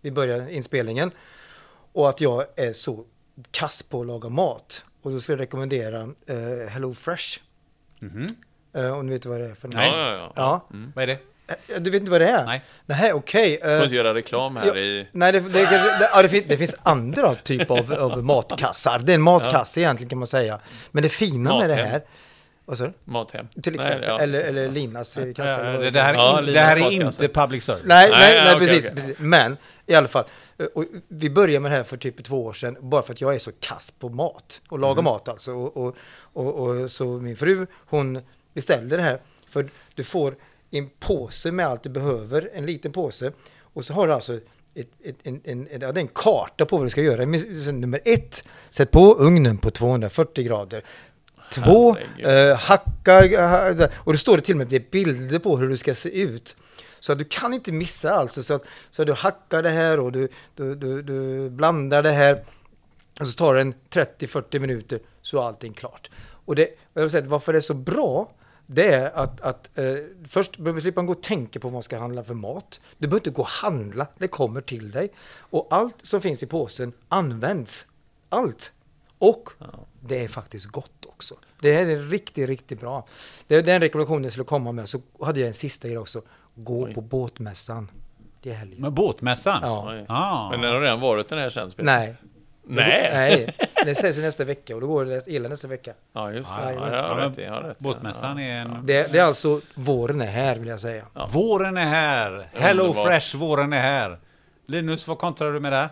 vi 0.00 0.10
började 0.10 0.54
inspelningen. 0.54 1.10
Och 1.92 2.08
att 2.08 2.20
jag 2.20 2.44
är 2.56 2.72
så 2.72 3.04
kass 3.50 3.82
på 3.82 4.00
att 4.00 4.06
laga 4.06 4.28
mat. 4.28 4.84
Och 5.04 5.12
då 5.12 5.20
skulle 5.20 5.36
jag 5.36 5.40
rekommendera 5.42 6.00
eh, 6.26 6.68
Hello 6.68 6.94
Fresh. 6.94 7.38
Mhm. 8.00 8.26
Eh, 8.76 8.98
om 8.98 9.06
ni 9.06 9.12
vet 9.12 9.26
vad 9.26 9.40
det 9.40 9.46
är 9.50 9.54
för 9.54 9.68
något. 9.68 9.76
Ja, 9.76 9.96
ja, 9.98 10.12
ja. 10.16 10.32
Ja. 10.36 10.66
Vad 10.94 11.02
är 11.02 11.06
det? 11.06 11.12
Eh, 11.74 11.80
Du 11.80 11.90
vet 11.90 12.00
inte 12.00 12.10
vad 12.10 12.20
det 12.20 12.28
är? 12.28 12.44
Nej. 12.44 12.62
Nej, 12.86 13.12
okej. 13.12 13.58
Får 13.62 13.70
Eh, 13.70 13.82
inte 13.82 13.94
göra 13.94 14.14
reklam 14.14 14.56
här 14.56 14.66
Ja, 14.66 14.76
i... 14.76 15.08
Nej, 15.12 15.32
det, 15.32 15.40
det, 15.40 15.48
det, 15.50 16.08
ja, 16.12 16.22
det, 16.22 16.28
finns, 16.28 16.44
det 16.48 16.56
finns 16.56 16.76
andra 16.82 17.34
typer 17.34 17.78
av, 17.78 17.92
av 18.12 18.24
matkassar. 18.24 18.98
Det 18.98 19.12
är 19.12 19.14
en 19.14 19.22
matkasse 19.22 19.80
egentligen 19.80 20.08
kan 20.08 20.18
man 20.18 20.26
säga. 20.26 20.60
Men 20.90 21.02
det 21.02 21.08
fina 21.08 21.58
med 21.58 21.68
det 21.70 21.74
Mathem. 21.76 21.90
här, 21.90 22.02
vad 22.64 22.78
sa 22.78 22.84
du? 22.84 22.92
Mathem. 23.04 23.48
Till 23.62 23.74
exempel, 23.74 24.00
Nej, 24.00 24.08
ja. 24.08 24.18
eller, 24.20 24.40
eller 24.40 24.68
Linas 24.70 25.16
Ja, 25.16 25.24
vad 25.26 25.92
det, 25.92 26.00
här 26.00 26.14
är, 26.14 26.18
Ja, 26.18 26.42
in, 26.48 26.54
här 26.56 26.76
är 26.76 26.90
inte 26.90 27.28
public 27.28 27.64
service. 27.64 27.82
Nej, 27.86 28.10
nej, 28.10 28.18
Nej, 28.20 28.34
nej, 28.40 28.46
ja, 28.48 28.54
okej, 28.56 28.66
precis, 28.68 28.84
okej. 28.84 28.94
precis. 28.94 29.18
Men 29.18 29.56
i 29.86 29.94
alla 29.94 30.08
fall, 30.08 30.24
eh, 30.24 30.28
och 30.74 30.84
vi 31.08 31.30
började 31.30 31.60
med 31.60 31.70
det 31.70 31.76
här 31.76 31.84
för 31.84 31.96
typ 31.96 32.24
två 32.24 32.44
år 32.44 32.52
sedan, 32.52 32.76
bara 32.80 33.02
för 33.02 33.12
att 33.12 33.20
jag 33.20 33.34
är 33.34 33.38
så 33.38 33.52
kass 33.60 33.90
på 33.90 34.08
mat. 34.08 34.60
Och 34.68 34.78
laga 34.78 34.92
Mm. 34.92 35.04
mat 35.04 35.28
alltså. 35.28 35.52
Och, 35.52 35.76
och, 35.76 35.96
och, 36.32 36.54
och 36.54 36.92
så 36.92 37.04
min 37.04 37.36
fru, 37.36 37.66
hon 37.86 38.20
beställde 38.54 38.96
det 38.96 39.02
här. 39.02 39.20
För 39.48 39.68
du 39.94 40.04
får 40.04 40.36
en 40.70 40.90
påse 41.00 41.52
med 41.52 41.66
allt 41.66 41.82
du 41.82 41.88
behöver, 41.90 42.50
en 42.54 42.66
liten 42.66 42.92
påse. 42.92 43.32
Och 43.60 43.84
så 43.84 43.92
har 43.92 44.06
du 44.06 44.12
alltså 44.14 44.34
ett, 44.74 44.88
ett, 45.04 45.16
en, 45.22 45.40
en, 45.44 45.68
en, 45.70 45.82
är 45.82 45.98
en 45.98 46.08
karta 46.08 46.66
på 46.66 46.76
vad 46.76 46.86
du 46.86 46.90
ska 46.90 47.02
göra. 47.02 47.24
Nummer 47.72 48.00
ett, 48.04 48.44
sätt 48.70 48.90
på 48.90 49.14
ugnen 49.14 49.58
på 49.58 49.70
240 49.70 50.44
grader. 50.44 50.84
Två, 51.52 51.96
eh, 52.18 52.56
hacka, 52.56 53.24
eh, 53.24 53.88
och 53.94 54.12
det 54.12 54.18
står 54.18 54.36
det 54.36 54.42
till 54.42 54.54
och 54.54 54.58
med 54.58 54.66
det 54.66 54.76
är 54.76 54.84
bilder 54.90 55.38
på 55.38 55.56
hur 55.56 55.68
det 55.68 55.76
ska 55.76 55.94
se 55.94 56.20
ut. 56.20 56.56
Så 57.04 57.12
att 57.12 57.18
du 57.18 57.24
kan 57.24 57.54
inte 57.54 57.72
missa 57.72 58.14
alltså. 58.14 58.42
Så 58.42 58.54
att, 58.54 58.64
så 58.90 59.02
att 59.02 59.06
du 59.06 59.12
hackar 59.12 59.62
det 59.62 59.70
här 59.70 60.00
och 60.00 60.12
du, 60.12 60.28
du, 60.54 60.74
du, 60.74 61.02
du 61.02 61.50
blandar 61.50 62.02
det 62.02 62.12
här. 62.12 62.44
Och 63.20 63.28
så 63.28 63.32
tar 63.32 63.54
det 63.54 63.60
en 63.60 63.74
30-40 63.90 64.58
minuter 64.58 65.00
så 65.22 65.38
är 65.38 65.42
allting 65.42 65.72
klart. 65.72 66.10
Och 66.44 66.54
det, 66.54 66.68
jag 66.94 67.02
vill 67.02 67.10
säga, 67.10 67.26
varför 67.26 67.52
det 67.52 67.58
är 67.58 67.60
så 67.60 67.74
bra, 67.74 68.32
det 68.66 68.94
är 68.94 69.10
att, 69.10 69.40
att 69.40 69.78
eh, 69.78 69.94
först 70.28 70.56
behöver 70.58 70.80
slippa 70.80 71.02
gå 71.02 71.12
och 71.12 71.22
tänka 71.22 71.60
på 71.60 71.68
vad 71.68 71.72
man 71.72 71.82
ska 71.82 71.98
handla 71.98 72.24
för 72.24 72.34
mat. 72.34 72.80
Du 72.98 73.06
behöver 73.06 73.20
inte 73.20 73.30
gå 73.30 73.42
och 73.42 73.48
handla, 73.48 74.06
det 74.18 74.28
kommer 74.28 74.60
till 74.60 74.90
dig. 74.90 75.12
Och 75.38 75.66
allt 75.70 75.96
som 76.02 76.20
finns 76.20 76.42
i 76.42 76.46
påsen 76.46 76.92
används. 77.08 77.86
Allt. 78.28 78.72
Och 79.18 79.50
det 80.00 80.24
är 80.24 80.28
faktiskt 80.28 80.66
gott 80.66 81.06
också. 81.06 81.34
Det 81.60 81.72
här 81.72 81.86
är 81.86 81.98
riktigt, 81.98 82.48
riktigt 82.48 82.80
bra. 82.80 83.06
Det 83.46 83.56
är 83.56 83.62
den 83.62 83.80
rekommendationen 83.80 84.22
jag 84.22 84.32
skulle 84.32 84.44
komma 84.44 84.72
med. 84.72 84.88
Så 84.88 85.00
hade 85.20 85.40
jag 85.40 85.48
en 85.48 85.54
sista 85.54 85.88
grej 85.88 85.98
också. 85.98 86.22
Gå 86.54 86.84
Oj. 86.84 86.94
på 86.94 87.00
båtmässan. 87.00 87.90
Det 88.42 88.50
är 88.50 88.54
helgen. 88.54 88.80
Med 88.80 88.92
båtmässan? 88.92 89.60
Ja. 89.62 90.04
Ah. 90.08 90.50
Men 90.50 90.60
den 90.60 90.70
har 90.72 90.80
redan 90.80 91.00
varit 91.00 91.28
den 91.28 91.38
här 91.38 91.50
Peter. 91.50 91.82
Nej. 91.82 92.14
Nej. 92.66 93.10
Nej, 93.12 93.54
det 93.84 93.94
sägs 93.94 94.18
nästa 94.18 94.44
vecka 94.44 94.74
och 94.74 94.80
då 94.80 94.86
går 94.86 95.04
det 95.04 95.26
illa 95.26 95.48
nästa 95.48 95.68
vecka. 95.68 95.92
Ja, 96.12 96.32
just 96.32 96.50
det. 96.50 96.62
Ja, 96.62 96.72
Ja, 96.72 96.88
ja, 96.90 96.96
jag 96.96 97.02
har 97.02 97.16
men 97.16 97.28
rätt 97.28 97.38
jag 97.38 97.52
har 97.52 97.62
rätt. 97.62 97.78
Båtmässan 97.78 98.38
ja. 98.38 98.44
är 98.44 98.58
en... 98.58 98.86
Det, 98.86 99.12
det 99.12 99.18
är 99.18 99.24
alltså, 99.24 99.60
våren 99.74 100.20
är 100.20 100.26
här 100.26 100.56
vill 100.56 100.68
jag 100.68 100.80
säga. 100.80 101.04
Ja. 101.14 101.28
Våren 101.32 101.76
är 101.76 101.84
här! 101.84 102.48
Hello 102.54 102.84
Underbart. 102.84 103.06
Fresh, 103.06 103.36
våren 103.36 103.72
är 103.72 103.80
här! 103.80 104.18
Linus, 104.66 105.08
vad 105.08 105.18
kontrar 105.18 105.52
du 105.52 105.60
med 105.60 105.72
där? 105.72 105.88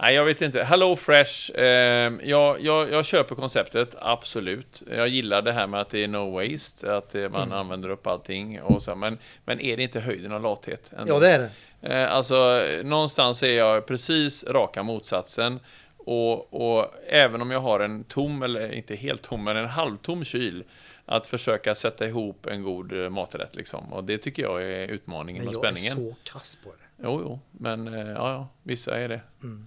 Nej, 0.00 0.14
jag 0.14 0.24
vet 0.24 0.42
inte. 0.42 0.62
Hello 0.62 0.96
Fresh. 0.96 1.50
Eh, 1.50 2.12
jag, 2.22 2.60
jag, 2.60 2.92
jag 2.92 3.04
köper 3.04 3.34
konceptet, 3.34 3.94
absolut. 3.98 4.82
Jag 4.90 5.08
gillar 5.08 5.42
det 5.42 5.52
här 5.52 5.66
med 5.66 5.80
att 5.80 5.90
det 5.90 6.04
är 6.04 6.08
no 6.08 6.40
waste, 6.40 6.96
att 6.96 7.14
man 7.32 7.52
använder 7.52 7.88
upp 7.88 8.06
allting 8.06 8.62
och 8.62 8.82
så. 8.82 8.94
Men, 8.94 9.18
men 9.44 9.60
är 9.60 9.76
det 9.76 9.82
inte 9.82 10.00
höjden 10.00 10.32
av 10.32 10.42
lathet? 10.42 10.92
ändå? 10.98 11.14
Ja, 11.14 11.20
det 11.20 11.28
är 11.28 11.38
det. 11.38 11.50
Eh, 11.94 12.12
alltså, 12.12 12.62
någonstans 12.82 13.42
är 13.42 13.56
jag 13.56 13.86
precis 13.86 14.44
raka 14.44 14.82
motsatsen. 14.82 15.60
Och, 15.96 16.54
och 16.54 16.94
även 17.08 17.42
om 17.42 17.50
jag 17.50 17.60
har 17.60 17.80
en 17.80 18.04
tom, 18.04 18.42
eller 18.42 18.72
inte 18.72 18.94
helt 18.94 19.22
tom, 19.22 19.44
men 19.44 19.56
en 19.56 19.68
halvtom 19.68 20.24
kyl, 20.24 20.64
att 21.06 21.26
försöka 21.26 21.74
sätta 21.74 22.06
ihop 22.06 22.46
en 22.46 22.62
god 22.62 22.92
eh, 22.92 23.08
maträtt 23.10 23.54
liksom. 23.54 23.92
Och 23.92 24.04
det 24.04 24.18
tycker 24.18 24.42
jag 24.42 24.62
är 24.62 24.88
utmaningen 24.88 25.44
Men 25.44 25.56
och 25.56 25.64
jag 25.64 25.72
är 25.72 25.76
spänningen. 25.76 26.14
så 26.24 26.32
kass 26.32 26.58
på 26.64 26.70
det. 26.70 26.87
Jo, 27.02 27.20
jo, 27.22 27.40
men 27.50 27.94
eh, 27.94 28.08
ja, 28.08 28.32
ja, 28.32 28.48
vissa 28.62 28.98
är 28.98 29.08
det. 29.08 29.20
Mm. 29.42 29.66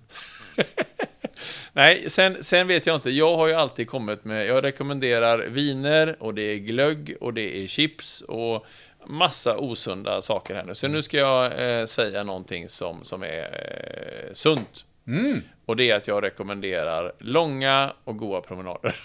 Nej, 1.73 2.09
sen, 2.09 2.43
sen 2.43 2.67
vet 2.67 2.85
jag 2.85 2.95
inte. 2.95 3.09
Jag 3.09 3.37
har 3.37 3.47
ju 3.47 3.53
alltid 3.53 3.89
kommit 3.89 4.25
med, 4.25 4.45
jag 4.45 4.63
rekommenderar 4.63 5.39
viner 5.39 6.15
och 6.19 6.33
det 6.33 6.41
är 6.41 6.57
glögg 6.57 7.15
och 7.21 7.33
det 7.33 7.63
är 7.63 7.67
chips 7.67 8.21
och 8.21 8.65
massa 9.05 9.57
osunda 9.57 10.21
saker 10.21 10.55
här 10.55 10.63
nu. 10.63 10.75
Så 10.75 10.87
nu 10.87 11.01
ska 11.01 11.17
jag 11.17 11.79
eh, 11.79 11.85
säga 11.85 12.23
någonting 12.23 12.69
som, 12.69 13.03
som 13.03 13.23
är 13.23 13.43
eh, 13.43 14.33
sunt. 14.33 14.85
Mm. 15.07 15.41
Och 15.65 15.75
det 15.75 15.91
är 15.91 15.95
att 15.95 16.07
jag 16.07 16.23
rekommenderar 16.23 17.11
långa 17.19 17.93
och 18.03 18.17
goda 18.17 18.41
promenader. 18.41 18.95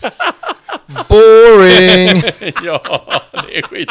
Boring! 1.08 2.22
ja, 2.64 2.82
det 3.48 3.58
är 3.58 3.62
skit. 3.62 3.88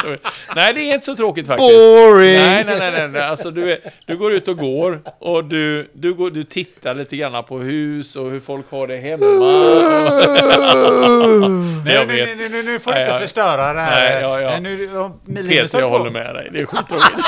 Nej, 0.56 0.74
det 0.74 0.82
är 0.82 0.93
inte 0.93 1.06
så 1.06 1.15
tråkigt 1.15 1.48
faktiskt. 1.48 1.69
Boring! 1.69 2.34
Nej, 2.36 2.63
nej, 2.65 2.76
nej, 2.80 2.91
nej, 2.91 3.08
nej. 3.08 3.21
Alltså, 3.21 3.52
du, 3.52 3.71
är, 3.71 3.80
du 4.06 4.17
går 4.17 4.34
ut 4.34 4.48
och 4.48 4.58
går 4.58 5.02
och 5.19 5.43
du, 5.45 5.89
du, 5.93 6.13
går, 6.13 6.32
du 6.32 6.43
tittar 6.43 6.93
lite 6.93 7.17
grann 7.17 7.43
på 7.43 7.58
hus 7.60 8.15
och 8.15 8.32
hur 8.32 8.39
folk 8.39 8.71
har 8.71 8.88
det 8.88 8.98
hemma. 8.98 9.26
Nej, 11.86 11.93
Jag 11.95 12.08
nu, 12.08 12.26
vet. 12.26 12.38
nu, 12.38 12.50
nu, 12.50 12.63
nu 12.63 12.80
får 12.80 12.91
du 12.91 12.95
Nej, 12.95 13.04
inte 13.04 13.13
ja. 13.15 13.19
förstöra 13.19 13.74
det 13.74 13.82
här. 13.82 14.10
Nej, 14.13 14.21
ja, 14.21 14.41
ja. 14.41 14.60
Nej, 14.60 14.78
Nu, 15.26 15.50
Peter, 15.50 15.80
jag 15.80 15.91
på. 15.91 15.98
håller 15.98 16.12
med 16.12 16.36
dig. 16.36 16.50
Det 16.52 16.60
är 16.60 16.65
skittråkigt. 16.65 17.15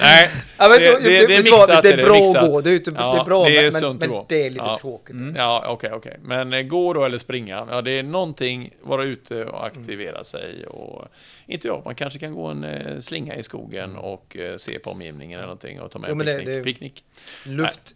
nej, 0.00 0.30
Ja, 0.62 0.68
men, 0.68 0.78
det, 0.78 0.84
det, 0.84 1.00
det, 1.00 1.26
det 1.26 1.34
är 1.34 1.42
mixat. 1.42 1.82
det 1.82 1.90
är 1.90 1.96
bra 2.04 2.14
mixat. 2.14 2.42
att 2.42 2.50
gå, 2.50 2.60
det 2.60 2.70
är, 2.70 2.74
ute, 2.74 2.90
det 2.90 2.96
är 2.98 3.24
bra, 3.24 3.44
det 3.44 3.56
är 3.56 3.62
men, 3.98 4.24
det 4.28 4.46
är 4.46 4.50
lite 4.50 4.64
Ja. 4.64 4.76
tråkigt. 4.80 5.16
Ja, 5.36 5.64
okej, 5.68 5.90
okej. 5.92 6.16
Men 6.22 6.52
eh, 6.52 6.62
gå 6.62 6.92
då 6.92 7.04
eller 7.04 7.18
springa. 7.18 7.49
Ja, 7.70 7.82
det 7.82 7.90
är 7.98 8.02
någonting, 8.02 8.70
vara 8.82 9.04
ute 9.04 9.44
och 9.44 9.66
aktivera 9.66 10.24
sig 10.24 10.66
och 10.66 11.04
inte 11.46 11.68
jag, 11.68 11.82
man 11.84 11.94
kanske 11.94 12.18
kan 12.18 12.34
gå 12.34 12.46
en 12.46 12.64
eh, 12.64 12.98
slinga 13.00 13.34
i 13.36 13.42
skogen 13.42 13.96
och 13.96 14.36
eh, 14.36 14.56
se 14.56 14.78
på 14.78 14.90
omgivningen 14.90 15.38
eller 15.38 15.46
någonting 15.46 15.80
och 15.80 15.90
ta 15.90 15.98
med 15.98 16.08
Jo, 16.08 16.12
en 16.12 16.16
men 16.18 16.26
det- 16.26 16.36
picknick. 16.38 16.54
det- 16.56 16.62
picknick. 16.64 17.04
Luft, 17.46 17.94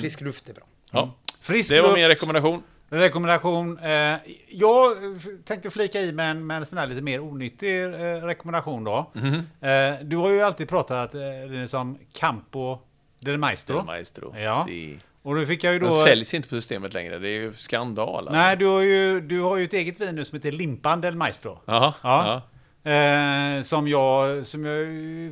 frisk 0.00 0.20
luft 0.20 0.48
är 0.48 0.54
bra. 0.54 0.64
Ja, 0.90 1.14
Frisk 1.40 1.70
det 1.70 1.80
var 1.80 1.88
luft. 1.88 1.98
min 1.98 2.08
rekommendation. 2.08 2.62
Rekommendation. 2.88 3.78
Eh, 3.78 4.14
jag 4.48 4.96
tänkte 5.44 5.70
flika 5.70 6.00
i 6.00 6.12
med 6.12 6.30
en, 6.30 6.46
med 6.46 6.56
en 6.56 6.66
sån 6.66 6.78
här 6.78 6.86
lite 6.86 7.02
mer 7.02 7.20
onyttig 7.20 7.84
eh, 7.84 7.88
rekommendation 8.24 8.84
då. 8.84 9.10
Mhm. 9.12 9.34
Eh, 9.60 9.94
du 10.02 10.16
har 10.16 10.30
ju 10.30 10.40
alltid 10.42 10.68
pratat 10.68 11.14
eh, 11.14 11.20
Linus, 11.20 11.74
om 11.74 11.98
Campo 12.12 12.78
del 13.20 13.38
Maestro. 13.38 13.76
Del 13.76 13.84
Maestro. 13.86 14.34
Ja. 14.38 14.64
Si. 14.68 14.98
Och 15.26 15.34
då 15.36 15.44
fick 15.46 15.64
jag 15.64 15.72
ju 15.72 15.78
då... 15.78 15.86
Den 15.86 15.94
säljs 15.94 16.34
inte 16.34 16.48
på 16.48 16.54
systemet 16.54 16.94
längre, 16.94 17.18
det 17.18 17.28
är 17.28 17.32
ju 17.40 17.52
skandal. 17.54 18.16
Alltså. 18.28 18.32
Nej, 18.32 18.56
du 18.56 18.66
har, 18.66 18.80
ju, 18.80 19.20
du 19.20 19.40
har 19.40 19.56
ju 19.56 19.64
ett 19.64 19.72
eget 19.72 20.00
vin 20.00 20.14
nu 20.14 20.24
som 20.24 20.36
heter 20.36 20.52
Limpan 20.52 21.00
del 21.00 21.16
Maestro. 21.16 21.58
Jaha, 21.64 21.94
Ja. 22.02 22.42
ja. 22.82 22.90
Eh, 22.90 23.62
som, 23.62 23.88
jag, 23.88 24.46
som 24.46 24.64
jag 24.64 24.86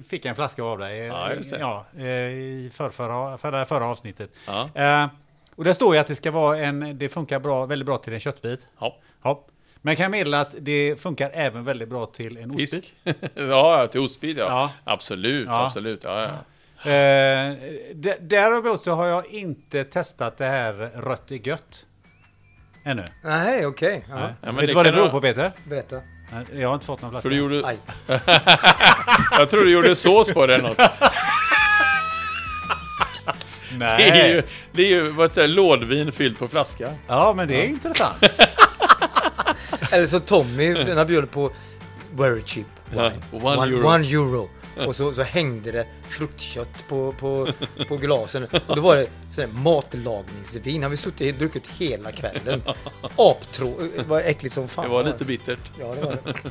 fick 0.08 0.24
en 0.24 0.34
flaska 0.34 0.62
av 0.62 0.78
dig. 0.78 1.06
eh, 1.06 1.38
Ja, 1.60 1.84
eh, 1.98 2.04
i 2.06 2.70
förra, 2.74 3.38
förra, 3.38 3.66
förra 3.66 3.84
avsnittet. 3.86 4.30
Ja. 4.46 4.68
Eh, 4.74 5.06
och 5.56 5.64
där 5.64 5.72
står 5.72 5.94
ju 5.94 6.00
att 6.00 6.06
det 6.06 6.14
ska 6.14 6.30
vara 6.30 6.58
en, 6.58 6.98
det 6.98 7.08
funkar 7.08 7.38
bra, 7.38 7.66
väldigt 7.66 7.86
bra 7.86 7.98
till 7.98 8.12
en 8.12 8.20
köttbit. 8.20 8.68
Ja. 8.80 8.96
Ja. 9.22 9.44
Men 9.76 9.90
jag 9.92 9.98
kan 9.98 10.10
meddela 10.10 10.40
att 10.40 10.54
det 10.58 11.00
funkar 11.00 11.30
även 11.34 11.64
väldigt 11.64 11.88
bra 11.88 12.06
till 12.06 12.36
en 12.38 12.50
ostbit. 12.50 12.70
Fisk. 12.70 12.94
ja, 13.34 13.86
till 13.86 14.00
ostbit 14.00 14.36
ja. 14.36 14.44
Ja. 14.48 14.70
Absolut, 14.92 15.48
absolut. 15.48 16.00
Ja. 16.04 16.30
Eh, 16.84 17.56
däremot 18.20 18.82
så 18.82 18.92
har 18.92 19.06
jag 19.06 19.26
inte 19.26 19.84
testat 19.84 20.36
det 20.36 20.44
här 20.44 20.72
rött 20.94 21.30
är 21.30 21.48
gött. 21.48 21.86
Ännu. 22.84 23.04
Nej, 23.22 23.66
okej. 23.66 24.06
Ja, 24.10 24.20
Ja, 24.20 24.28
men 24.40 24.56
Vet 24.56 24.68
du 24.68 24.74
vad 24.74 24.86
det 24.86 24.92
beror 24.92 25.08
på 25.08 25.20
Peter? 25.20 25.52
Berätta. 25.64 26.00
Nej, 26.32 26.60
Jag 26.60 26.68
har 26.68 26.74
inte 26.74 26.86
fått 26.86 27.02
någon 27.02 27.10
flaska. 27.10 27.22
För 27.22 27.30
du 27.30 27.36
gjorde, 27.36 27.66
Aj. 27.66 27.78
jag 29.38 29.50
tror 29.50 29.64
du 29.64 29.70
gjorde 29.72 29.96
sås 29.96 30.32
på 30.32 30.46
det 30.46 30.54
eller 30.54 30.68
något. 30.68 30.76
Det 33.78 33.84
är 33.84 34.10
Nej. 34.12 34.30
ju, 34.30 34.42
det 34.72 34.82
är 34.82 34.86
ju 34.88 35.08
vad 35.08 35.30
säger, 35.30 35.48
lådvin 35.48 36.12
fyllt 36.12 36.38
på 36.38 36.48
flaska. 36.48 36.90
Ja, 37.06 37.32
men 37.36 37.48
det 37.48 37.64
är 37.64 37.68
intressant. 37.68 38.16
Eller 39.90 40.06
så 40.06 40.20
Tommy, 40.20 40.74
den 40.74 40.98
har 40.98 41.04
bjudit 41.04 41.30
på 41.30 41.50
very 42.12 42.42
cheap 42.44 42.66
wine. 42.90 43.12
Ja, 43.32 43.38
one 43.38 43.74
euro. 43.74 43.86
one 43.86 44.06
euro. 44.06 44.50
och 44.86 44.96
så, 44.96 45.12
så 45.12 45.22
hängde 45.22 45.72
det 45.72 45.86
fruktkött 46.08 46.88
på, 46.88 47.12
på, 47.12 47.48
på 47.88 47.96
glasen. 47.96 48.46
Och 48.66 48.76
då 48.76 48.82
var 48.82 48.96
det 48.96 49.06
sådär 49.30 49.48
matlagningsvin. 49.48 50.82
Har 50.82 50.90
vi 50.90 50.96
suttit 50.96 51.32
och 51.32 51.38
druckit 51.38 51.66
hela 51.66 52.12
kvällen. 52.12 52.62
Aptrå... 53.16 53.74
Det 53.96 54.02
var 54.02 54.20
äckligt 54.20 54.54
som 54.54 54.68
fan. 54.68 54.84
Det 54.84 54.90
var 54.90 55.04
lite 55.04 55.24
bittert. 55.24 55.58
Ja, 55.80 55.94
det 55.94 56.00
var 56.00 56.18
det. 56.24 56.34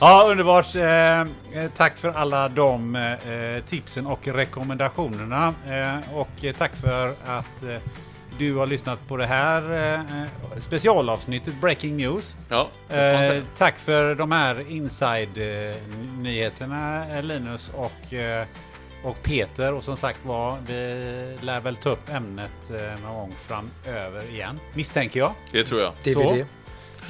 Ja, 0.00 0.28
underbart. 0.30 0.74
Eh, 0.74 1.20
eh, 1.20 1.70
tack 1.76 1.96
för 1.96 2.08
alla 2.08 2.48
de 2.48 2.96
eh, 2.96 3.64
tipsen 3.68 4.06
och 4.06 4.28
rekommendationerna. 4.28 5.54
Eh, 5.66 6.16
och 6.16 6.44
eh, 6.44 6.54
tack 6.54 6.76
för 6.76 7.08
att 7.26 7.62
eh, 7.62 7.76
du 8.40 8.54
har 8.54 8.66
lyssnat 8.66 9.08
på 9.08 9.16
det 9.16 9.26
här 9.26 9.94
eh, 9.94 10.00
specialavsnittet 10.60 11.54
Breaking 11.60 11.96
News. 11.96 12.36
Ja, 12.48 12.68
Eh, 12.88 13.42
tack 13.56 13.78
för 13.78 14.14
de 14.14 14.32
här 14.32 14.70
inside-nyheterna 14.70 17.06
Linus 17.20 17.72
och, 17.76 18.14
eh, 18.14 18.46
och 19.04 19.22
Peter. 19.22 19.72
Och 19.72 19.84
som 19.84 19.96
sagt 19.96 20.24
var, 20.24 20.58
vi 20.66 21.36
lär 21.40 21.60
väl 21.60 21.76
ta 21.76 21.90
upp 21.90 22.10
ämnet 22.10 22.70
eh, 22.70 22.76
någon 23.02 23.14
gång 23.14 23.34
framöver 23.46 24.30
igen. 24.30 24.60
Misstänker 24.74 25.20
jag. 25.20 25.32
Det 25.52 25.64
tror 25.64 25.80
jag. 25.80 25.92
DVD. 26.04 26.46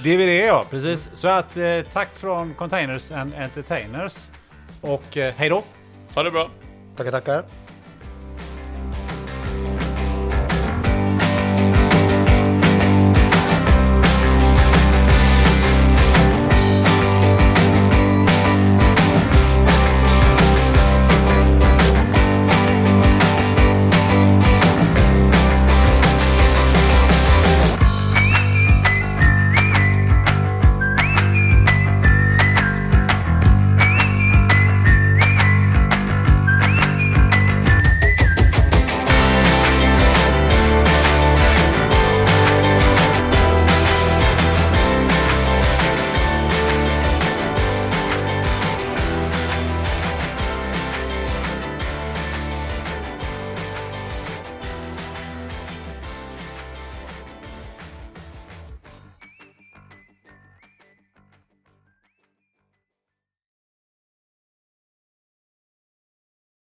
DVD 0.02 0.46
ja, 0.46 0.64
precis. 0.70 1.10
Så 1.12 1.28
att 1.28 1.56
eh, 1.56 1.80
tack 1.92 2.08
från 2.14 2.54
Containers 2.54 3.10
and 3.10 3.34
Entertainers. 3.34 4.16
Och 4.80 5.16
eh, 5.16 5.34
hej 5.36 5.48
då! 5.48 5.64
Ha 6.14 6.22
det 6.22 6.30
bra. 6.30 6.50
Tackar, 6.96 7.10
tackar. 7.10 7.44